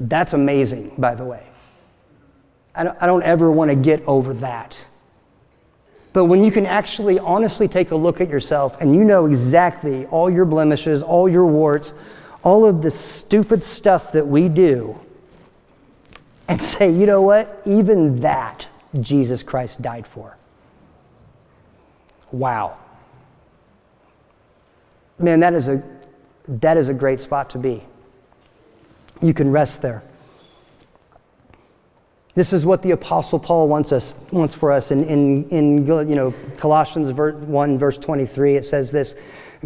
That's 0.00 0.32
amazing, 0.32 0.92
by 0.98 1.14
the 1.14 1.24
way. 1.24 1.46
I 2.74 2.82
don't, 2.82 3.00
I 3.00 3.06
don't 3.06 3.22
ever 3.22 3.52
want 3.52 3.70
to 3.70 3.76
get 3.76 4.02
over 4.08 4.34
that. 4.34 4.84
But 6.12 6.24
when 6.24 6.42
you 6.42 6.50
can 6.50 6.66
actually 6.66 7.20
honestly 7.20 7.68
take 7.68 7.92
a 7.92 7.96
look 7.96 8.20
at 8.20 8.28
yourself 8.28 8.80
and 8.80 8.94
you 8.96 9.04
know 9.04 9.26
exactly 9.26 10.06
all 10.06 10.28
your 10.28 10.44
blemishes, 10.44 11.04
all 11.04 11.28
your 11.28 11.46
warts, 11.46 11.94
all 12.42 12.66
of 12.66 12.82
the 12.82 12.90
stupid 12.90 13.62
stuff 13.62 14.10
that 14.10 14.26
we 14.26 14.48
do, 14.48 14.98
and 16.48 16.60
say, 16.60 16.90
you 16.90 17.06
know 17.06 17.22
what? 17.22 17.62
Even 17.64 18.18
that 18.20 18.66
Jesus 19.00 19.44
Christ 19.44 19.80
died 19.80 20.06
for. 20.06 20.36
Wow. 22.32 22.78
Man, 25.18 25.40
that 25.40 25.54
is 25.54 25.68
a, 25.68 25.82
that 26.48 26.76
is 26.76 26.88
a 26.88 26.94
great 26.94 27.20
spot 27.20 27.50
to 27.50 27.58
be. 27.58 27.82
You 29.20 29.32
can 29.32 29.50
rest 29.50 29.82
there. 29.82 30.02
This 32.34 32.54
is 32.54 32.64
what 32.64 32.82
the 32.82 32.92
Apostle 32.92 33.38
Paul 33.38 33.68
wants, 33.68 33.92
us, 33.92 34.14
wants 34.32 34.54
for 34.54 34.72
us. 34.72 34.90
In, 34.90 35.04
in, 35.04 35.48
in 35.50 35.86
you 35.86 36.14
know, 36.14 36.34
Colossians 36.56 37.12
1, 37.12 37.78
verse 37.78 37.98
23, 37.98 38.56
it 38.56 38.64
says 38.64 38.90
this 38.90 39.16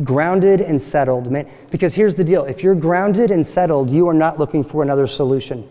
grounded 0.03 0.61
and 0.61 0.83
settled. 0.83 1.31
Man, 1.31 1.49
because 1.71 1.95
here's 1.95 2.17
the 2.17 2.25
deal 2.25 2.45
if 2.45 2.63
you're 2.63 2.75
grounded 2.75 3.31
and 3.31 3.47
settled, 3.47 3.89
you 3.91 4.09
are 4.09 4.15
not 4.15 4.39
looking 4.39 4.65
for 4.65 4.83
another 4.83 5.07
solution. 5.07 5.67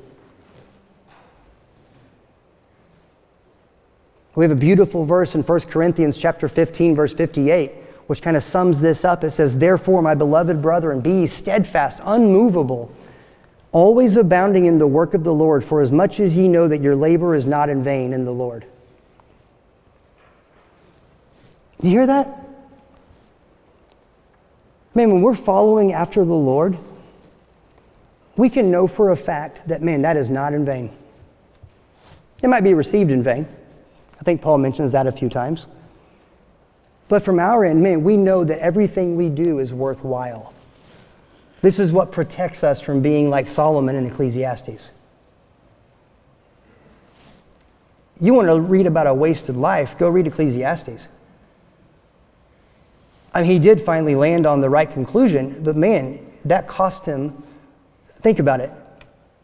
We 4.35 4.43
have 4.43 4.51
a 4.51 4.55
beautiful 4.55 5.03
verse 5.03 5.33
in 5.33 5.43
1 5.43 5.59
Corinthians 5.61 6.17
chapter 6.17 6.47
15, 6.47 6.95
verse 6.95 7.13
58, 7.13 7.71
which 8.07 8.21
kind 8.21 8.35
of 8.35 8.43
sums 8.43 8.81
this 8.81 9.05
up. 9.05 9.23
It 9.23 9.31
says, 9.31 9.57
Therefore, 9.57 10.01
my 10.01 10.13
beloved 10.13 10.61
brethren, 10.61 11.01
be 11.01 11.25
steadfast, 11.25 12.01
unmovable 12.03 12.93
always 13.75 14.15
abounding 14.15 14.67
in 14.67 14.77
the 14.77 14.87
work 14.87 15.13
of 15.13 15.25
the 15.25 15.33
Lord, 15.33 15.61
for 15.61 15.81
as 15.81 15.91
much 15.91 16.21
as 16.21 16.37
ye 16.37 16.47
know 16.47 16.65
that 16.65 16.81
your 16.81 16.95
labor 16.95 17.35
is 17.35 17.45
not 17.45 17.67
in 17.67 17.83
vain 17.83 18.13
in 18.13 18.23
the 18.23 18.31
Lord. 18.31 18.65
Do 21.81 21.89
you 21.89 21.97
hear 21.97 22.07
that? 22.07 22.25
Man, 24.93 25.11
when 25.11 25.21
we're 25.21 25.35
following 25.35 25.91
after 25.91 26.23
the 26.23 26.33
Lord, 26.33 26.77
we 28.37 28.49
can 28.49 28.71
know 28.71 28.87
for 28.87 29.11
a 29.11 29.17
fact 29.17 29.67
that, 29.67 29.81
man, 29.81 30.03
that 30.03 30.15
is 30.15 30.29
not 30.29 30.53
in 30.53 30.63
vain. 30.63 30.89
It 32.41 32.47
might 32.47 32.63
be 32.63 32.73
received 32.73 33.11
in 33.11 33.21
vain. 33.21 33.45
I 34.25 34.31
think 34.33 34.41
Paul 34.41 34.57
mentions 34.57 34.93
that 34.93 35.05
a 35.05 35.11
few 35.11 35.29
times. 35.29 35.67
But 37.09 37.21
from 37.21 37.37
our 37.37 37.63
end, 37.63 37.83
man, 37.83 38.03
we 38.03 38.17
know 38.17 38.43
that 38.43 38.57
everything 38.57 39.15
we 39.15 39.29
do 39.29 39.59
is 39.59 39.71
worthwhile. 39.71 40.51
This 41.61 41.77
is 41.77 41.91
what 41.91 42.11
protects 42.11 42.63
us 42.63 42.81
from 42.81 43.03
being 43.03 43.29
like 43.29 43.47
Solomon 43.47 43.95
in 43.95 44.03
Ecclesiastes. 44.07 44.89
You 48.19 48.33
want 48.33 48.47
to 48.47 48.59
read 48.59 48.87
about 48.87 49.05
a 49.05 49.13
wasted 49.13 49.57
life, 49.57 49.95
go 49.95 50.09
read 50.09 50.25
Ecclesiastes. 50.25 51.07
I 53.31 53.41
mean, 53.43 53.51
he 53.51 53.59
did 53.59 53.79
finally 53.79 54.15
land 54.15 54.47
on 54.47 54.59
the 54.59 54.71
right 54.71 54.89
conclusion, 54.89 55.61
but 55.63 55.75
man, 55.75 56.25
that 56.45 56.67
cost 56.67 57.05
him. 57.05 57.43
Think 58.21 58.39
about 58.39 58.59
it. 58.59 58.71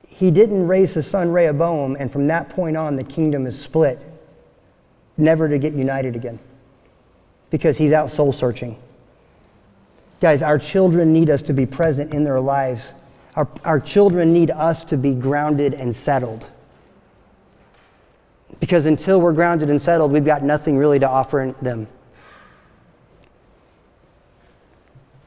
He 0.08 0.32
didn't 0.32 0.68
raise 0.68 0.96
his 0.96 1.06
son 1.06 1.32
Rehoboam, 1.32 1.98
and 2.00 2.12
from 2.12 2.26
that 2.30 2.50
point 2.50 2.78
on, 2.78 2.96
the 2.96 3.04
kingdom 3.04 3.46
is 3.46 3.62
split, 3.62 4.00
never 5.22 5.48
to 5.48 5.58
get 5.58 5.74
united 5.74 6.16
again 6.16 6.40
because 7.50 7.78
he's 7.78 7.92
out 7.92 8.10
soul 8.10 8.34
searching. 8.34 8.78
Guys, 10.20 10.42
our 10.42 10.58
children 10.58 11.14
need 11.14 11.30
us 11.30 11.42
to 11.44 11.54
be 11.54 11.66
present 11.66 12.14
in 12.14 12.24
their 12.24 12.40
lives. 12.40 12.94
Our, 13.36 13.48
our 13.64 13.80
children 13.80 14.34
need 14.34 14.52
us 14.52 14.84
to 14.86 14.98
be 14.98 15.14
grounded 15.14 15.74
and 15.74 15.96
settled. 15.96 16.50
Because 18.60 18.86
until 18.86 19.20
we're 19.20 19.34
grounded 19.34 19.70
and 19.70 19.82
settled, 19.82 20.12
we've 20.12 20.26
got 20.26 20.44
nothing 20.44 20.78
really 20.78 21.00
to 21.00 21.10
offer 21.10 21.56
them. 21.62 21.88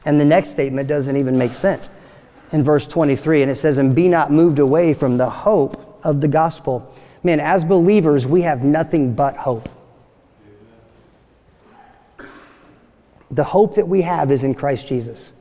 And 0.05 0.19
the 0.19 0.25
next 0.25 0.51
statement 0.51 0.87
doesn't 0.87 1.17
even 1.17 1.37
make 1.37 1.53
sense 1.53 1.89
in 2.51 2.63
verse 2.63 2.87
23. 2.87 3.41
And 3.41 3.51
it 3.51 3.55
says, 3.55 3.77
And 3.77 3.95
be 3.95 4.07
not 4.07 4.31
moved 4.31 4.59
away 4.59 4.93
from 4.93 5.17
the 5.17 5.29
hope 5.29 5.99
of 6.03 6.21
the 6.21 6.27
gospel. 6.27 6.93
Man, 7.23 7.39
as 7.39 7.65
believers, 7.65 8.27
we 8.27 8.43
have 8.43 8.63
nothing 8.63 9.13
but 9.13 9.35
hope. 9.35 9.67
The 13.35 13.43
hope 13.43 13.75
that 13.75 13.87
we 13.87 14.01
have 14.03 14.31
is 14.31 14.45
in 14.45 14.53
Christ 14.53 14.87
Jesus. 14.87 15.33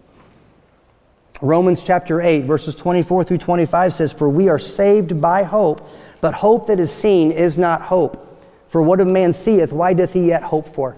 Romans 1.41 1.81
chapter 1.81 2.21
8, 2.21 2.41
verses 2.41 2.75
24 2.75 3.23
through 3.23 3.39
25 3.39 3.95
says, 3.95 4.13
For 4.13 4.29
we 4.29 4.49
are 4.49 4.59
saved 4.59 5.21
by 5.21 5.45
hope, 5.45 5.89
but 6.21 6.35
hope 6.35 6.67
that 6.67 6.81
is 6.81 6.91
seen 6.91 7.31
is 7.31 7.57
not 7.57 7.83
hope. 7.83 8.43
For 8.67 8.83
what 8.83 9.01
a 9.01 9.05
man 9.05 9.33
seeth, 9.33 9.73
why 9.73 9.95
doth 9.95 10.13
he 10.13 10.27
yet 10.27 10.43
hope 10.43 10.67
for? 10.67 10.97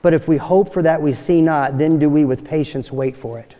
But 0.00 0.14
if 0.14 0.26
we 0.26 0.38
hope 0.38 0.72
for 0.72 0.80
that 0.80 1.02
we 1.02 1.12
see 1.12 1.42
not, 1.42 1.76
then 1.76 1.98
do 1.98 2.08
we 2.08 2.24
with 2.24 2.42
patience 2.42 2.90
wait 2.90 3.14
for 3.14 3.38
it. 3.38 3.54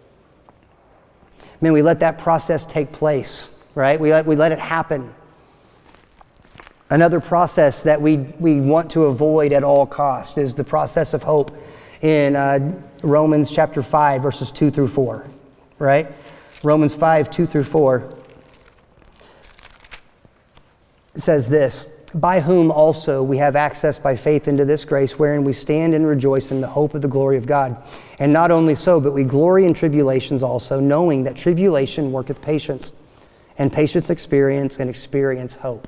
Man, 1.61 1.75
we 1.75 1.83
let 1.83 2.01
that 2.01 2.17
process 2.17 2.65
take 2.65 2.93
place, 2.93 3.55
right? 3.75 4.01
We 4.01 4.11
let, 4.11 4.25
we 4.25 4.37
let 4.37 4.53
it 4.53 4.59
happen. 4.59 5.13
Another 6.89 7.21
process 7.21 7.83
that 7.83 8.01
we, 8.01 8.17
we 8.39 8.59
want 8.59 8.91
to 8.93 9.05
avoid 9.05 9.53
at 9.53 9.63
all 9.63 9.85
cost 9.85 10.39
is 10.39 10.55
the 10.55 10.65
process 10.65 11.13
of 11.13 11.25
hope 11.25 11.55
in 12.03 12.37
uh, 12.37 12.81
Romans 13.03 13.53
chapter 13.53 13.83
5, 13.83 14.23
verses 14.23 14.51
2 14.51 14.71
through 14.71 14.89
4, 14.89 15.27
right? 15.79 16.11
Romans 16.63 16.95
5, 16.95 17.31
2 17.31 17.47
through 17.47 17.65
4 17.65 18.17
says 21.17 21.49
this 21.49 21.87
By 22.15 22.41
whom 22.41 22.71
also 22.71 23.23
we 23.23 23.37
have 23.39 23.57
access 23.57 23.99
by 23.99 24.17
faith 24.17 24.49
into 24.49 24.65
this 24.65 24.85
grace, 24.85 25.19
wherein 25.19 25.45
we 25.45 25.53
stand 25.53 25.95
and 25.95 26.07
rejoice 26.07 26.51
in 26.51 26.61
the 26.61 26.67
hope 26.67 26.95
of 26.95 27.03
the 27.03 27.09
glory 27.09 27.37
of 27.37 27.47
God. 27.47 27.83
And 28.19 28.33
not 28.33 28.51
only 28.51 28.75
so, 28.75 29.01
but 29.01 29.13
we 29.13 29.25
glory 29.25 29.67
in 29.67 29.75
tribulations 29.75 30.43
also, 30.43 30.81
knowing 30.81 31.25
that 31.25 31.37
tribulation 31.37 32.13
worketh 32.13 32.41
patience, 32.41 32.93
and 33.59 33.73
patience 33.73 34.09
experience, 34.11 34.79
and 34.79 34.89
experience 34.89 35.55
hope. 35.55 35.87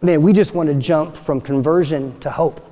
Man, 0.00 0.22
we 0.22 0.32
just 0.32 0.54
want 0.54 0.68
to 0.68 0.74
jump 0.76 1.16
from 1.16 1.40
conversion 1.40 2.18
to 2.20 2.30
hope 2.30 2.67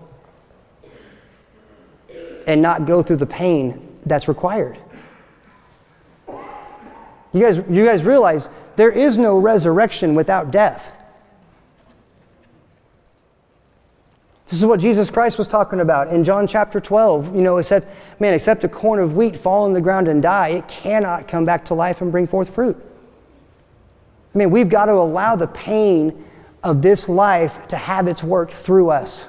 and 2.46 2.62
not 2.62 2.86
go 2.86 3.02
through 3.02 3.16
the 3.16 3.26
pain 3.26 3.94
that's 4.06 4.28
required. 4.28 4.78
You 7.32 7.42
guys, 7.42 7.58
you 7.68 7.84
guys 7.84 8.04
realize 8.04 8.48
there 8.76 8.90
is 8.90 9.18
no 9.18 9.38
resurrection 9.38 10.14
without 10.14 10.50
death. 10.50 10.92
This 14.46 14.60
is 14.60 14.64
what 14.64 14.78
Jesus 14.78 15.10
Christ 15.10 15.38
was 15.38 15.48
talking 15.48 15.80
about 15.80 16.08
in 16.08 16.22
John 16.22 16.46
chapter 16.46 16.78
12. 16.78 17.34
You 17.34 17.42
know, 17.42 17.58
it 17.58 17.64
said, 17.64 17.86
man, 18.20 18.32
except 18.32 18.62
a 18.62 18.68
corn 18.68 19.00
of 19.00 19.14
wheat 19.14 19.36
fall 19.36 19.66
in 19.66 19.72
the 19.72 19.80
ground 19.80 20.06
and 20.06 20.22
die, 20.22 20.48
it 20.48 20.68
cannot 20.68 21.26
come 21.26 21.44
back 21.44 21.64
to 21.66 21.74
life 21.74 22.00
and 22.00 22.12
bring 22.12 22.28
forth 22.28 22.54
fruit. 22.54 22.76
I 24.34 24.38
mean, 24.38 24.50
we've 24.50 24.68
got 24.68 24.86
to 24.86 24.92
allow 24.92 25.34
the 25.34 25.48
pain 25.48 26.24
of 26.62 26.80
this 26.80 27.08
life 27.08 27.66
to 27.68 27.76
have 27.76 28.06
its 28.06 28.22
work 28.22 28.50
through 28.50 28.90
us. 28.90 29.26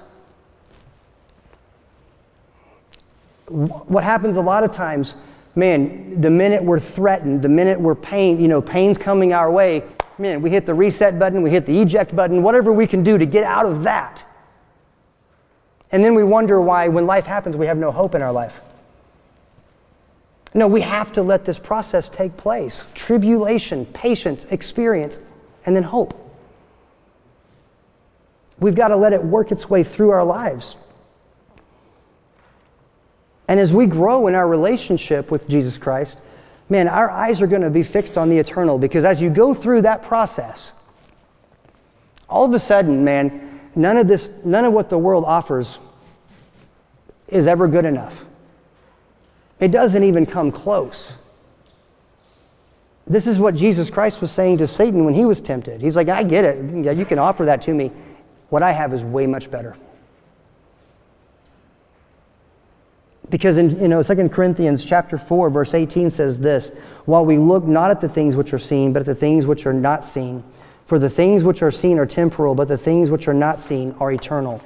What 3.49 4.03
happens 4.03 4.37
a 4.37 4.41
lot 4.41 4.63
of 4.63 4.71
times, 4.71 5.15
man, 5.55 6.21
the 6.21 6.29
minute 6.29 6.63
we're 6.63 6.79
threatened, 6.79 7.41
the 7.41 7.49
minute 7.49 7.79
we're 7.79 7.95
pain, 7.95 8.39
you 8.39 8.47
know, 8.47 8.61
pain's 8.61 8.97
coming 8.97 9.33
our 9.33 9.51
way, 9.51 9.83
man, 10.17 10.41
we 10.41 10.49
hit 10.49 10.65
the 10.65 10.73
reset 10.73 11.17
button, 11.17 11.41
we 11.41 11.49
hit 11.49 11.65
the 11.65 11.81
eject 11.81 12.15
button, 12.15 12.43
whatever 12.43 12.71
we 12.71 12.87
can 12.87 13.03
do 13.03 13.17
to 13.17 13.25
get 13.25 13.43
out 13.43 13.65
of 13.65 13.83
that. 13.83 14.25
And 15.91 16.03
then 16.03 16.15
we 16.15 16.23
wonder 16.23 16.59
why, 16.59 16.89
when 16.89 17.05
life 17.05 17.25
happens, 17.25 17.55
we 17.55 17.67
have 17.67 17.77
no 17.77 17.91
hope 17.91 18.15
in 18.15 18.21
our 18.21 18.31
life. 18.31 18.59
No, 20.53 20.67
we 20.67 20.81
have 20.81 21.11
to 21.13 21.21
let 21.21 21.45
this 21.45 21.59
process 21.59 22.09
take 22.09 22.35
place 22.35 22.85
tribulation, 22.93 23.85
patience, 23.87 24.45
experience, 24.45 25.19
and 25.65 25.75
then 25.75 25.83
hope. 25.83 26.23
We've 28.59 28.75
got 28.75 28.87
to 28.87 28.95
let 28.95 29.13
it 29.13 29.23
work 29.23 29.51
its 29.51 29.69
way 29.69 29.83
through 29.83 30.09
our 30.09 30.23
lives. 30.23 30.77
And 33.47 33.59
as 33.59 33.73
we 33.73 33.85
grow 33.85 34.27
in 34.27 34.35
our 34.35 34.47
relationship 34.47 35.31
with 35.31 35.47
Jesus 35.47 35.77
Christ, 35.77 36.17
man, 36.69 36.87
our 36.87 37.09
eyes 37.09 37.41
are 37.41 37.47
going 37.47 37.61
to 37.61 37.69
be 37.69 37.83
fixed 37.83 38.17
on 38.17 38.29
the 38.29 38.37
eternal 38.37 38.77
because 38.77 39.05
as 39.05 39.21
you 39.21 39.29
go 39.29 39.53
through 39.53 39.83
that 39.83 40.03
process, 40.03 40.73
all 42.29 42.45
of 42.45 42.53
a 42.53 42.59
sudden, 42.59 43.03
man, 43.03 43.61
none 43.75 43.97
of 43.97 44.07
this, 44.07 44.31
none 44.43 44.65
of 44.65 44.73
what 44.73 44.89
the 44.89 44.97
world 44.97 45.23
offers 45.25 45.79
is 47.27 47.47
ever 47.47 47.67
good 47.67 47.85
enough. 47.85 48.25
It 49.59 49.71
doesn't 49.71 50.03
even 50.03 50.25
come 50.25 50.51
close. 50.51 51.13
This 53.05 53.25
is 53.25 53.39
what 53.39 53.55
Jesus 53.55 53.89
Christ 53.89 54.19
was 54.19 54.31
saying 54.31 54.57
to 54.57 54.67
Satan 54.67 55.05
when 55.05 55.13
he 55.13 55.23
was 55.23 55.41
tempted. 55.41 55.81
He's 55.81 55.95
like, 55.95 56.09
I 56.09 56.23
get 56.23 56.43
it. 56.43 56.85
Yeah, 56.85 56.91
you 56.91 57.05
can 57.05 57.17
offer 57.17 57.45
that 57.45 57.61
to 57.63 57.73
me. 57.73 57.91
What 58.49 58.63
I 58.63 58.73
have 58.73 58.93
is 58.93 59.03
way 59.03 59.25
much 59.25 59.49
better. 59.49 59.75
Because 63.29 63.57
in 63.57 63.79
you 63.81 63.87
know 63.87 64.01
2 64.01 64.29
Corinthians 64.29 64.85
chapter 64.85 65.17
4 65.17 65.49
verse 65.49 65.73
18 65.73 66.09
says 66.09 66.39
this, 66.39 66.69
while 67.05 67.25
we 67.25 67.37
look 67.37 67.65
not 67.65 67.91
at 67.91 67.99
the 67.99 68.09
things 68.09 68.35
which 68.35 68.53
are 68.53 68.59
seen, 68.59 68.93
but 68.93 69.01
at 69.01 69.05
the 69.05 69.15
things 69.15 69.45
which 69.45 69.65
are 69.65 69.73
not 69.73 70.05
seen. 70.05 70.43
For 70.85 70.97
the 70.97 71.09
things 71.09 71.43
which 71.43 71.61
are 71.61 71.71
seen 71.71 71.99
are 71.99 72.05
temporal, 72.05 72.55
but 72.55 72.69
the 72.69 72.77
things 72.77 73.11
which 73.11 73.27
are 73.27 73.33
not 73.33 73.59
seen 73.59 73.93
are 73.99 74.11
eternal. 74.11 74.61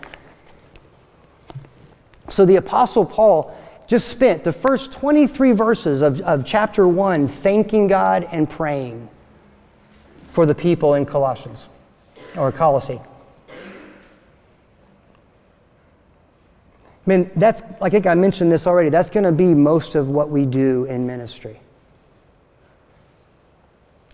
So 2.29 2.45
the 2.45 2.57
apostle 2.57 3.05
Paul 3.05 3.55
just 3.87 4.07
spent 4.07 4.43
the 4.43 4.53
first 4.53 4.93
23 4.93 5.51
verses 5.51 6.01
of, 6.01 6.21
of 6.21 6.45
chapter 6.45 6.87
1 6.87 7.27
thanking 7.27 7.87
God 7.87 8.25
and 8.31 8.49
praying 8.49 9.09
for 10.27 10.45
the 10.45 10.55
people 10.55 10.93
in 10.93 11.05
Colossians 11.05 11.65
or 12.37 12.51
Colossae. 12.51 13.01
I 17.05 17.09
mean, 17.09 17.31
that's, 17.35 17.63
I 17.81 17.89
think 17.89 18.05
I 18.05 18.13
mentioned 18.13 18.51
this 18.51 18.67
already, 18.67 18.89
that's 18.89 19.09
going 19.09 19.23
to 19.23 19.31
be 19.31 19.55
most 19.55 19.95
of 19.95 20.09
what 20.09 20.29
we 20.29 20.45
do 20.45 20.85
in 20.85 21.07
ministry. 21.07 21.59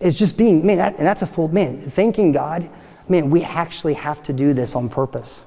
It's 0.00 0.16
just 0.16 0.36
being, 0.36 0.64
man, 0.64 0.78
that, 0.78 0.96
and 0.96 1.06
that's 1.06 1.22
a 1.22 1.26
full, 1.26 1.48
man, 1.48 1.80
thanking 1.80 2.32
God, 2.32 2.68
man, 3.08 3.30
we 3.30 3.42
actually 3.42 3.94
have 3.94 4.22
to 4.24 4.32
do 4.32 4.54
this 4.54 4.74
on 4.74 4.88
purpose 4.88 5.42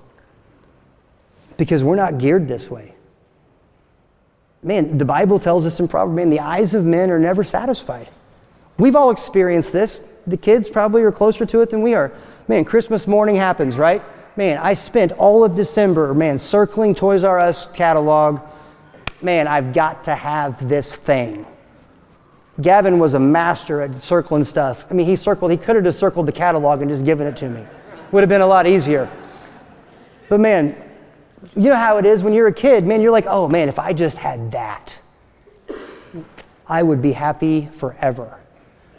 because 1.57 1.83
we're 1.83 1.95
not 1.95 2.17
geared 2.17 2.47
this 2.47 2.69
way. 2.69 2.93
Man, 4.63 4.97
the 4.97 5.05
Bible 5.05 5.39
tells 5.39 5.65
us 5.65 5.79
in 5.79 5.87
Proverbs, 5.87 6.15
man, 6.15 6.29
the 6.29 6.39
eyes 6.39 6.73
of 6.75 6.85
men 6.85 7.09
are 7.09 7.19
never 7.19 7.43
satisfied. 7.43 8.09
We've 8.77 8.95
all 8.95 9.09
experienced 9.09 9.73
this. 9.73 10.01
The 10.27 10.37
kids 10.37 10.69
probably 10.69 11.01
are 11.01 11.11
closer 11.11 11.45
to 11.45 11.61
it 11.61 11.71
than 11.71 11.81
we 11.81 11.95
are. 11.95 12.13
Man, 12.47 12.65
Christmas 12.65 13.07
morning 13.07 13.35
happens, 13.35 13.77
right? 13.77 14.03
Man, 14.35 14.57
I 14.57 14.73
spent 14.73 15.11
all 15.13 15.43
of 15.43 15.55
December, 15.55 16.13
man, 16.13 16.37
circling 16.37 16.95
Toys 16.95 17.23
R 17.23 17.39
Us 17.39 17.65
catalog. 17.67 18.39
Man, 19.21 19.47
I've 19.47 19.73
got 19.73 20.05
to 20.05 20.15
have 20.15 20.67
this 20.67 20.95
thing. 20.95 21.45
Gavin 22.59 22.99
was 22.99 23.13
a 23.13 23.19
master 23.19 23.81
at 23.81 23.95
circling 23.95 24.43
stuff. 24.43 24.85
I 24.89 24.93
mean, 24.93 25.05
he 25.05 25.15
circled, 25.15 25.51
he 25.51 25.57
could 25.57 25.75
have 25.75 25.85
just 25.85 25.99
circled 25.99 26.27
the 26.27 26.31
catalog 26.31 26.81
and 26.81 26.89
just 26.89 27.05
given 27.05 27.27
it 27.27 27.37
to 27.37 27.49
me. 27.49 27.63
Would 28.11 28.21
have 28.21 28.29
been 28.29 28.41
a 28.41 28.47
lot 28.47 28.67
easier. 28.67 29.09
But 30.27 30.39
man, 30.39 30.75
you 31.55 31.69
know 31.69 31.75
how 31.75 31.97
it 31.97 32.05
is 32.05 32.23
when 32.23 32.33
you're 32.33 32.47
a 32.47 32.53
kid, 32.53 32.85
man, 32.85 33.01
you're 33.01 33.11
like, 33.11 33.25
oh 33.27 33.47
man, 33.47 33.69
if 33.69 33.79
I 33.79 33.93
just 33.93 34.17
had 34.17 34.51
that, 34.51 34.99
I 36.67 36.83
would 36.83 37.01
be 37.01 37.11
happy 37.11 37.67
forever. 37.73 38.40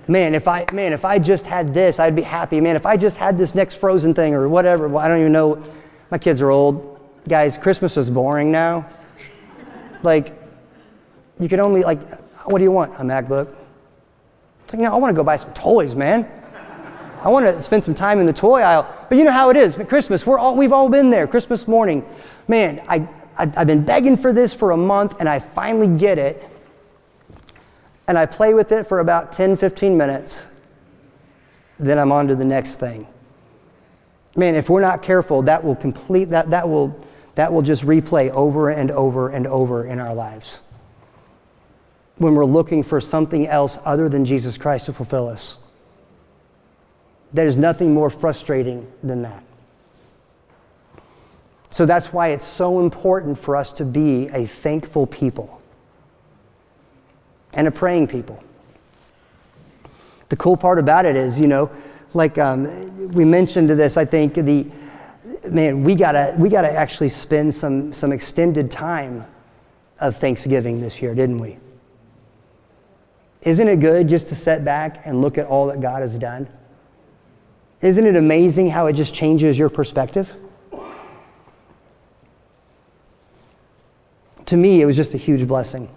Man, 0.09 0.35
if 0.35 0.49
I 0.49 0.67
man, 0.73 0.93
if 0.93 1.05
I 1.05 1.19
just 1.19 1.47
had 1.47 1.73
this, 1.73 2.01
I'd 2.01 2.17
be 2.17 2.23
happy. 2.23 2.61
Man, 2.61 2.75
if 2.75 2.87
I 2.87 2.97
just 2.97 3.17
had 3.17 3.39
this 3.39 3.55
next 3.55 3.75
frozen 3.75 4.15
thing 4.15 4.35
or 4.35 4.49
whatever, 4.49 4.89
well, 4.89 5.05
I 5.05 5.09
don't 5.09 5.21
even 5.21 5.33
know. 5.33 5.63
My 6.11 6.19
kids 6.19 6.43
are 6.43 6.51
old. 6.51 7.01
Guys, 7.29 7.57
Christmas 7.57 7.97
is 7.97 8.11
boring 8.11 8.51
now. 8.51 8.89
Like, 10.03 10.37
you 11.39 11.49
can 11.49 11.61
only 11.61 11.83
like, 11.83 12.03
what 12.45 12.59
do 12.59 12.65
you 12.65 12.73
want? 12.73 12.95
A 12.95 13.05
MacBook? 13.05 13.55
It's 14.65 14.75
like, 14.75 14.83
no, 14.83 14.93
I 14.93 14.97
want 14.97 15.15
to 15.15 15.17
go 15.17 15.23
buy 15.23 15.37
some 15.37 15.53
toys, 15.55 15.95
man. 15.95 16.29
I 17.23 17.29
want 17.29 17.47
to 17.47 17.63
spend 17.63 17.85
some 17.85 17.95
time 17.95 18.19
in 18.19 18.27
the 18.27 18.33
toy 18.33 18.63
aisle. 18.63 18.93
But 19.09 19.17
you 19.17 19.25
know 19.25 19.31
how 19.31 19.51
it 19.51 19.57
is. 19.57 19.77
Christmas, 19.77 20.27
we're 20.27 20.39
all, 20.39 20.57
we've 20.57 20.73
all 20.73 20.89
been 20.89 21.11
there. 21.11 21.29
Christmas 21.29 21.69
morning. 21.69 22.05
Man, 22.49 22.83
I, 22.89 23.07
I, 23.39 23.53
I've 23.57 23.69
been 23.69 23.85
begging 23.85 24.17
for 24.17 24.33
this 24.33 24.53
for 24.53 24.73
a 24.73 24.77
month, 24.77 25.21
and 25.21 25.29
I 25.29 25.39
finally 25.39 25.87
get 25.87 26.19
it 26.19 26.49
and 28.09 28.19
I 28.19 28.27
play 28.27 28.55
with 28.55 28.73
it 28.73 28.87
for 28.87 28.99
about 29.01 29.33
10, 29.33 29.57
15 29.57 29.97
minutes, 29.97 30.49
then 31.79 31.99
I'm 31.99 32.13
on 32.13 32.29
to 32.29 32.35
the 32.35 32.45
next 32.45 32.77
thing. 32.77 33.07
Man, 34.35 34.55
if 34.55 34.71
we're 34.71 34.81
not 34.81 35.03
careful, 35.03 35.43
that 35.43 35.63
will 35.63 35.77
complete 35.77 36.31
that 36.31 36.51
that 36.51 36.69
will 36.69 36.99
that 37.35 37.53
will 37.53 37.63
just 37.63 37.85
replay 37.85 38.31
over 38.31 38.71
and 38.71 38.91
over 38.91 39.29
and 39.29 39.47
over 39.47 39.87
in 39.87 39.99
our 39.99 40.15
lives. 40.15 40.61
When 42.17 42.35
we're 42.35 42.45
looking 42.45 42.83
for 42.83 43.01
something 43.01 43.47
else 43.47 43.79
other 43.85 44.09
than 44.09 44.25
Jesus 44.25 44.59
Christ 44.59 44.87
to 44.87 44.93
fulfill 44.93 45.29
us. 45.29 45.59
There's 47.33 47.57
nothing 47.57 47.95
more 47.95 48.11
frustrating 48.11 48.91
than 49.03 49.23
that. 49.23 49.43
So 51.71 51.87
that's 51.87 52.13
why 52.13 52.29
it's 52.29 52.45
so 52.45 52.81
important 52.81 53.39
for 53.39 53.57
us 53.57 53.71
to 53.73 53.87
be 53.87 54.29
a 54.29 54.45
thankful 54.45 55.07
people 55.07 55.62
and 57.55 57.67
a 57.67 57.71
praying 57.71 58.09
people. 58.09 58.43
The 60.29 60.37
cool 60.37 60.57
part 60.57 60.79
about 60.79 61.05
it 61.05 61.17
is, 61.17 61.39
you 61.39 61.47
know, 61.47 61.71
like 62.15 62.39
um, 62.39 63.13
we 63.13 63.25
mentioned 63.25 63.71
this, 63.71 63.97
I 63.97 64.05
think 64.05 64.35
the 64.35 64.67
man, 65.49 65.83
we 65.83 65.95
gotta 65.95 66.35
we 66.39 66.49
gotta 66.49 66.71
actually 66.71 67.09
spend 67.09 67.55
some 67.55 67.93
some 67.93 68.13
extended 68.13 68.71
time 68.71 69.25
of 70.01 70.17
Thanksgiving 70.17 70.81
this 70.81 71.01
year, 71.01 71.15
didn't 71.15 71.39
we? 71.39 71.59
Isn't 73.43 73.69
it 73.69 73.81
good 73.81 74.09
just 74.09 74.29
to 74.29 74.37
set 74.37 74.65
back 74.65 75.03
and 75.05 75.21
look 75.21 75.37
at 75.37 75.47
all 75.47 75.67
that 75.67 75.81
God 75.81 76.03
has 76.03 76.15
done? 76.15 76.49
Isn't 77.81 78.07
it 78.07 78.15
amazing 78.15 78.71
how 78.71 78.87
it 78.87 78.93
just 78.93 79.15
changes 79.15 79.59
your 79.59 79.69
perspective? 79.69 80.33
To 84.47 84.57
me, 84.57 84.81
it 84.81 84.85
was 84.85 84.97
just 84.97 85.15
a 85.15 85.19
huge 85.19 85.47
blessing. 85.47 85.89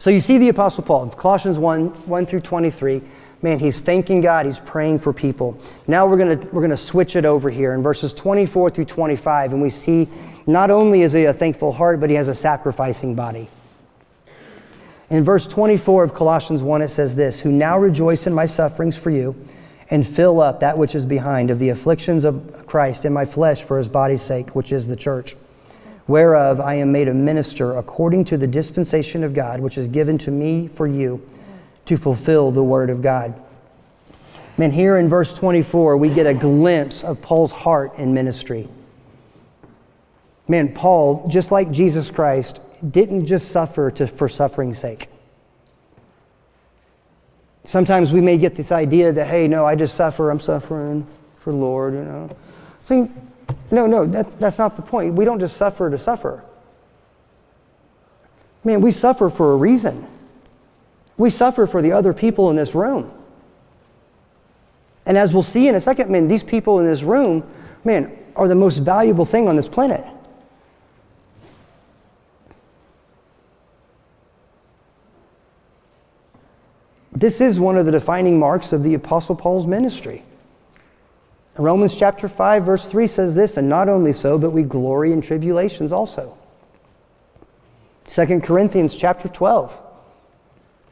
So 0.00 0.10
you 0.10 0.20
see 0.20 0.38
the 0.38 0.48
Apostle 0.48 0.84
Paul, 0.84 1.08
Colossians 1.10 1.58
1 1.58 1.88
1 1.88 2.26
through 2.26 2.40
23. 2.40 3.02
Man, 3.42 3.58
he's 3.58 3.80
thanking 3.80 4.20
God, 4.20 4.46
he's 4.46 4.60
praying 4.60 4.98
for 4.98 5.12
people. 5.12 5.58
Now 5.86 6.06
we're 6.06 6.16
going 6.16 6.38
we're 6.50 6.62
gonna 6.62 6.76
switch 6.76 7.16
it 7.16 7.24
over 7.24 7.50
here 7.50 7.74
in 7.74 7.82
verses 7.82 8.12
24 8.12 8.70
through 8.70 8.84
25, 8.84 9.52
and 9.52 9.62
we 9.62 9.70
see 9.70 10.08
not 10.46 10.70
only 10.70 11.02
is 11.02 11.12
he 11.12 11.24
a 11.24 11.32
thankful 11.32 11.72
heart, 11.72 12.00
but 12.00 12.10
he 12.10 12.16
has 12.16 12.28
a 12.28 12.34
sacrificing 12.34 13.16
body. 13.16 13.48
In 15.10 15.24
verse 15.24 15.46
24 15.46 16.04
of 16.04 16.14
Colossians 16.14 16.62
1, 16.62 16.82
it 16.82 16.88
says 16.88 17.16
this 17.16 17.40
Who 17.40 17.50
now 17.50 17.78
rejoice 17.78 18.26
in 18.26 18.34
my 18.34 18.46
sufferings 18.46 18.96
for 18.96 19.10
you, 19.10 19.34
and 19.90 20.06
fill 20.06 20.40
up 20.40 20.60
that 20.60 20.78
which 20.78 20.94
is 20.94 21.04
behind 21.04 21.50
of 21.50 21.58
the 21.58 21.70
afflictions 21.70 22.24
of 22.24 22.66
Christ 22.66 23.04
in 23.04 23.12
my 23.12 23.24
flesh 23.24 23.62
for 23.62 23.78
his 23.78 23.88
body's 23.88 24.22
sake, 24.22 24.54
which 24.54 24.70
is 24.70 24.86
the 24.86 24.96
church 24.96 25.34
whereof 26.08 26.58
I 26.58 26.74
am 26.74 26.90
made 26.90 27.06
a 27.06 27.14
minister 27.14 27.76
according 27.76 28.24
to 28.24 28.36
the 28.36 28.46
dispensation 28.46 29.22
of 29.22 29.34
God, 29.34 29.60
which 29.60 29.78
is 29.78 29.88
given 29.88 30.18
to 30.18 30.30
me 30.32 30.66
for 30.66 30.88
you 30.88 31.24
to 31.84 31.96
fulfill 31.96 32.50
the 32.50 32.62
word 32.62 32.90
of 32.90 33.00
God. 33.00 33.40
Man, 34.56 34.72
here 34.72 34.98
in 34.98 35.08
verse 35.08 35.32
24, 35.32 35.96
we 35.98 36.08
get 36.08 36.26
a 36.26 36.34
glimpse 36.34 37.04
of 37.04 37.22
Paul's 37.22 37.52
heart 37.52 37.94
in 37.96 38.12
ministry. 38.12 38.68
Man, 40.48 40.72
Paul, 40.74 41.28
just 41.28 41.52
like 41.52 41.70
Jesus 41.70 42.10
Christ, 42.10 42.60
didn't 42.90 43.26
just 43.26 43.52
suffer 43.52 43.90
to, 43.92 44.08
for 44.08 44.28
suffering's 44.28 44.78
sake. 44.78 45.08
Sometimes 47.64 48.12
we 48.12 48.22
may 48.22 48.38
get 48.38 48.54
this 48.54 48.72
idea 48.72 49.12
that, 49.12 49.26
hey, 49.26 49.46
no, 49.46 49.66
I 49.66 49.76
just 49.76 49.94
suffer, 49.94 50.30
I'm 50.30 50.40
suffering 50.40 51.06
for 51.38 51.52
the 51.52 51.58
Lord, 51.58 51.92
you 51.92 52.02
know. 52.02 52.34
So 52.82 53.10
no, 53.70 53.86
no, 53.86 54.06
that, 54.06 54.38
that's 54.40 54.58
not 54.58 54.76
the 54.76 54.82
point. 54.82 55.14
We 55.14 55.24
don't 55.24 55.38
just 55.38 55.56
suffer 55.56 55.90
to 55.90 55.98
suffer. 55.98 56.42
Man, 58.64 58.80
we 58.80 58.92
suffer 58.92 59.30
for 59.30 59.52
a 59.52 59.56
reason. 59.56 60.06
We 61.16 61.30
suffer 61.30 61.66
for 61.66 61.82
the 61.82 61.92
other 61.92 62.12
people 62.12 62.50
in 62.50 62.56
this 62.56 62.74
room. 62.74 63.10
And 65.04 65.16
as 65.16 65.32
we'll 65.32 65.42
see 65.42 65.68
in 65.68 65.74
a 65.74 65.80
second, 65.80 66.10
man, 66.10 66.28
these 66.28 66.42
people 66.42 66.80
in 66.80 66.86
this 66.86 67.02
room, 67.02 67.48
man, 67.84 68.16
are 68.36 68.48
the 68.48 68.54
most 68.54 68.78
valuable 68.78 69.24
thing 69.24 69.48
on 69.48 69.56
this 69.56 69.68
planet. 69.68 70.04
This 77.12 77.40
is 77.40 77.58
one 77.58 77.76
of 77.76 77.84
the 77.84 77.92
defining 77.92 78.38
marks 78.38 78.72
of 78.72 78.84
the 78.84 78.94
Apostle 78.94 79.34
Paul's 79.34 79.66
ministry 79.66 80.22
Romans 81.58 81.96
chapter 81.96 82.28
5, 82.28 82.62
verse 82.64 82.88
3 82.88 83.06
says 83.08 83.34
this, 83.34 83.56
and 83.56 83.68
not 83.68 83.88
only 83.88 84.12
so, 84.12 84.38
but 84.38 84.50
we 84.50 84.62
glory 84.62 85.12
in 85.12 85.20
tribulations 85.20 85.90
also. 85.90 86.38
2 88.04 88.40
Corinthians 88.40 88.94
chapter 88.94 89.28
12, 89.28 89.76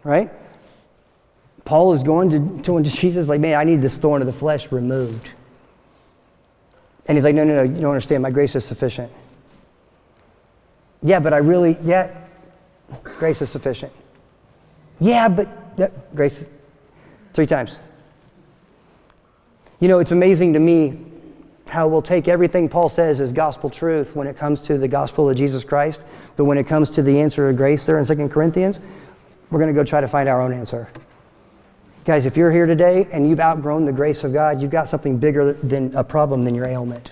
right? 0.02 0.30
Paul 1.64 1.92
is 1.92 2.02
going 2.02 2.30
to, 2.30 2.62
to, 2.62 2.82
to 2.82 2.90
Jesus, 2.90 3.28
like, 3.28 3.40
man, 3.40 3.58
I 3.58 3.64
need 3.64 3.80
this 3.80 3.96
thorn 3.96 4.22
of 4.22 4.26
the 4.26 4.32
flesh 4.32 4.70
removed. 4.72 5.30
And 7.06 7.16
he's 7.16 7.24
like, 7.24 7.34
no, 7.34 7.44
no, 7.44 7.56
no, 7.56 7.62
you 7.62 7.80
don't 7.80 7.90
understand. 7.90 8.22
My 8.22 8.30
grace 8.30 8.54
is 8.56 8.64
sufficient. 8.64 9.10
Yeah, 11.02 11.20
but 11.20 11.32
I 11.32 11.38
really, 11.38 11.76
yeah, 11.82 12.10
grace 13.18 13.40
is 13.40 13.50
sufficient. 13.50 13.92
Yeah, 14.98 15.28
but 15.28 15.48
grace, 16.14 16.48
three 17.32 17.46
times. 17.46 17.78
You 19.78 19.88
know, 19.88 19.98
it's 19.98 20.10
amazing 20.10 20.54
to 20.54 20.58
me 20.58 20.98
how 21.68 21.88
we'll 21.88 22.02
take 22.02 22.28
everything 22.28 22.68
Paul 22.68 22.88
says 22.88 23.20
as 23.20 23.32
gospel 23.32 23.68
truth 23.68 24.16
when 24.16 24.26
it 24.26 24.36
comes 24.36 24.60
to 24.62 24.78
the 24.78 24.88
gospel 24.88 25.28
of 25.28 25.36
Jesus 25.36 25.64
Christ, 25.64 26.02
but 26.36 26.44
when 26.44 26.58
it 26.58 26.66
comes 26.66 26.90
to 26.90 27.02
the 27.02 27.20
answer 27.20 27.48
of 27.48 27.56
grace 27.56 27.84
there 27.84 27.98
in 27.98 28.06
2 28.06 28.28
Corinthians, 28.28 28.80
we're 29.50 29.58
going 29.58 29.72
to 29.72 29.78
go 29.78 29.84
try 29.84 30.00
to 30.00 30.08
find 30.08 30.28
our 30.28 30.40
own 30.40 30.52
answer. 30.52 30.88
Guys, 32.04 32.24
if 32.24 32.36
you're 32.36 32.52
here 32.52 32.66
today 32.66 33.08
and 33.12 33.28
you've 33.28 33.40
outgrown 33.40 33.84
the 33.84 33.92
grace 33.92 34.22
of 34.22 34.32
God, 34.32 34.62
you've 34.62 34.70
got 34.70 34.88
something 34.88 35.18
bigger 35.18 35.52
than 35.52 35.94
a 35.94 36.04
problem 36.04 36.42
than 36.42 36.54
your 36.54 36.66
ailment. 36.66 37.10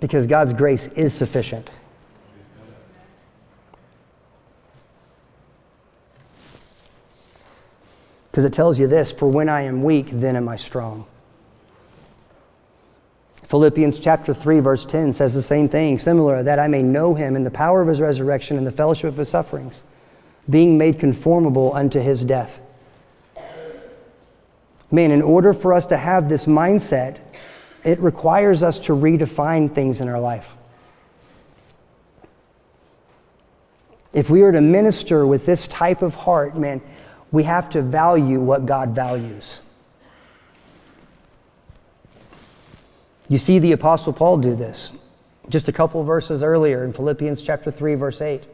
Because 0.00 0.26
God's 0.26 0.52
grace 0.52 0.88
is 0.88 1.14
sufficient. 1.14 1.70
Because 8.32 8.46
it 8.46 8.54
tells 8.54 8.80
you 8.80 8.86
this 8.86 9.12
for 9.12 9.28
when 9.28 9.50
I 9.50 9.62
am 9.62 9.82
weak, 9.82 10.08
then 10.10 10.36
am 10.36 10.48
I 10.48 10.56
strong. 10.56 11.04
Philippians 13.44 13.98
chapter 13.98 14.32
3, 14.32 14.60
verse 14.60 14.86
10 14.86 15.12
says 15.12 15.34
the 15.34 15.42
same 15.42 15.68
thing, 15.68 15.98
similar, 15.98 16.42
that 16.42 16.58
I 16.58 16.66
may 16.66 16.82
know 16.82 17.12
him 17.12 17.36
in 17.36 17.44
the 17.44 17.50
power 17.50 17.82
of 17.82 17.88
his 17.88 18.00
resurrection 18.00 18.56
and 18.56 18.66
the 18.66 18.70
fellowship 18.70 19.08
of 19.08 19.18
his 19.18 19.28
sufferings, 19.28 19.82
being 20.48 20.78
made 20.78 20.98
conformable 20.98 21.74
unto 21.74 22.00
his 22.00 22.24
death. 22.24 22.62
Man, 24.90 25.10
in 25.10 25.20
order 25.20 25.52
for 25.52 25.74
us 25.74 25.84
to 25.86 25.98
have 25.98 26.30
this 26.30 26.46
mindset, 26.46 27.18
it 27.84 27.98
requires 28.00 28.62
us 28.62 28.78
to 28.80 28.94
redefine 28.94 29.70
things 29.70 30.00
in 30.00 30.08
our 30.08 30.20
life. 30.20 30.56
If 34.14 34.30
we 34.30 34.40
are 34.42 34.52
to 34.52 34.62
minister 34.62 35.26
with 35.26 35.44
this 35.44 35.66
type 35.66 36.00
of 36.00 36.14
heart, 36.14 36.56
man, 36.56 36.80
we 37.32 37.42
have 37.44 37.70
to 37.70 37.82
value 37.82 38.38
what 38.38 38.66
God 38.66 38.90
values. 38.90 39.58
You 43.28 43.38
see 43.38 43.58
the 43.58 43.72
Apostle 43.72 44.12
Paul 44.12 44.36
do 44.36 44.54
this 44.54 44.92
just 45.48 45.68
a 45.68 45.72
couple 45.72 46.04
verses 46.04 46.42
earlier 46.42 46.84
in 46.84 46.92
Philippians 46.92 47.42
chapter 47.42 47.70
3, 47.70 47.96
verse 47.96 48.20
8. 48.20 48.44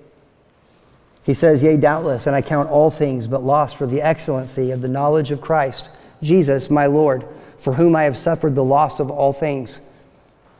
He 1.24 1.35
says, 1.35 1.62
Yea, 1.62 1.76
doubtless, 1.76 2.26
and 2.26 2.35
I 2.35 2.41
count 2.41 2.70
all 2.70 2.91
things 2.91 3.26
but 3.26 3.43
loss 3.43 3.74
for 3.74 3.87
the 3.87 4.01
excellency 4.01 4.70
of 4.70 4.81
the 4.81 4.89
knowledge 4.89 5.31
of 5.31 5.43
Christ, 5.43 5.91
Jesus, 6.22 6.70
my 6.70 6.87
Lord, 6.87 7.26
for 7.59 7.74
whom 7.74 7.95
I 7.95 8.05
have 8.05 8.16
suffered 8.16 8.55
the 8.55 8.64
loss 8.64 9.01
of 9.01 9.11
all 9.11 9.35
things, 9.35 9.83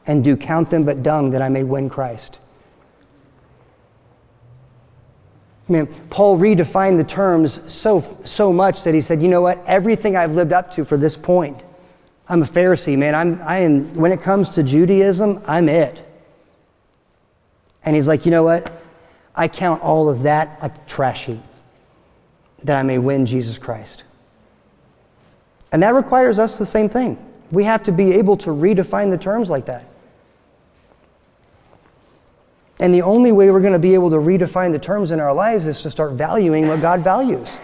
and 0.07 0.23
do 0.23 0.37
count 0.37 0.69
them 0.69 0.85
but 0.85 1.03
dung 1.03 1.31
that 1.31 1.41
I 1.41 1.49
may 1.49 1.65
win 1.65 1.89
Christ 1.89 2.39
Man, 5.69 5.87
Paul 6.09 6.39
redefined 6.39 6.97
the 6.97 7.05
terms 7.05 7.61
so, 7.71 8.19
so 8.25 8.53
much 8.53 8.85
that 8.85 8.95
he 8.95 9.03
said, 9.03 9.23
you 9.23 9.29
know 9.29 9.43
what? 9.43 9.63
Everything 9.67 10.17
I've 10.17 10.33
lived 10.33 10.53
up 10.53 10.71
to 10.73 10.85
for 10.85 10.97
this 10.97 11.17
point, 11.17 11.63
I'm 12.27 12.43
a 12.43 12.47
Pharisee, 12.47 12.97
man. 12.97 13.15
I'm, 13.15 13.41
I 13.43 13.59
am, 13.59 13.95
when 13.95 14.13
it 14.13 14.23
comes 14.23 14.49
to 14.51 14.63
Judaism, 14.63 15.43
I'm 15.47 15.69
it. 15.69 16.03
And 17.85 17.95
he's 17.95 18.09
like, 18.09 18.25
you 18.25 18.31
know 18.31 18.43
what? 18.43 18.73
I 19.35 19.49
count 19.49 19.83
all 19.83 20.09
of 20.09 20.23
that 20.23 20.59
like 20.63 20.87
trash 20.87 21.27
heap 21.27 21.41
that 22.65 22.77
I 22.77 22.83
may 22.83 22.99
win 22.99 23.27
Jesus 23.27 23.59
Christ. 23.59 24.05
And 25.71 25.83
that 25.83 25.95
requires 25.95 26.39
us 26.39 26.59
the 26.59 26.67
same 26.67 26.89
thing. 26.89 27.19
We 27.51 27.65
have 27.65 27.83
to 27.85 27.93
be 27.93 28.13
able 28.13 28.37
to 28.39 28.51
redefine 28.51 29.11
the 29.11 29.19
terms 29.19 29.49
like 29.49 29.67
that. 29.67 29.85
And 32.81 32.95
the 32.95 33.03
only 33.03 33.33
way 33.33 33.51
we're 33.51 33.61
going 33.61 33.73
to 33.73 33.79
be 33.79 33.95
able 33.95 34.11
to 34.11 34.17
redefine 34.17 34.73
the 34.73 34.79
terms 34.79 35.11
in 35.11 35.19
our 35.19 35.35
lives 35.35 35.67
is 35.67 35.83
to 35.83 35.91
start 35.91 36.13
valuing 36.13 36.69
what 36.69 36.81
God 36.81 37.03
values. 37.03 37.59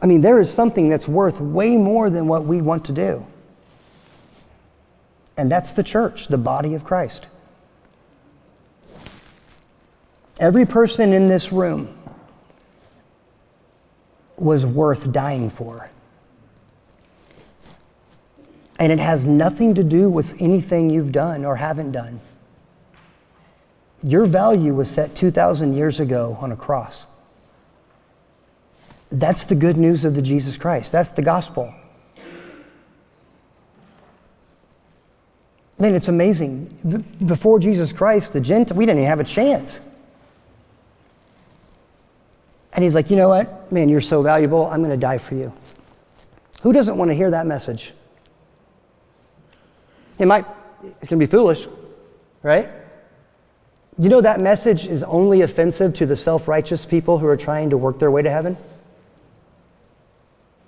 I 0.00 0.06
mean, 0.06 0.20
there 0.20 0.40
is 0.40 0.50
something 0.50 0.88
that's 0.88 1.08
worth 1.08 1.40
way 1.40 1.76
more 1.76 2.08
than 2.08 2.26
what 2.28 2.44
we 2.44 2.62
want 2.62 2.84
to 2.86 2.92
do. 2.92 3.26
And 5.36 5.50
that's 5.50 5.72
the 5.72 5.82
church, 5.82 6.28
the 6.28 6.38
body 6.38 6.74
of 6.74 6.84
Christ. 6.84 7.26
Every 10.40 10.64
person 10.64 11.12
in 11.12 11.26
this 11.26 11.52
room 11.52 11.96
was 14.36 14.64
worth 14.64 15.10
dying 15.10 15.50
for. 15.50 15.90
And 18.78 18.92
it 18.92 18.98
has 18.98 19.26
nothing 19.26 19.74
to 19.74 19.82
do 19.82 20.08
with 20.08 20.40
anything 20.40 20.90
you've 20.90 21.12
done 21.12 21.44
or 21.44 21.56
haven't 21.56 21.92
done. 21.92 22.20
Your 24.02 24.26
value 24.26 24.74
was 24.74 24.88
set 24.88 25.16
2,000 25.16 25.74
years 25.74 25.98
ago 25.98 26.38
on 26.40 26.52
a 26.52 26.56
cross. 26.56 27.06
That's 29.10 29.46
the 29.46 29.54
good 29.54 29.76
news 29.76 30.04
of 30.04 30.14
the 30.14 30.22
Jesus 30.22 30.56
Christ. 30.56 30.92
That's 30.92 31.10
the 31.10 31.22
gospel. 31.22 31.74
Man, 35.78 35.94
it's 35.94 36.08
amazing. 36.08 36.66
Before 37.24 37.58
Jesus 37.58 37.92
Christ, 37.92 38.32
the 38.32 38.40
Gentile, 38.40 38.76
we 38.76 38.84
didn't 38.84 38.98
even 38.98 39.08
have 39.08 39.20
a 39.20 39.24
chance. 39.24 39.78
And 42.72 42.84
he's 42.84 42.94
like, 42.94 43.10
you 43.10 43.16
know 43.16 43.28
what? 43.28 43.72
Man, 43.72 43.88
you're 43.88 44.00
so 44.00 44.22
valuable. 44.22 44.66
I'm 44.66 44.80
going 44.80 44.90
to 44.90 44.96
die 44.96 45.18
for 45.18 45.34
you. 45.34 45.52
Who 46.62 46.72
doesn't 46.72 46.96
want 46.96 47.10
to 47.10 47.14
hear 47.14 47.30
that 47.30 47.46
message? 47.46 47.92
It 50.18 50.26
might, 50.26 50.44
it's 50.82 51.08
going 51.08 51.20
to 51.20 51.26
be 51.26 51.26
foolish, 51.26 51.66
right? 52.42 52.68
You 53.98 54.08
know 54.08 54.20
that 54.20 54.40
message 54.40 54.86
is 54.86 55.02
only 55.04 55.42
offensive 55.42 55.94
to 55.94 56.06
the 56.06 56.16
self 56.16 56.46
righteous 56.48 56.84
people 56.84 57.18
who 57.18 57.26
are 57.26 57.36
trying 57.36 57.70
to 57.70 57.76
work 57.76 57.98
their 57.98 58.10
way 58.10 58.22
to 58.22 58.30
heaven? 58.30 58.56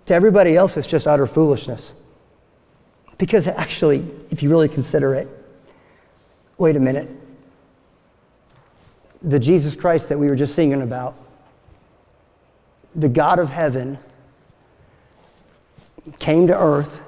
To 0.06 0.14
everybody 0.14 0.56
else, 0.56 0.76
it's 0.76 0.86
just 0.86 1.06
utter 1.06 1.26
foolishness. 1.26 1.94
Because 3.18 3.46
actually, 3.46 4.04
if 4.30 4.42
you 4.42 4.48
really 4.50 4.68
consider 4.68 5.14
it, 5.14 5.28
wait 6.58 6.74
a 6.74 6.80
minute. 6.80 7.08
The 9.22 9.38
Jesus 9.38 9.76
Christ 9.76 10.08
that 10.08 10.18
we 10.18 10.26
were 10.26 10.36
just 10.36 10.54
singing 10.54 10.82
about, 10.82 11.14
the 12.96 13.08
God 13.08 13.38
of 13.38 13.50
heaven, 13.50 13.98
came 16.18 16.46
to 16.46 16.58
earth 16.58 17.02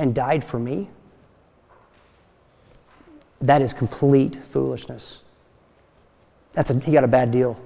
and 0.00 0.14
died 0.14 0.42
for 0.42 0.58
me, 0.58 0.88
that 3.42 3.62
is 3.62 3.72
complete 3.72 4.34
foolishness. 4.34 5.20
That's 6.54 6.70
a, 6.70 6.78
he 6.80 6.90
got 6.90 7.04
a 7.04 7.08
bad 7.08 7.30
deal, 7.30 7.60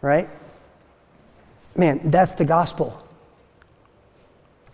right? 0.00 0.28
Man, 1.76 2.10
that's 2.10 2.34
the 2.34 2.44
gospel. 2.44 3.04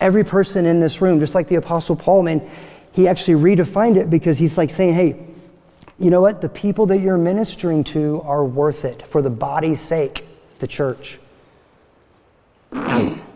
Every 0.01 0.24
person 0.24 0.66
in 0.66 0.80
this 0.80 1.01
room, 1.01 1.18
just 1.18 1.34
like 1.34 1.49
the 1.49 1.57
Apostle 1.57 1.97
Paul, 1.97 2.22
man, 2.22 2.49
he 2.92 3.09
actually 3.09 3.42
redefined 3.42 3.97
it 3.97 4.11
because 4.11 4.38
he's 4.38 4.59
like 4.59 4.70
saying, 4.70 4.95
hey, 4.95 5.26
you 5.99 6.11
know 6.11 6.20
what? 6.20 6.40
The 6.40 6.49
people 6.49 6.86
that 6.86 6.99
you're 6.99 7.18
ministering 7.18 7.84
to 7.84 8.20
are 8.22 8.45
worth 8.45 8.84
it 8.84 9.07
for 9.07 9.22
the 9.22 9.30
body's 9.30 9.80
sake, 9.80 10.24
the 10.59 10.66
church. 10.66 11.18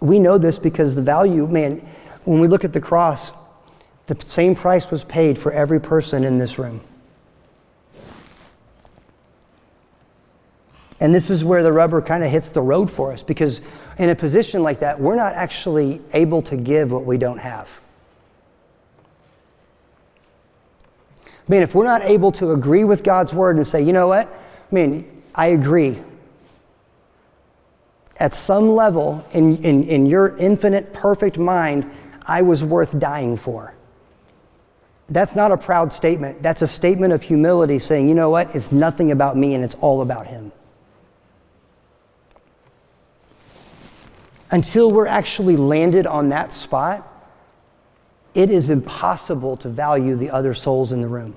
We 0.00 0.18
know 0.18 0.38
this 0.38 0.58
because 0.58 0.94
the 0.94 1.02
value, 1.02 1.46
man, 1.46 1.78
when 2.24 2.40
we 2.40 2.48
look 2.48 2.64
at 2.64 2.72
the 2.72 2.80
cross, 2.80 3.32
the 4.06 4.16
same 4.24 4.54
price 4.54 4.90
was 4.90 5.04
paid 5.04 5.38
for 5.38 5.52
every 5.52 5.80
person 5.80 6.24
in 6.24 6.38
this 6.38 6.58
room. 6.58 6.80
And 11.00 11.14
this 11.14 11.30
is 11.30 11.44
where 11.44 11.62
the 11.62 11.72
rubber 11.72 12.02
kind 12.02 12.24
of 12.24 12.30
hits 12.30 12.48
the 12.48 12.60
road 12.60 12.90
for 12.90 13.12
us 13.12 13.22
because 13.22 13.60
in 13.98 14.08
a 14.10 14.16
position 14.16 14.62
like 14.62 14.80
that, 14.80 15.00
we're 15.00 15.14
not 15.14 15.34
actually 15.34 16.00
able 16.12 16.42
to 16.42 16.56
give 16.56 16.90
what 16.90 17.04
we 17.04 17.18
don't 17.18 17.38
have. 17.38 17.80
Man, 21.46 21.62
if 21.62 21.74
we're 21.74 21.84
not 21.84 22.02
able 22.02 22.32
to 22.32 22.52
agree 22.52 22.84
with 22.84 23.04
God's 23.04 23.32
word 23.32 23.56
and 23.56 23.66
say, 23.66 23.82
you 23.82 23.92
know 23.92 24.08
what? 24.08 24.32
Man, 24.70 25.04
I 25.34 25.46
agree 25.48 25.98
at 28.18 28.34
some 28.34 28.70
level 28.70 29.26
in, 29.32 29.62
in, 29.64 29.84
in 29.84 30.06
your 30.06 30.36
infinite, 30.36 30.92
perfect 30.92 31.38
mind, 31.38 31.90
I 32.22 32.42
was 32.42 32.64
worth 32.64 32.98
dying 32.98 33.36
for. 33.36 33.74
That's 35.08 35.34
not 35.34 35.52
a 35.52 35.56
proud 35.56 35.90
statement. 35.90 36.42
That's 36.42 36.60
a 36.60 36.66
statement 36.66 37.12
of 37.12 37.22
humility 37.22 37.78
saying, 37.78 38.08
you 38.08 38.14
know 38.14 38.28
what? 38.28 38.54
It's 38.54 38.72
nothing 38.72 39.10
about 39.10 39.36
me 39.36 39.54
and 39.54 39.64
it's 39.64 39.76
all 39.76 40.02
about 40.02 40.26
Him. 40.26 40.52
Until 44.50 44.90
we're 44.90 45.06
actually 45.06 45.56
landed 45.56 46.06
on 46.06 46.30
that 46.30 46.52
spot, 46.52 47.06
it 48.34 48.50
is 48.50 48.70
impossible 48.70 49.56
to 49.58 49.68
value 49.68 50.14
the 50.14 50.30
other 50.30 50.54
souls 50.54 50.92
in 50.92 51.00
the 51.00 51.08
room. 51.08 51.34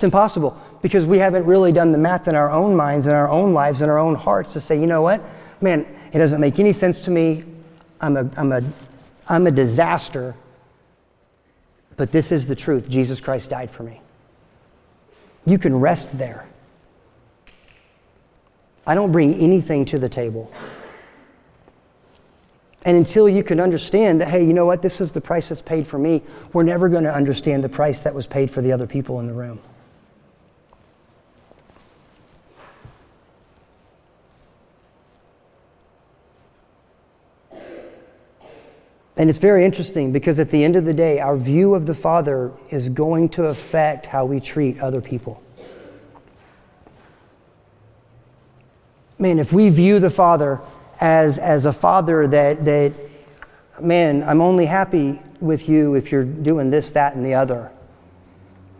It's 0.00 0.04
impossible 0.06 0.58
because 0.80 1.04
we 1.04 1.18
haven't 1.18 1.44
really 1.44 1.72
done 1.72 1.90
the 1.92 1.98
math 1.98 2.26
in 2.26 2.34
our 2.34 2.50
own 2.50 2.74
minds, 2.74 3.06
in 3.06 3.12
our 3.12 3.28
own 3.28 3.52
lives, 3.52 3.82
in 3.82 3.90
our 3.90 3.98
own 3.98 4.14
hearts 4.14 4.54
to 4.54 4.60
say, 4.60 4.80
you 4.80 4.86
know 4.86 5.02
what? 5.02 5.22
Man, 5.60 5.86
it 6.14 6.16
doesn't 6.16 6.40
make 6.40 6.58
any 6.58 6.72
sense 6.72 7.00
to 7.02 7.10
me. 7.10 7.44
I'm 8.00 8.16
a, 8.16 8.30
I'm 8.34 8.50
a, 8.50 8.62
I'm 9.28 9.46
a 9.46 9.50
disaster. 9.50 10.34
But 11.98 12.12
this 12.12 12.32
is 12.32 12.46
the 12.46 12.54
truth 12.54 12.88
Jesus 12.88 13.20
Christ 13.20 13.50
died 13.50 13.70
for 13.70 13.82
me. 13.82 14.00
You 15.44 15.58
can 15.58 15.78
rest 15.78 16.16
there. 16.16 16.46
I 18.86 18.94
don't 18.94 19.12
bring 19.12 19.34
anything 19.34 19.84
to 19.84 19.98
the 19.98 20.08
table. 20.08 20.50
And 22.86 22.96
until 22.96 23.28
you 23.28 23.44
can 23.44 23.60
understand 23.60 24.22
that, 24.22 24.28
hey, 24.28 24.46
you 24.46 24.54
know 24.54 24.64
what, 24.64 24.80
this 24.80 25.02
is 25.02 25.12
the 25.12 25.20
price 25.20 25.50
that's 25.50 25.60
paid 25.60 25.86
for 25.86 25.98
me, 25.98 26.22
we're 26.54 26.62
never 26.62 26.88
going 26.88 27.04
to 27.04 27.14
understand 27.14 27.62
the 27.62 27.68
price 27.68 28.00
that 28.00 28.14
was 28.14 28.26
paid 28.26 28.50
for 28.50 28.62
the 28.62 28.72
other 28.72 28.86
people 28.86 29.20
in 29.20 29.26
the 29.26 29.34
room. 29.34 29.60
And 39.20 39.28
it's 39.28 39.38
very 39.38 39.66
interesting 39.66 40.12
because 40.12 40.38
at 40.38 40.48
the 40.48 40.64
end 40.64 40.76
of 40.76 40.86
the 40.86 40.94
day, 40.94 41.20
our 41.20 41.36
view 41.36 41.74
of 41.74 41.84
the 41.84 41.92
Father 41.92 42.52
is 42.70 42.88
going 42.88 43.28
to 43.28 43.48
affect 43.48 44.06
how 44.06 44.24
we 44.24 44.40
treat 44.40 44.80
other 44.80 45.02
people. 45.02 45.42
Man, 49.18 49.38
if 49.38 49.52
we 49.52 49.68
view 49.68 49.98
the 49.98 50.08
Father 50.08 50.62
as, 51.02 51.38
as 51.38 51.66
a 51.66 51.72
father 51.74 52.26
that, 52.28 52.64
that, 52.64 52.94
man, 53.82 54.22
I'm 54.22 54.40
only 54.40 54.64
happy 54.64 55.20
with 55.38 55.68
you 55.68 55.96
if 55.96 56.10
you're 56.10 56.24
doing 56.24 56.70
this, 56.70 56.90
that, 56.92 57.14
and 57.14 57.22
the 57.22 57.34
other. 57.34 57.70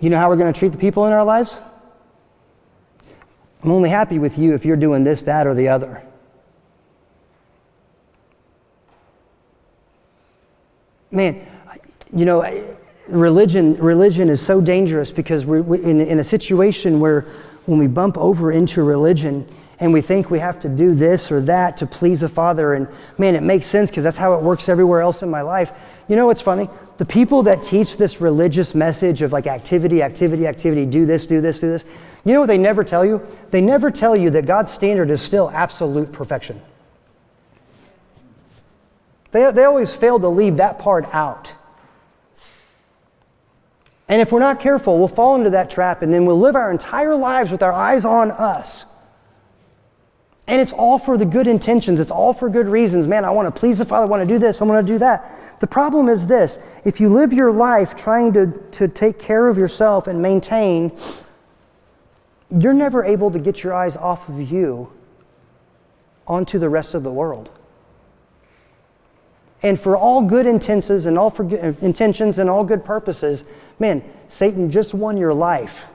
You 0.00 0.08
know 0.08 0.16
how 0.16 0.30
we're 0.30 0.36
going 0.36 0.50
to 0.50 0.58
treat 0.58 0.72
the 0.72 0.78
people 0.78 1.04
in 1.04 1.12
our 1.12 1.22
lives? 1.22 1.60
I'm 3.62 3.72
only 3.72 3.90
happy 3.90 4.18
with 4.18 4.38
you 4.38 4.54
if 4.54 4.64
you're 4.64 4.78
doing 4.78 5.04
this, 5.04 5.22
that, 5.24 5.46
or 5.46 5.52
the 5.52 5.68
other. 5.68 6.02
Man, 11.10 11.46
you 12.14 12.24
know, 12.24 12.42
religion, 13.08 13.74
religion 13.76 14.28
is 14.28 14.40
so 14.40 14.60
dangerous 14.60 15.12
because 15.12 15.44
we're 15.46 15.82
in, 15.82 16.00
in 16.00 16.18
a 16.18 16.24
situation 16.24 17.00
where 17.00 17.22
when 17.66 17.78
we 17.78 17.86
bump 17.86 18.16
over 18.16 18.52
into 18.52 18.82
religion 18.82 19.46
and 19.80 19.92
we 19.92 20.02
think 20.02 20.30
we 20.30 20.38
have 20.38 20.60
to 20.60 20.68
do 20.68 20.94
this 20.94 21.32
or 21.32 21.40
that 21.40 21.78
to 21.78 21.86
please 21.86 22.20
the 22.20 22.28
Father, 22.28 22.74
and 22.74 22.86
man, 23.16 23.34
it 23.34 23.42
makes 23.42 23.66
sense 23.66 23.90
because 23.90 24.04
that's 24.04 24.16
how 24.16 24.34
it 24.34 24.42
works 24.42 24.68
everywhere 24.68 25.00
else 25.00 25.22
in 25.22 25.30
my 25.30 25.40
life. 25.40 25.72
You 26.06 26.16
know 26.16 26.26
what's 26.26 26.42
funny? 26.42 26.68
The 26.98 27.06
people 27.06 27.42
that 27.44 27.62
teach 27.62 27.96
this 27.96 28.20
religious 28.20 28.74
message 28.74 29.22
of 29.22 29.32
like 29.32 29.46
activity, 29.46 30.02
activity, 30.02 30.46
activity, 30.46 30.84
do 30.84 31.06
this, 31.06 31.26
do 31.26 31.40
this, 31.40 31.60
do 31.60 31.68
this, 31.68 31.84
you 32.24 32.34
know 32.34 32.40
what 32.40 32.46
they 32.46 32.58
never 32.58 32.84
tell 32.84 33.04
you? 33.04 33.26
They 33.50 33.62
never 33.62 33.90
tell 33.90 34.14
you 34.14 34.28
that 34.30 34.44
God's 34.44 34.70
standard 34.70 35.08
is 35.08 35.22
still 35.22 35.50
absolute 35.50 36.12
perfection. 36.12 36.60
They, 39.32 39.50
they 39.52 39.64
always 39.64 39.94
fail 39.94 40.18
to 40.18 40.28
leave 40.28 40.56
that 40.56 40.78
part 40.78 41.06
out. 41.14 41.54
And 44.08 44.20
if 44.20 44.32
we're 44.32 44.40
not 44.40 44.58
careful, 44.58 44.98
we'll 44.98 45.06
fall 45.06 45.36
into 45.36 45.50
that 45.50 45.70
trap 45.70 46.02
and 46.02 46.12
then 46.12 46.26
we'll 46.26 46.40
live 46.40 46.56
our 46.56 46.72
entire 46.72 47.14
lives 47.14 47.52
with 47.52 47.62
our 47.62 47.72
eyes 47.72 48.04
on 48.04 48.32
us. 48.32 48.84
And 50.48 50.60
it's 50.60 50.72
all 50.72 50.98
for 50.98 51.16
the 51.16 51.24
good 51.24 51.46
intentions, 51.46 52.00
it's 52.00 52.10
all 52.10 52.32
for 52.32 52.48
good 52.48 52.66
reasons. 52.66 53.06
Man, 53.06 53.24
I 53.24 53.30
want 53.30 53.54
to 53.54 53.56
please 53.56 53.78
the 53.78 53.84
Father, 53.84 54.06
I 54.06 54.08
want 54.08 54.26
to 54.28 54.34
do 54.34 54.36
this, 54.36 54.60
I 54.60 54.64
want 54.64 54.84
to 54.84 54.92
do 54.92 54.98
that. 54.98 55.60
The 55.60 55.68
problem 55.68 56.08
is 56.08 56.26
this 56.26 56.58
if 56.84 56.98
you 56.98 57.08
live 57.08 57.32
your 57.32 57.52
life 57.52 57.94
trying 57.94 58.32
to, 58.32 58.48
to 58.72 58.88
take 58.88 59.20
care 59.20 59.46
of 59.46 59.56
yourself 59.56 60.08
and 60.08 60.20
maintain, 60.20 60.90
you're 62.50 62.74
never 62.74 63.04
able 63.04 63.30
to 63.30 63.38
get 63.38 63.62
your 63.62 63.74
eyes 63.74 63.96
off 63.96 64.28
of 64.28 64.50
you 64.50 64.92
onto 66.26 66.58
the 66.58 66.68
rest 66.68 66.94
of 66.94 67.04
the 67.04 67.12
world. 67.12 67.52
And 69.62 69.78
for 69.78 69.96
all 69.96 70.22
good 70.22 70.46
intentions 70.46 71.06
and 71.06 71.18
all 71.18 71.30
good, 71.30 71.82
intentions 71.82 72.38
and 72.38 72.48
all 72.48 72.64
good 72.64 72.84
purposes, 72.84 73.44
man, 73.78 74.02
Satan 74.28 74.70
just 74.70 74.94
won 74.94 75.16
your 75.16 75.34
life 75.34 75.86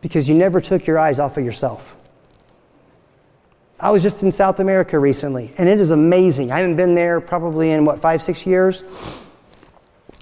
because 0.00 0.28
you 0.28 0.34
never 0.34 0.60
took 0.60 0.86
your 0.86 0.98
eyes 0.98 1.18
off 1.18 1.36
of 1.36 1.44
yourself. 1.44 1.96
I 3.78 3.90
was 3.90 4.02
just 4.02 4.22
in 4.22 4.32
South 4.32 4.58
America 4.58 4.98
recently, 4.98 5.52
and 5.58 5.68
it 5.68 5.78
is 5.78 5.90
amazing. 5.90 6.50
I 6.50 6.58
haven't 6.58 6.76
been 6.76 6.94
there 6.94 7.20
probably 7.20 7.70
in 7.70 7.84
what 7.84 7.98
five, 7.98 8.22
six 8.22 8.46
years, 8.46 8.82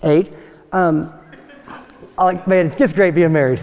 eight. 0.03 0.33
Um, 0.73 1.13
I 2.19 2.25
like, 2.25 2.47
man, 2.47 2.67
it's 2.67 2.93
great 2.93 3.15
being 3.15 3.33
married. 3.33 3.63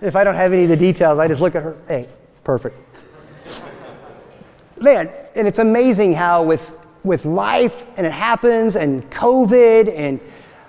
If 0.00 0.16
I 0.16 0.24
don't 0.24 0.34
have 0.34 0.52
any 0.52 0.64
of 0.64 0.68
the 0.68 0.76
details, 0.76 1.18
I 1.18 1.28
just 1.28 1.40
look 1.40 1.54
at 1.54 1.62
her. 1.62 1.76
Hey, 1.86 2.08
perfect. 2.44 2.76
Man, 4.80 5.10
and 5.34 5.46
it's 5.46 5.58
amazing 5.58 6.12
how 6.12 6.42
with 6.42 6.76
with 7.04 7.24
life 7.24 7.84
and 7.96 8.06
it 8.06 8.12
happens 8.12 8.76
and 8.76 9.08
COVID 9.10 9.92
and 9.94 10.20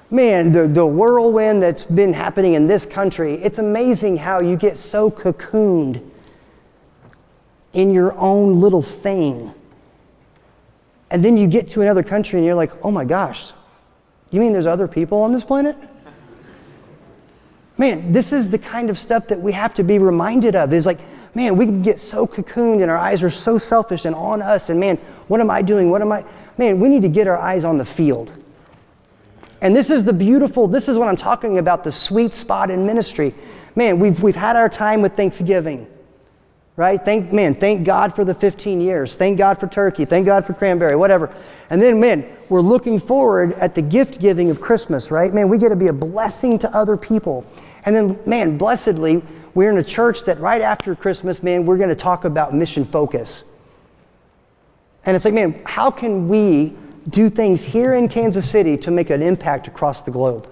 man, 0.09 0.51
the, 0.51 0.67
the 0.67 0.85
whirlwind 0.85 1.61
that's 1.61 1.83
been 1.83 2.13
happening 2.13 2.53
in 2.53 2.67
this 2.67 2.85
country, 2.85 3.35
it's 3.35 3.57
amazing 3.57 4.17
how 4.17 4.39
you 4.39 4.55
get 4.55 4.77
so 4.77 5.09
cocooned 5.09 6.01
in 7.73 7.91
your 7.91 8.15
own 8.17 8.59
little 8.59 8.83
thing. 8.83 9.53
And 11.09 11.23
then 11.23 11.35
you 11.35 11.47
get 11.47 11.67
to 11.69 11.81
another 11.81 12.03
country 12.03 12.37
and 12.37 12.45
you're 12.45 12.55
like, 12.55 12.71
oh 12.85 12.91
my 12.91 13.05
gosh, 13.05 13.53
you 14.29 14.39
mean 14.39 14.53
there's 14.53 14.67
other 14.67 14.87
people 14.87 15.19
on 15.21 15.31
this 15.31 15.43
planet? 15.43 15.75
Man, 17.77 18.11
this 18.11 18.31
is 18.31 18.49
the 18.49 18.59
kind 18.59 18.91
of 18.91 18.99
stuff 18.99 19.27
that 19.27 19.41
we 19.41 19.51
have 19.51 19.73
to 19.75 19.83
be 19.83 19.97
reminded 19.97 20.55
of. 20.55 20.73
Is 20.73 20.85
like, 20.85 20.99
man, 21.35 21.57
we 21.57 21.65
can 21.65 21.81
get 21.81 21.99
so 21.99 22.27
cocooned 22.27 22.81
and 22.81 22.91
our 22.91 22.97
eyes 22.97 23.23
are 23.23 23.29
so 23.29 23.57
selfish 23.57 24.05
and 24.05 24.15
on 24.15 24.41
us. 24.41 24.69
And 24.69 24.79
man, 24.79 24.97
what 25.27 25.39
am 25.39 25.49
I 25.49 25.61
doing? 25.61 25.89
What 25.89 26.01
am 26.01 26.11
I? 26.11 26.25
Man, 26.57 26.79
we 26.79 26.89
need 26.89 27.01
to 27.01 27.09
get 27.09 27.27
our 27.27 27.37
eyes 27.37 27.65
on 27.65 27.77
the 27.77 27.85
field. 27.85 28.33
And 29.61 29.75
this 29.75 29.89
is 29.89 30.03
the 30.03 30.13
beautiful, 30.13 30.67
this 30.67 30.89
is 30.89 30.97
what 30.97 31.07
I'm 31.07 31.15
talking 31.15 31.57
about 31.57 31.83
the 31.83 31.91
sweet 31.91 32.33
spot 32.33 32.69
in 32.69 32.85
ministry. 32.85 33.33
Man, 33.75 33.99
we've, 33.99 34.21
we've 34.21 34.35
had 34.35 34.55
our 34.55 34.69
time 34.69 35.01
with 35.01 35.15
Thanksgiving 35.15 35.87
right? 36.75 37.03
Thank 37.03 37.31
man, 37.31 37.53
thank 37.53 37.85
God 37.85 38.15
for 38.15 38.25
the 38.25 38.33
15 38.33 38.81
years. 38.81 39.15
Thank 39.15 39.37
God 39.37 39.59
for 39.59 39.67
turkey. 39.67 40.05
Thank 40.05 40.25
God 40.25 40.45
for 40.45 40.53
cranberry, 40.53 40.95
whatever. 40.95 41.31
And 41.69 41.81
then, 41.81 41.99
man, 41.99 42.25
we're 42.49 42.61
looking 42.61 42.99
forward 42.99 43.53
at 43.53 43.75
the 43.75 43.81
gift 43.81 44.19
giving 44.19 44.49
of 44.49 44.59
Christmas, 44.59 45.11
right? 45.11 45.31
Man, 45.33 45.49
we 45.49 45.57
get 45.57 45.69
to 45.69 45.75
be 45.75 45.87
a 45.87 45.93
blessing 45.93 46.57
to 46.59 46.75
other 46.75 46.97
people. 46.97 47.45
And 47.85 47.95
then, 47.95 48.19
man, 48.25 48.57
blessedly, 48.57 49.21
we're 49.53 49.71
in 49.71 49.77
a 49.77 49.83
church 49.83 50.23
that 50.23 50.39
right 50.39 50.61
after 50.61 50.95
Christmas, 50.95 51.43
man, 51.43 51.65
we're 51.65 51.77
going 51.77 51.89
to 51.89 51.95
talk 51.95 52.25
about 52.25 52.53
mission 52.55 52.83
focus. 52.83 53.43
And 55.05 55.15
it's 55.15 55.25
like, 55.25 55.33
man, 55.33 55.61
how 55.65 55.91
can 55.91 56.27
we 56.27 56.75
do 57.09 57.29
things 57.29 57.63
here 57.63 57.93
in 57.93 58.07
Kansas 58.07 58.49
City 58.49 58.77
to 58.77 58.89
make 58.89 59.09
an 59.09 59.21
impact 59.21 59.67
across 59.67 60.01
the 60.03 60.11
globe? 60.11 60.49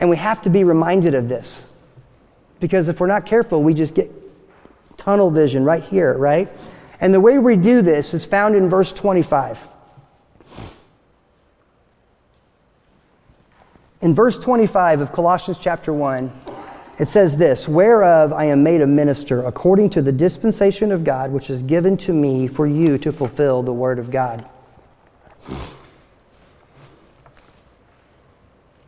And 0.00 0.08
we 0.08 0.16
have 0.16 0.40
to 0.42 0.50
be 0.50 0.64
reminded 0.64 1.14
of 1.14 1.28
this. 1.28 1.67
Because 2.60 2.88
if 2.88 3.00
we're 3.00 3.06
not 3.06 3.26
careful, 3.26 3.62
we 3.62 3.74
just 3.74 3.94
get 3.94 4.10
tunnel 4.96 5.30
vision 5.30 5.64
right 5.64 5.84
here, 5.84 6.14
right? 6.14 6.48
And 7.00 7.14
the 7.14 7.20
way 7.20 7.38
we 7.38 7.56
do 7.56 7.82
this 7.82 8.12
is 8.14 8.24
found 8.24 8.54
in 8.54 8.68
verse 8.68 8.92
25. 8.92 9.66
In 14.00 14.14
verse 14.14 14.38
25 14.38 15.00
of 15.00 15.12
Colossians 15.12 15.58
chapter 15.58 15.92
1, 15.92 16.32
it 16.98 17.06
says 17.06 17.36
this 17.36 17.68
Whereof 17.68 18.32
I 18.32 18.46
am 18.46 18.62
made 18.62 18.80
a 18.80 18.86
minister 18.86 19.44
according 19.44 19.90
to 19.90 20.02
the 20.02 20.12
dispensation 20.12 20.92
of 20.92 21.04
God, 21.04 21.30
which 21.30 21.50
is 21.50 21.62
given 21.62 21.96
to 21.98 22.12
me 22.12 22.48
for 22.48 22.66
you 22.66 22.98
to 22.98 23.12
fulfill 23.12 23.62
the 23.62 23.72
word 23.72 23.98
of 23.98 24.10
God. 24.10 24.48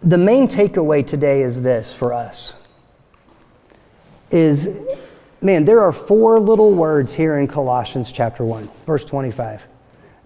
The 0.03 0.19
main 0.19 0.49
takeaway 0.49 1.07
today 1.07 1.43
is 1.43 1.63
this 1.63 1.93
for 1.93 2.13
us 2.13 2.57
is 4.31 4.69
man, 5.41 5.65
there 5.65 5.81
are 5.81 5.93
four 5.93 6.39
little 6.39 6.73
words 6.73 7.15
here 7.15 7.39
in 7.39 7.47
Colossians 7.47 8.13
chapter 8.13 8.45
1, 8.45 8.69
verse 8.87 9.05
25, 9.05 9.67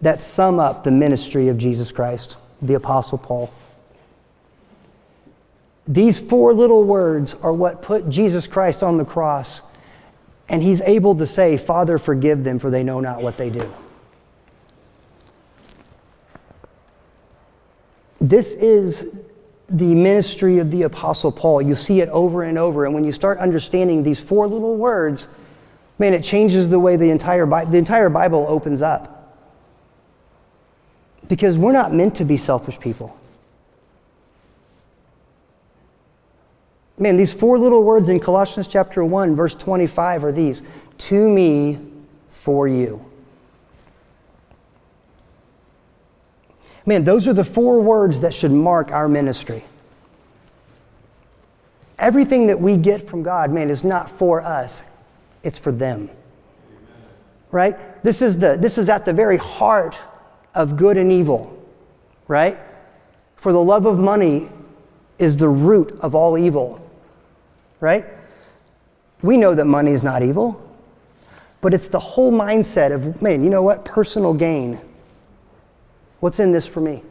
that 0.00 0.20
sum 0.20 0.59
up 0.59 0.84
the 0.84 0.90
ministry 0.90 1.48
of 1.48 1.59
Jesus 1.59 1.92
Christ, 1.92 2.36
the 2.61 2.74
Apostle 2.74 3.18
Paul. 3.18 3.52
These 5.86 6.18
four 6.18 6.52
little 6.52 6.84
words 6.84 7.34
are 7.34 7.52
what 7.52 7.82
put 7.82 8.09
Jesus 8.09 8.46
Christ 8.46 8.82
on 8.82 8.96
the 8.96 9.05
cross, 9.05 9.61
and 10.48 10.62
he's 10.62 10.80
able 10.82 11.14
to 11.16 11.26
say, 11.26 11.57
Father, 11.57 11.98
forgive 11.98 12.42
them, 12.42 12.59
for 12.59 12.70
they 12.70 12.82
know 12.82 13.00
not 13.00 13.22
what 13.22 13.36
they 13.36 13.50
do. 13.50 13.72
This 18.20 18.55
is 18.55 19.14
the 19.68 19.94
ministry 19.94 20.58
of 20.58 20.70
the 20.70 20.82
Apostle 20.82 21.32
Paul. 21.32 21.62
You 21.62 21.74
see 21.74 22.00
it 22.00 22.08
over 22.10 22.42
and 22.42 22.58
over. 22.58 22.84
And 22.84 22.94
when 22.94 23.04
you 23.04 23.12
start 23.12 23.38
understanding 23.38 24.02
these 24.02 24.20
four 24.20 24.46
little 24.46 24.76
words, 24.76 25.28
man, 25.98 26.12
it 26.12 26.22
changes 26.22 26.68
the 26.68 26.78
way 26.78 26.96
the 26.96 27.10
entire, 27.10 27.46
the 27.46 27.78
entire 27.78 28.10
Bible 28.10 28.46
opens 28.48 28.82
up. 28.82 29.10
Because 31.28 31.56
we're 31.58 31.72
not 31.72 31.92
meant 31.94 32.14
to 32.16 32.24
be 32.24 32.36
selfish 32.36 32.78
people. 32.78 33.18
Man, 36.98 37.16
these 37.16 37.32
four 37.34 37.58
little 37.58 37.82
words 37.82 38.08
in 38.08 38.20
Colossians 38.20 38.68
chapter 38.68 39.04
1, 39.04 39.34
verse 39.34 39.54
25 39.54 40.24
are 40.24 40.32
these 40.32 40.62
to 40.98 41.28
me, 41.28 41.78
for 42.28 42.68
you. 42.68 43.04
Man, 46.87 47.05
those 47.05 47.26
are 47.26 47.32
the 47.32 47.45
four 47.45 47.80
words 47.80 48.20
that 48.20 48.35
should 48.35 48.51
mark 48.51 48.91
our 48.91 49.09
ministry. 49.09 49.64
Everything 51.99 52.49
that 52.49 52.61
we 52.61 52.76
get 52.76 53.09
from 53.09 53.22
God, 53.22 53.51
man, 53.51 53.70
is 53.70 53.85
not 53.85 54.11
for 54.11 54.43
us, 54.43 54.82
it's 55.43 55.59
for 55.59 55.72
them. 55.72 56.11
Right? 57.51 57.76
This 58.03 58.20
is, 58.20 58.39
the, 58.39 58.57
this 58.57 58.76
is 58.76 58.89
at 58.89 59.05
the 59.05 59.12
very 59.12 59.37
heart 59.37 59.99
of 60.55 60.76
good 60.76 60.97
and 60.97 61.11
evil, 61.11 61.57
right? 62.28 62.59
For 63.37 63.53
the 63.53 63.62
love 63.62 63.87
of 63.87 63.99
money 63.99 64.49
is 65.18 65.37
the 65.37 65.49
root 65.49 65.97
of 66.01 66.14
all 66.14 66.37
evil, 66.37 66.85
right? 67.80 68.05
We 69.22 69.37
know 69.37 69.55
that 69.55 69.66
money 69.66 69.93
is 69.93 70.03
not 70.03 70.22
evil, 70.22 70.61
but 71.61 71.72
it's 71.72 71.89
the 71.89 72.01
whole 72.01 72.32
mindset 72.32 72.93
of, 72.93 73.22
man, 73.22 73.43
you 73.43 73.51
know 73.51 73.62
what? 73.62 73.85
Personal 73.85 74.35
gain 74.35 74.80
What's 76.20 76.40
in 76.40 76.52
this 76.52 76.66
for 76.66 76.80
me? 76.80 77.02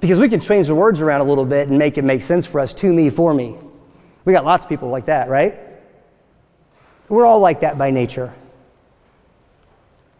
Because 0.00 0.20
we 0.20 0.28
can 0.28 0.40
change 0.40 0.66
the 0.66 0.74
words 0.74 1.00
around 1.00 1.20
a 1.20 1.24
little 1.24 1.44
bit 1.44 1.68
and 1.68 1.78
make 1.78 1.96
it 1.98 2.02
make 2.02 2.22
sense 2.22 2.46
for 2.46 2.60
us 2.60 2.74
to 2.74 2.92
me, 2.92 3.10
for 3.10 3.32
me. 3.32 3.56
We 4.24 4.32
got 4.32 4.44
lots 4.44 4.64
of 4.64 4.68
people 4.68 4.88
like 4.88 5.06
that, 5.06 5.28
right? 5.28 5.58
We're 7.08 7.26
all 7.26 7.40
like 7.40 7.60
that 7.60 7.78
by 7.78 7.90
nature. 7.90 8.34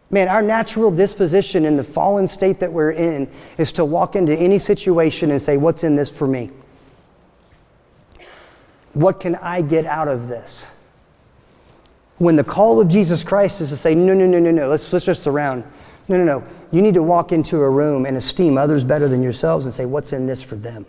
Man, 0.09 0.27
our 0.27 0.41
natural 0.41 0.91
disposition 0.91 1.65
in 1.65 1.77
the 1.77 1.83
fallen 1.83 2.27
state 2.27 2.59
that 2.59 2.71
we're 2.71 2.91
in 2.91 3.29
is 3.57 3.71
to 3.73 3.85
walk 3.85 4.15
into 4.15 4.33
any 4.35 4.59
situation 4.59 5.31
and 5.31 5.41
say, 5.41 5.57
What's 5.57 5.83
in 5.83 5.95
this 5.95 6.09
for 6.09 6.27
me? 6.27 6.51
What 8.93 9.19
can 9.19 9.35
I 9.35 9.61
get 9.61 9.85
out 9.85 10.07
of 10.07 10.27
this? 10.27 10.71
When 12.17 12.37
the 12.37 12.43
call 12.43 12.79
of 12.79 12.87
Jesus 12.87 13.23
Christ 13.23 13.59
is 13.61 13.69
to 13.69 13.75
say, 13.75 13.95
No, 13.95 14.13
no, 14.13 14.27
no, 14.27 14.39
no, 14.39 14.51
no, 14.51 14.67
let's 14.67 14.87
switch 14.87 15.07
this 15.07 15.27
around. 15.27 15.63
No, 16.07 16.17
no, 16.17 16.23
no. 16.23 16.43
You 16.71 16.81
need 16.81 16.93
to 16.93 17.03
walk 17.03 17.31
into 17.31 17.61
a 17.61 17.69
room 17.69 18.05
and 18.05 18.15
esteem 18.15 18.57
others 18.57 18.83
better 18.83 19.07
than 19.07 19.23
yourselves 19.23 19.65
and 19.65 19.73
say, 19.73 19.85
what's 19.85 20.13
in 20.13 20.27
this 20.27 20.43
for 20.43 20.55
them? 20.55 20.85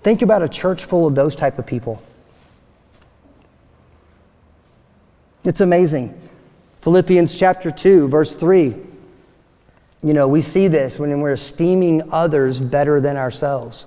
Think 0.00 0.22
about 0.22 0.42
a 0.42 0.48
church 0.48 0.84
full 0.84 1.06
of 1.06 1.14
those 1.14 1.36
type 1.36 1.58
of 1.58 1.66
people. 1.66 2.02
It's 5.44 5.60
amazing. 5.60 6.18
Philippians 6.80 7.38
chapter 7.38 7.70
2, 7.70 8.08
verse 8.08 8.34
3. 8.34 8.74
You 10.02 10.12
know, 10.14 10.28
we 10.28 10.42
see 10.42 10.68
this 10.68 10.98
when 10.98 11.20
we're 11.20 11.32
esteeming 11.32 12.12
others 12.12 12.60
better 12.60 13.00
than 13.00 13.16
ourselves. 13.16 13.86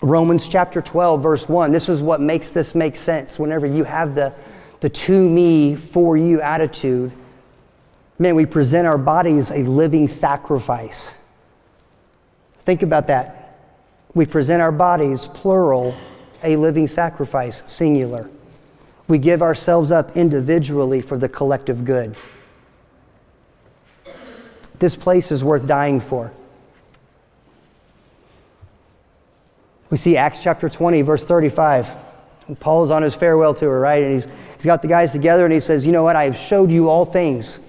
Romans 0.00 0.48
chapter 0.48 0.80
12, 0.80 1.22
verse 1.22 1.48
1. 1.48 1.70
This 1.70 1.88
is 1.88 2.00
what 2.00 2.20
makes 2.20 2.50
this 2.50 2.74
make 2.74 2.96
sense 2.96 3.38
whenever 3.38 3.66
you 3.66 3.84
have 3.84 4.14
the 4.14 4.32
the 4.82 4.88
to 4.88 5.28
me, 5.28 5.76
for 5.76 6.16
you 6.16 6.40
attitude, 6.40 7.12
man, 8.18 8.34
we 8.34 8.44
present 8.44 8.84
our 8.84 8.98
bodies 8.98 9.52
a 9.52 9.62
living 9.62 10.08
sacrifice. 10.08 11.14
Think 12.58 12.82
about 12.82 13.06
that. 13.06 13.60
We 14.12 14.26
present 14.26 14.60
our 14.60 14.72
bodies, 14.72 15.28
plural, 15.28 15.94
a 16.42 16.56
living 16.56 16.88
sacrifice, 16.88 17.62
singular. 17.68 18.28
We 19.06 19.18
give 19.18 19.40
ourselves 19.40 19.92
up 19.92 20.16
individually 20.16 21.00
for 21.00 21.16
the 21.16 21.28
collective 21.28 21.84
good. 21.84 22.16
This 24.80 24.96
place 24.96 25.30
is 25.30 25.44
worth 25.44 25.64
dying 25.64 26.00
for. 26.00 26.32
We 29.90 29.96
see 29.96 30.16
Acts 30.16 30.42
chapter 30.42 30.68
20, 30.68 31.02
verse 31.02 31.24
35. 31.24 32.11
Paul's 32.60 32.90
on 32.90 33.02
his 33.02 33.14
farewell 33.14 33.54
tour, 33.54 33.78
right? 33.80 34.02
And 34.02 34.12
he's, 34.14 34.26
he's 34.56 34.64
got 34.64 34.82
the 34.82 34.88
guys 34.88 35.12
together 35.12 35.44
and 35.44 35.52
he 35.52 35.60
says, 35.60 35.86
You 35.86 35.92
know 35.92 36.02
what? 36.02 36.16
I 36.16 36.24
have 36.24 36.36
showed 36.36 36.70
you 36.70 36.88
all 36.88 37.04
things. 37.04 37.60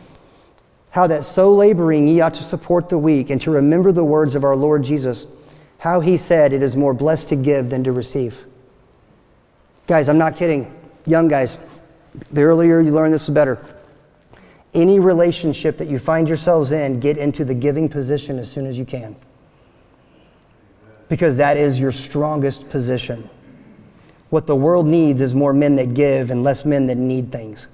How 0.91 1.07
that 1.07 1.25
so 1.25 1.53
laboring 1.53 2.07
ye 2.07 2.21
ought 2.21 2.35
to 2.35 2.43
support 2.43 2.89
the 2.89 2.97
weak 2.97 3.29
and 3.29 3.41
to 3.41 3.51
remember 3.51 3.91
the 3.91 4.03
words 4.03 4.35
of 4.35 4.43
our 4.43 4.55
Lord 4.55 4.83
Jesus, 4.83 5.25
how 5.79 5.99
he 5.99 6.17
said, 6.17 6.53
It 6.53 6.61
is 6.61 6.75
more 6.75 6.93
blessed 6.93 7.29
to 7.29 7.35
give 7.35 7.69
than 7.69 7.83
to 7.83 7.91
receive. 7.91 8.45
Guys, 9.87 10.07
I'm 10.07 10.17
not 10.17 10.37
kidding. 10.37 10.73
Young 11.05 11.27
guys, 11.27 11.61
the 12.31 12.43
earlier 12.43 12.79
you 12.79 12.91
learn 12.91 13.11
this, 13.11 13.25
the 13.25 13.31
better. 13.31 13.63
Any 14.73 14.99
relationship 14.99 15.77
that 15.77 15.87
you 15.87 15.99
find 15.99 16.27
yourselves 16.27 16.71
in, 16.71 16.99
get 16.99 17.17
into 17.17 17.45
the 17.45 17.53
giving 17.53 17.89
position 17.89 18.39
as 18.39 18.51
soon 18.51 18.65
as 18.65 18.77
you 18.77 18.85
can. 18.85 19.15
Because 21.09 21.37
that 21.37 21.57
is 21.57 21.79
your 21.79 21.91
strongest 21.91 22.69
position. 22.69 23.29
What 24.33 24.47
the 24.47 24.55
world 24.55 24.87
needs 24.87 25.21
is 25.21 25.35
more 25.35 25.53
men 25.53 25.75
that 25.75 25.93
give 25.93 26.31
and 26.31 26.43
less 26.43 26.65
men 26.65 26.87
that 26.87 26.97
need 26.97 27.31
things. 27.31 27.67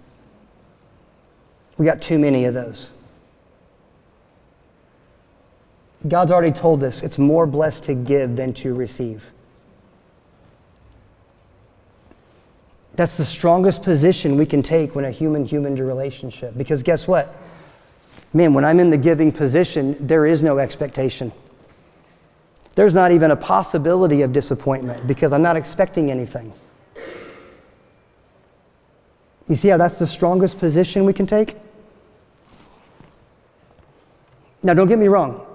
We 1.78 1.86
got 1.86 2.02
too 2.02 2.20
many 2.20 2.44
of 2.44 2.54
those. 2.54 2.90
God's 6.06 6.34
already 6.34 6.52
told 6.52 6.84
us 6.84 7.02
it's 7.02 7.18
more 7.18 7.48
blessed 7.48 7.86
to 7.86 7.94
give 7.94 8.36
than 8.36 8.52
to 8.56 8.74
receive. 8.74 9.24
That's 12.94 13.16
the 13.16 13.24
strongest 13.24 13.82
position 13.82 14.36
we 14.36 14.46
can 14.46 14.62
take 14.62 14.96
when 14.96 15.06
a 15.06 15.12
human 15.12 15.46
human 15.46 15.76
relationship. 15.76 16.58
Because 16.58 16.84
guess 16.84 17.08
what? 17.08 17.34
Man, 18.34 18.54
when 18.54 18.66
I'm 18.66 18.82
in 18.82 18.90
the 18.90 18.98
giving 18.98 19.32
position, 19.32 19.96
there 20.06 20.26
is 20.26 20.44
no 20.44 20.60
expectation. 20.60 21.32
There's 22.76 22.96
not 22.96 23.12
even 23.12 23.32
a 23.32 23.36
possibility 23.36 24.22
of 24.22 24.32
disappointment 24.32 25.06
because 25.08 25.34
I'm 25.34 25.42
not 25.42 25.58
expecting 25.58 26.12
anything. 26.12 26.54
You 29.48 29.56
see 29.56 29.68
how 29.68 29.78
that's 29.78 30.00
the 30.00 30.08
strongest 30.08 30.60
position 30.60 31.06
we 31.06 31.14
can 31.14 31.26
take? 31.26 31.56
Now, 34.62 34.74
don't 34.74 34.88
get 34.88 35.00
me 35.00 35.08
wrong. 35.08 35.46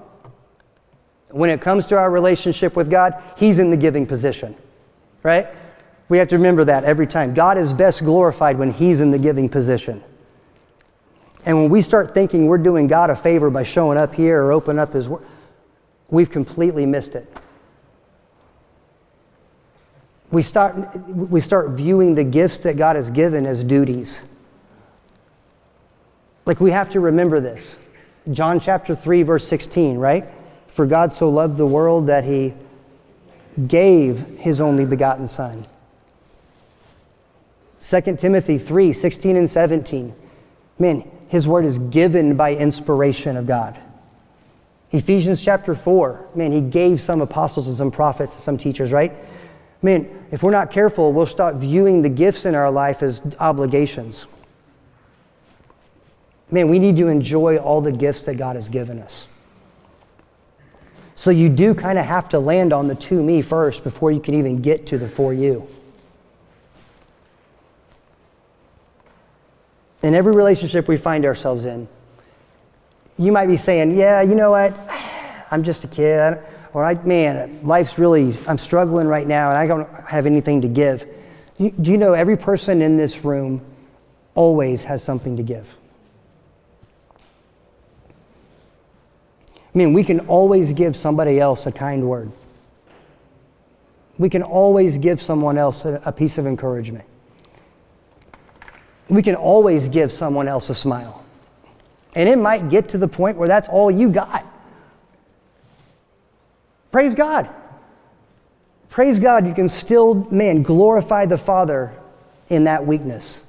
When 1.31 1.51
it 1.51 1.61
comes 1.61 1.87
to 1.87 1.99
our 1.99 2.11
relationship 2.11 2.77
with 2.77 2.91
God, 2.91 3.23
He's 3.37 3.59
in 3.59 3.71
the 3.71 3.77
giving 3.77 4.07
position, 4.07 4.57
right? 5.23 5.49
We 6.09 6.19
have 6.19 6.29
to 6.29 6.37
remember 6.37 6.65
that 6.65 6.85
every 6.85 7.07
time. 7.07 7.35
God 7.35 7.59
is 7.59 7.73
best 7.73 8.01
glorified 8.01 8.59
when 8.59 8.71
He's 8.71 9.01
in 9.01 9.11
the 9.11 9.19
giving 9.19 9.49
position. 9.49 10.03
And 11.47 11.57
when 11.61 11.71
we 11.71 11.83
start 11.83 12.15
thinking 12.15 12.47
we're 12.47 12.59
doing 12.59 12.87
God 12.87 13.11
a 13.11 13.17
favor 13.17 13.51
by 13.51 13.63
showing 13.63 13.99
up 13.99 14.15
here 14.15 14.43
or 14.43 14.53
open 14.53 14.79
up 14.79 14.93
His 14.93 15.09
Word, 15.09 15.25
we've 16.11 16.31
completely 16.31 16.87
missed 16.87 17.15
it. 17.15 17.29
We 20.31 20.43
start, 20.43 20.97
we 21.09 21.41
start 21.41 21.71
viewing 21.71 22.15
the 22.15 22.25
gifts 22.25 22.59
that 22.59 22.77
God 22.77 22.97
has 22.97 23.11
given 23.11 23.47
as 23.47 23.63
duties. 23.63 24.23
Like 26.47 26.61
we 26.61 26.71
have 26.73 26.91
to 26.91 27.01
remember 27.01 27.41
this. 27.41 27.77
John 28.33 28.59
chapter 28.59 28.97
3, 28.97 29.23
verse 29.23 29.47
16, 29.47 29.97
right? 29.97 30.27
For 30.67 30.87
God 30.87 31.13
so 31.13 31.29
loved 31.29 31.57
the 31.57 31.67
world 31.67 32.09
that 32.09 32.25
he 32.25 32.55
gave 33.69 34.39
his 34.39 34.61
only 34.61 34.85
begotten 34.85 35.29
Son. 35.29 35.67
2 37.81 38.17
Timothy 38.17 38.59
3, 38.59 38.93
16 38.93 39.37
and 39.37 39.49
17. 39.49 40.15
Man, 40.79 41.09
his 41.29 41.47
word 41.47 41.65
is 41.65 41.79
given 41.79 42.37
by 42.37 42.55
inspiration 42.55 43.37
of 43.37 43.47
God. 43.47 43.79
Ephesians 44.93 45.43
chapter 45.43 45.75
4, 45.75 46.29
man, 46.35 46.53
he 46.53 46.61
gave 46.61 47.01
some 47.01 47.21
apostles 47.21 47.67
and 47.67 47.77
some 47.77 47.91
prophets 47.91 48.35
and 48.35 48.43
some 48.43 48.59
teachers, 48.59 48.93
right? 48.93 49.13
Man, 49.83 50.09
if 50.31 50.43
we're 50.43 50.51
not 50.51 50.71
careful, 50.71 51.13
we'll 51.13 51.27
start 51.27 51.57
viewing 51.57 52.03
the 52.03 52.09
gifts 52.09 52.47
in 52.47 52.55
our 52.55 52.71
life 52.71 53.03
as 53.03 53.21
obligations. 53.39 54.27
Man, 56.51 56.69
we 56.69 56.79
need 56.79 56.97
to 56.97 57.09
enjoy 57.09 57.59
all 57.59 57.81
the 57.81 57.93
gifts 57.93 58.25
that 58.27 58.37
God 58.37 58.57
has 58.57 58.69
given 58.69 59.01
us. 59.01 59.27
So 61.17 61.31
you 61.31 61.49
do 61.49 61.75
kind 61.75 61.99
of 61.99 62.05
have 62.05 62.29
to 62.31 62.39
land 62.39 62.73
on 62.73 62.89
the 62.89 62.95
to 62.95 63.23
me 63.23 63.43
first 63.43 63.85
before 63.85 64.11
you 64.11 64.21
can 64.21 64.35
even 64.35 64.63
get 64.63 64.87
to 64.87 64.99
the 64.99 65.09
for 65.09 65.33
you. 65.33 65.69
In 70.03 70.15
every 70.15 70.33
relationship 70.33 70.87
we 70.87 70.97
find 70.97 71.25
ourselves 71.25 71.65
in, 71.65 71.89
you 73.19 73.33
might 73.33 73.47
be 73.47 73.57
saying, 73.57 73.97
Yeah, 73.97 74.23
you 74.23 74.35
know 74.35 74.51
what? 74.51 74.75
I'm 75.51 75.63
just 75.63 75.85
a 75.85 75.89
kid. 75.89 76.39
Or, 76.73 76.85
I, 76.85 76.95
man, 77.05 77.61
life's 77.63 77.99
really, 77.99 78.37
I'm 78.49 78.59
struggling 78.59 79.07
right 79.07 79.27
now 79.27 79.51
and 79.51 79.59
I 79.59 79.67
don't 79.67 79.89
have 80.07 80.27
anything 80.27 80.63
to 80.63 80.69
give. 80.69 81.07
Do 81.59 81.91
you 81.91 81.97
know 81.97 82.15
every 82.15 82.37
person 82.37 82.83
in 82.83 82.97
this 82.97 83.25
room 83.25 83.65
always 84.35 84.83
has 84.83 85.03
something 85.03 85.37
to 85.37 85.45
give? 85.45 85.73
I 89.73 89.79
mean, 89.79 89.93
we 89.93 90.03
can 90.03 90.21
always 90.21 90.73
give 90.73 90.97
somebody 90.97 91.39
else 91.39 91.67
a 91.67 91.73
kind 91.73 92.09
word. 92.09 92.33
We 94.19 94.29
can 94.29 94.43
always 94.43 94.99
give 94.99 95.21
someone 95.21 95.59
else 95.59 95.85
a 95.85 96.13
piece 96.17 96.39
of 96.39 96.47
encouragement. 96.47 97.05
We 99.09 99.23
can 99.23 99.35
always 99.35 99.89
give 99.89 100.13
someone 100.13 100.49
else 100.49 100.71
a 100.71 100.75
smile. 100.75 101.24
And 102.15 102.29
it 102.29 102.39
might 102.39 102.69
get 102.69 102.89
to 102.91 102.99
the 102.99 103.09
point 103.09 103.37
where 103.37 103.49
that's 103.49 103.69
all 103.69 103.91
you 103.91 104.09
got. 104.09 104.45
Praise 106.93 107.15
God. 107.15 107.49
Praise 108.89 109.19
God, 109.19 109.45
you 109.45 109.55
can 109.55 109.67
still, 109.67 110.15
man, 110.31 110.63
glorify 110.63 111.27
the 111.27 111.37
Father 111.37 111.93
in 112.49 112.63
that 112.65 112.87
weakness. 112.87 113.43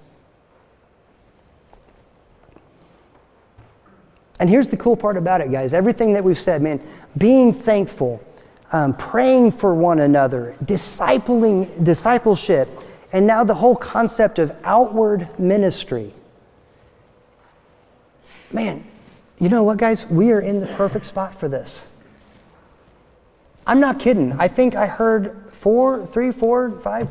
And 4.40 4.50
here's 4.50 4.70
the 4.70 4.78
cool 4.78 4.98
part 4.98 5.18
about 5.18 5.42
it, 5.42 5.52
guys. 5.52 5.72
Everything 5.72 6.14
that 6.14 6.24
we've 6.24 6.40
said, 6.40 6.64
man, 6.64 6.82
being 7.16 7.54
thankful, 7.54 8.20
um, 8.72 8.96
praying 8.96 9.52
for 9.52 9.76
one 9.76 10.00
another, 10.00 10.58
discipling, 10.66 11.84
discipleship, 11.84 12.68
and 13.14 13.28
now 13.28 13.44
the 13.44 13.54
whole 13.54 13.76
concept 13.76 14.40
of 14.40 14.56
outward 14.64 15.30
ministry. 15.38 16.12
Man, 18.52 18.84
you 19.40 19.50
know 19.50 19.64
what, 19.64 19.78
guys? 19.78 20.06
We 20.08 20.32
are 20.32 20.40
in 20.40 20.60
the 20.60 20.68
perfect 20.68 21.06
spot 21.06 21.36
for 21.36 21.48
this. 21.48 21.88
I'm 23.68 23.80
not 23.80 24.00
kidding. 24.00 24.34
I 24.34 24.48
think 24.48 24.76
I 24.76 24.88
heard 24.88 25.52
four, 25.52 26.06
three, 26.06 26.32
four, 26.32 26.72
five, 26.82 27.10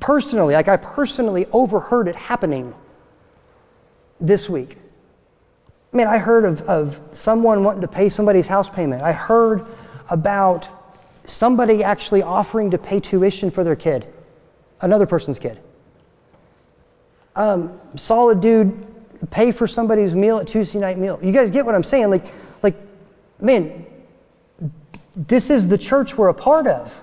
personally, 0.00 0.54
like 0.54 0.68
I 0.68 0.76
personally 0.76 1.46
overheard 1.52 2.08
it 2.08 2.16
happening 2.16 2.74
this 4.20 4.48
week. 4.48 4.78
I 5.92 5.96
mean, 5.96 6.06
I 6.06 6.18
heard 6.18 6.44
of, 6.44 6.62
of 6.62 7.00
someone 7.12 7.64
wanting 7.64 7.82
to 7.82 7.88
pay 7.88 8.08
somebody's 8.08 8.46
house 8.46 8.70
payment. 8.70 9.02
I 9.02 9.12
heard 9.12 9.66
about 10.08 10.68
somebody 11.26 11.84
actually 11.84 12.22
offering 12.22 12.70
to 12.70 12.78
pay 12.78 13.00
tuition 13.00 13.50
for 13.50 13.62
their 13.64 13.76
kid, 13.76 14.06
another 14.80 15.06
person's 15.06 15.38
kid. 15.38 15.58
Um, 17.36 17.78
a 17.94 18.34
dude 18.34 18.86
pay 19.30 19.52
for 19.52 19.66
somebody's 19.66 20.14
meal 20.14 20.38
at 20.38 20.46
Tuesday 20.46 20.78
night 20.78 20.98
meal. 20.98 21.18
You 21.22 21.32
guys 21.32 21.50
get 21.50 21.64
what 21.64 21.74
I'm 21.74 21.84
saying? 21.84 22.10
Like, 22.10 22.24
like, 22.62 22.76
man, 23.40 23.86
this 25.14 25.50
is 25.50 25.68
the 25.68 25.78
church 25.78 26.16
we're 26.16 26.28
a 26.28 26.34
part 26.34 26.66
of. 26.66 26.98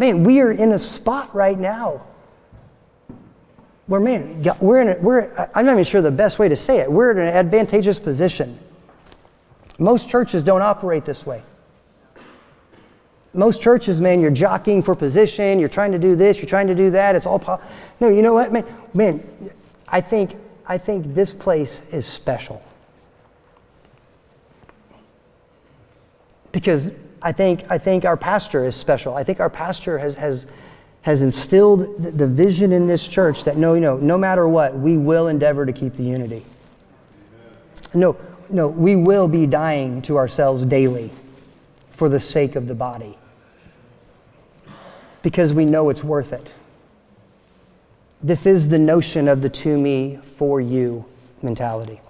man, 0.00 0.24
we 0.24 0.40
are 0.40 0.50
in 0.50 0.72
a 0.72 0.78
spot 0.78 1.34
right 1.34 1.58
now 1.58 2.06
where, 3.86 4.00
man, 4.00 4.42
we're 4.60 4.80
in 4.80 4.88
a, 4.88 4.98
we're, 5.00 5.50
I'm 5.54 5.66
not 5.66 5.72
even 5.72 5.84
sure 5.84 6.00
the 6.00 6.10
best 6.10 6.38
way 6.38 6.48
to 6.48 6.56
say 6.56 6.78
it. 6.78 6.90
We're 6.90 7.10
in 7.10 7.18
an 7.18 7.28
advantageous 7.28 7.98
position. 7.98 8.58
Most 9.78 10.08
churches 10.08 10.42
don't 10.42 10.62
operate 10.62 11.04
this 11.04 11.26
way. 11.26 11.42
Most 13.32 13.62
churches, 13.62 14.00
man, 14.00 14.20
you're 14.20 14.30
jockeying 14.30 14.82
for 14.82 14.94
position, 14.94 15.58
you're 15.60 15.68
trying 15.68 15.92
to 15.92 15.98
do 15.98 16.16
this, 16.16 16.38
you're 16.38 16.46
trying 16.46 16.66
to 16.66 16.74
do 16.74 16.90
that. 16.90 17.14
It's 17.14 17.26
all 17.26 17.38
po- 17.38 17.60
no. 18.00 18.08
You 18.08 18.22
know 18.22 18.34
what, 18.34 18.52
man? 18.52 18.64
Man, 18.92 19.50
I 19.88 20.00
think 20.00 20.34
I 20.66 20.78
think 20.78 21.14
this 21.14 21.32
place 21.32 21.82
is 21.90 22.06
special 22.06 22.62
because 26.52 26.92
I 27.22 27.32
think, 27.32 27.70
I 27.70 27.78
think 27.78 28.04
our 28.04 28.16
pastor 28.16 28.64
is 28.64 28.74
special. 28.74 29.14
I 29.14 29.24
think 29.24 29.40
our 29.40 29.50
pastor 29.50 29.98
has, 29.98 30.14
has, 30.14 30.46
has 31.02 31.22
instilled 31.22 32.02
the 32.02 32.26
vision 32.26 32.72
in 32.72 32.86
this 32.86 33.06
church 33.06 33.44
that 33.44 33.56
no, 33.56 33.74
you 33.74 33.80
know, 33.80 33.96
no 33.96 34.16
matter 34.16 34.48
what, 34.48 34.78
we 34.78 34.96
will 34.96 35.28
endeavor 35.28 35.66
to 35.66 35.72
keep 35.72 35.94
the 35.94 36.02
unity. 36.02 36.44
No, 37.92 38.16
no, 38.48 38.68
we 38.68 38.96
will 38.96 39.28
be 39.28 39.46
dying 39.46 40.02
to 40.02 40.16
ourselves 40.16 40.64
daily 40.64 41.10
for 41.90 42.08
the 42.08 42.20
sake 42.20 42.56
of 42.56 42.66
the 42.66 42.74
body 42.74 43.16
because 45.22 45.52
we 45.52 45.64
know 45.64 45.90
it's 45.90 46.04
worth 46.04 46.32
it. 46.32 46.46
This 48.22 48.46
is 48.46 48.68
the 48.68 48.78
notion 48.78 49.28
of 49.28 49.42
the 49.42 49.48
to 49.48 49.78
me, 49.78 50.16
for 50.16 50.60
you 50.60 51.04
mentality. 51.42 52.00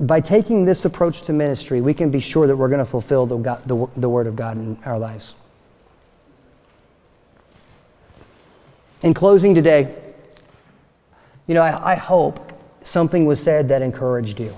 by 0.00 0.20
taking 0.20 0.64
this 0.64 0.84
approach 0.84 1.22
to 1.22 1.32
ministry, 1.32 1.80
we 1.80 1.92
can 1.92 2.10
be 2.10 2.20
sure 2.20 2.46
that 2.46 2.56
we're 2.56 2.68
going 2.68 2.78
to 2.78 2.86
fulfill 2.86 3.26
the, 3.26 3.36
God, 3.36 3.62
the, 3.66 3.86
the 3.96 4.08
Word 4.08 4.26
of 4.26 4.34
God 4.34 4.56
in 4.56 4.78
our 4.84 4.98
lives. 4.98 5.34
In 9.02 9.14
closing 9.14 9.54
today, 9.54 9.94
you 11.46 11.54
know, 11.54 11.62
I, 11.62 11.92
I 11.92 11.94
hope 11.96 12.52
something 12.82 13.26
was 13.26 13.42
said 13.42 13.68
that 13.68 13.82
encouraged 13.82 14.40
you. 14.40 14.54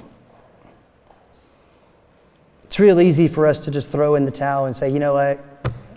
It's 2.72 2.80
real 2.80 3.02
easy 3.02 3.28
for 3.28 3.46
us 3.46 3.60
to 3.66 3.70
just 3.70 3.90
throw 3.90 4.14
in 4.14 4.24
the 4.24 4.30
towel 4.30 4.64
and 4.64 4.74
say, 4.74 4.88
you 4.88 4.98
know 4.98 5.12
what, 5.12 5.38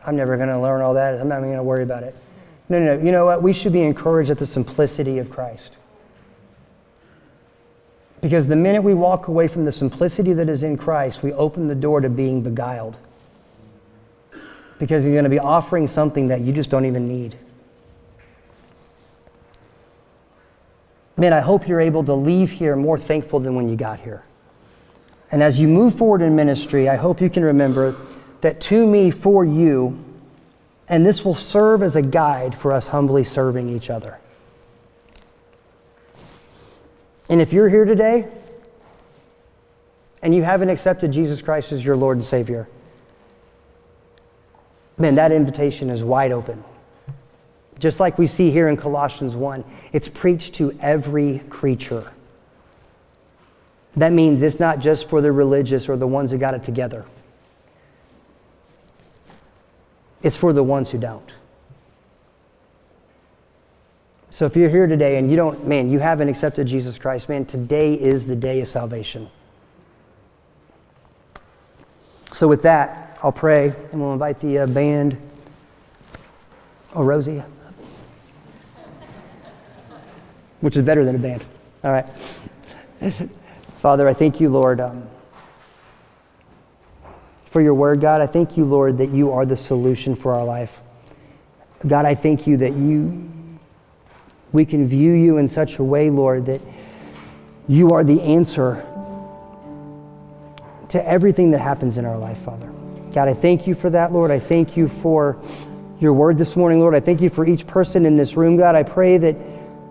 I'm 0.05 0.17
never 0.17 0.35
going 0.35 0.49
to 0.49 0.59
learn 0.59 0.81
all 0.81 0.95
that. 0.95 1.17
I'm 1.21 1.29
not 1.29 1.37
even 1.37 1.47
going 1.47 1.57
to 1.57 1.63
worry 1.63 1.83
about 1.83 2.03
it. 2.03 2.13
No, 2.67 2.83
no, 2.83 2.97
no. 2.97 3.01
You 3.01 3.13
know 3.13 3.23
what? 3.23 3.41
We 3.41 3.53
should 3.53 3.71
be 3.71 3.81
encouraged 3.81 4.29
at 4.29 4.37
the 4.37 4.45
simplicity 4.45 5.17
of 5.19 5.29
Christ. 5.29 5.77
Because 8.19 8.47
the 8.47 8.57
minute 8.57 8.81
we 8.81 8.93
walk 8.93 9.29
away 9.29 9.47
from 9.47 9.63
the 9.63 9.71
simplicity 9.71 10.33
that 10.33 10.49
is 10.49 10.63
in 10.63 10.75
Christ, 10.75 11.23
we 11.23 11.31
open 11.31 11.67
the 11.67 11.75
door 11.75 12.01
to 12.01 12.09
being 12.09 12.41
beguiled. 12.41 12.97
Because 14.77 15.05
he's 15.05 15.13
going 15.13 15.23
to 15.23 15.29
be 15.29 15.39
offering 15.39 15.87
something 15.87 16.27
that 16.27 16.41
you 16.41 16.51
just 16.51 16.69
don't 16.69 16.83
even 16.83 17.07
need. 17.07 17.37
Man, 21.15 21.31
I 21.31 21.39
hope 21.39 21.69
you're 21.69 21.79
able 21.79 22.03
to 22.03 22.13
leave 22.13 22.51
here 22.51 22.75
more 22.75 22.97
thankful 22.97 23.39
than 23.39 23.55
when 23.55 23.69
you 23.69 23.77
got 23.77 24.01
here. 24.01 24.25
And 25.31 25.41
as 25.41 25.59
you 25.59 25.67
move 25.67 25.95
forward 25.95 26.21
in 26.21 26.35
ministry, 26.35 26.87
I 26.87 26.95
hope 26.95 27.19
you 27.19 27.29
can 27.29 27.43
remember 27.43 27.95
that 28.41 28.61
to 28.61 28.85
me, 28.85 29.11
for 29.11 29.43
you, 29.43 30.03
and 30.87 31.05
this 31.05 31.25
will 31.25 31.35
serve 31.35 31.81
as 31.81 31.95
a 31.95 32.01
guide 32.01 32.55
for 32.55 32.71
us 32.71 32.87
humbly 32.87 33.23
serving 33.23 33.69
each 33.69 33.89
other. 33.89 34.19
And 37.29 37.41
if 37.41 37.51
you're 37.51 37.69
here 37.69 37.85
today 37.85 38.27
and 40.21 40.35
you 40.35 40.43
haven't 40.43 40.69
accepted 40.69 41.11
Jesus 41.11 41.41
Christ 41.41 41.71
as 41.71 41.83
your 41.83 41.95
Lord 41.95 42.17
and 42.17 42.25
Savior, 42.25 42.67
man, 44.97 45.15
that 45.15 45.31
invitation 45.31 45.89
is 45.89 46.03
wide 46.03 46.31
open. 46.31 46.63
Just 47.79 47.99
like 47.99 48.17
we 48.17 48.27
see 48.27 48.51
here 48.51 48.69
in 48.69 48.77
Colossians 48.77 49.35
1, 49.35 49.63
it's 49.91 50.07
preached 50.07 50.53
to 50.55 50.77
every 50.79 51.39
creature. 51.49 52.13
That 53.97 54.11
means 54.11 54.41
it's 54.41 54.59
not 54.59 54.79
just 54.79 55.07
for 55.07 55.21
the 55.21 55.31
religious 55.31 55.87
or 55.87 55.95
the 55.95 56.07
ones 56.07 56.31
who 56.31 56.37
got 56.37 56.53
it 56.53 56.63
together, 56.63 57.05
it's 60.21 60.37
for 60.37 60.53
the 60.53 60.63
ones 60.63 60.91
who 60.91 60.97
don't. 60.97 61.31
So 64.31 64.45
if 64.45 64.57
you're 64.57 64.69
here 64.69 64.85
today 64.85 65.17
and 65.17 65.29
you 65.29 65.37
don't, 65.37 65.65
man, 65.65 65.89
you 65.89 65.99
haven't 65.99 66.27
accepted 66.27 66.67
Jesus 66.67 66.99
Christ, 66.99 67.29
man, 67.29 67.45
today 67.45 67.93
is 67.93 68.25
the 68.25 68.35
day 68.35 68.59
of 68.59 68.67
salvation. 68.67 69.29
So 72.33 72.45
with 72.45 72.63
that, 72.63 73.17
I'll 73.23 73.31
pray 73.31 73.73
and 73.93 74.01
we'll 74.01 74.11
invite 74.11 74.41
the 74.41 74.59
uh, 74.59 74.67
band. 74.67 75.17
Oh, 76.93 77.03
Rosie. 77.03 77.41
Which 80.59 80.75
is 80.75 80.83
better 80.83 81.05
than 81.05 81.15
a 81.15 81.19
band. 81.19 81.45
All 81.85 81.91
right. 81.91 82.41
Father, 83.85 84.07
I 84.07 84.15
thank 84.15 84.41
you, 84.41 84.49
Lord, 84.49 84.79
um, 84.79 85.07
for 87.45 87.61
your 87.61 87.75
word, 87.75 88.01
God. 88.01 88.19
I 88.19 88.25
thank 88.25 88.57
you, 88.57 88.65
Lord, 88.65 88.97
that 88.97 89.11
you 89.11 89.31
are 89.31 89.45
the 89.45 89.55
solution 89.55 90.15
for 90.15 90.33
our 90.33 90.43
life. 90.43 90.79
God, 91.85 92.03
I 92.03 92.15
thank 92.15 92.47
you 92.47 92.57
that 92.57 92.73
you 92.73 93.31
we 94.51 94.65
can 94.65 94.87
view 94.87 95.11
you 95.11 95.37
in 95.37 95.47
such 95.47 95.77
a 95.77 95.83
way, 95.83 96.09
Lord, 96.09 96.47
that 96.47 96.61
you 97.67 97.91
are 97.91 98.03
the 98.03 98.19
answer 98.23 98.83
to 100.89 101.07
everything 101.07 101.51
that 101.51 101.61
happens 101.61 101.99
in 101.99 102.05
our 102.05 102.17
life, 102.17 102.39
Father. 102.39 102.73
God, 103.13 103.27
I 103.27 103.35
thank 103.35 103.67
you 103.67 103.75
for 103.75 103.91
that, 103.91 104.11
Lord. 104.11 104.31
I 104.31 104.39
thank 104.39 104.75
you 104.75 104.87
for 104.87 105.37
your 105.99 106.13
word 106.13 106.39
this 106.39 106.55
morning, 106.55 106.79
Lord. 106.79 106.95
I 106.95 107.01
thank 107.01 107.21
you 107.21 107.29
for 107.29 107.45
each 107.45 107.67
person 107.67 108.07
in 108.07 108.17
this 108.17 108.35
room, 108.35 108.57
God. 108.57 108.73
I 108.73 108.81
pray 108.81 109.19
that, 109.19 109.35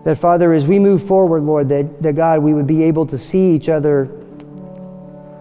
that 0.05 0.17
Father, 0.17 0.53
as 0.53 0.67
we 0.67 0.79
move 0.79 1.05
forward, 1.05 1.43
Lord, 1.43 1.67
that, 1.69 2.01
that 2.01 2.15
God, 2.15 2.41
we 2.41 2.53
would 2.53 2.67
be 2.67 2.83
able 2.83 3.07
to 3.07 3.17
see 3.17 3.53
each 3.53 3.69
other 3.69 4.05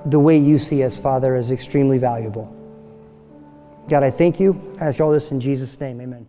the 0.07 0.19
way 0.19 0.39
you 0.39 0.59
see 0.59 0.83
us, 0.83 0.99
Father, 0.99 1.37
is 1.37 1.51
extremely 1.51 1.99
valuable. 1.99 2.51
God, 3.89 4.03
I 4.03 4.11
thank 4.11 4.41
you. 4.41 4.61
I 4.81 4.87
ask 4.87 5.01
all 5.01 5.13
this 5.13 5.31
in 5.31 5.41
Jesus' 5.41 5.79
name. 5.79 6.01
Amen. 6.01 6.27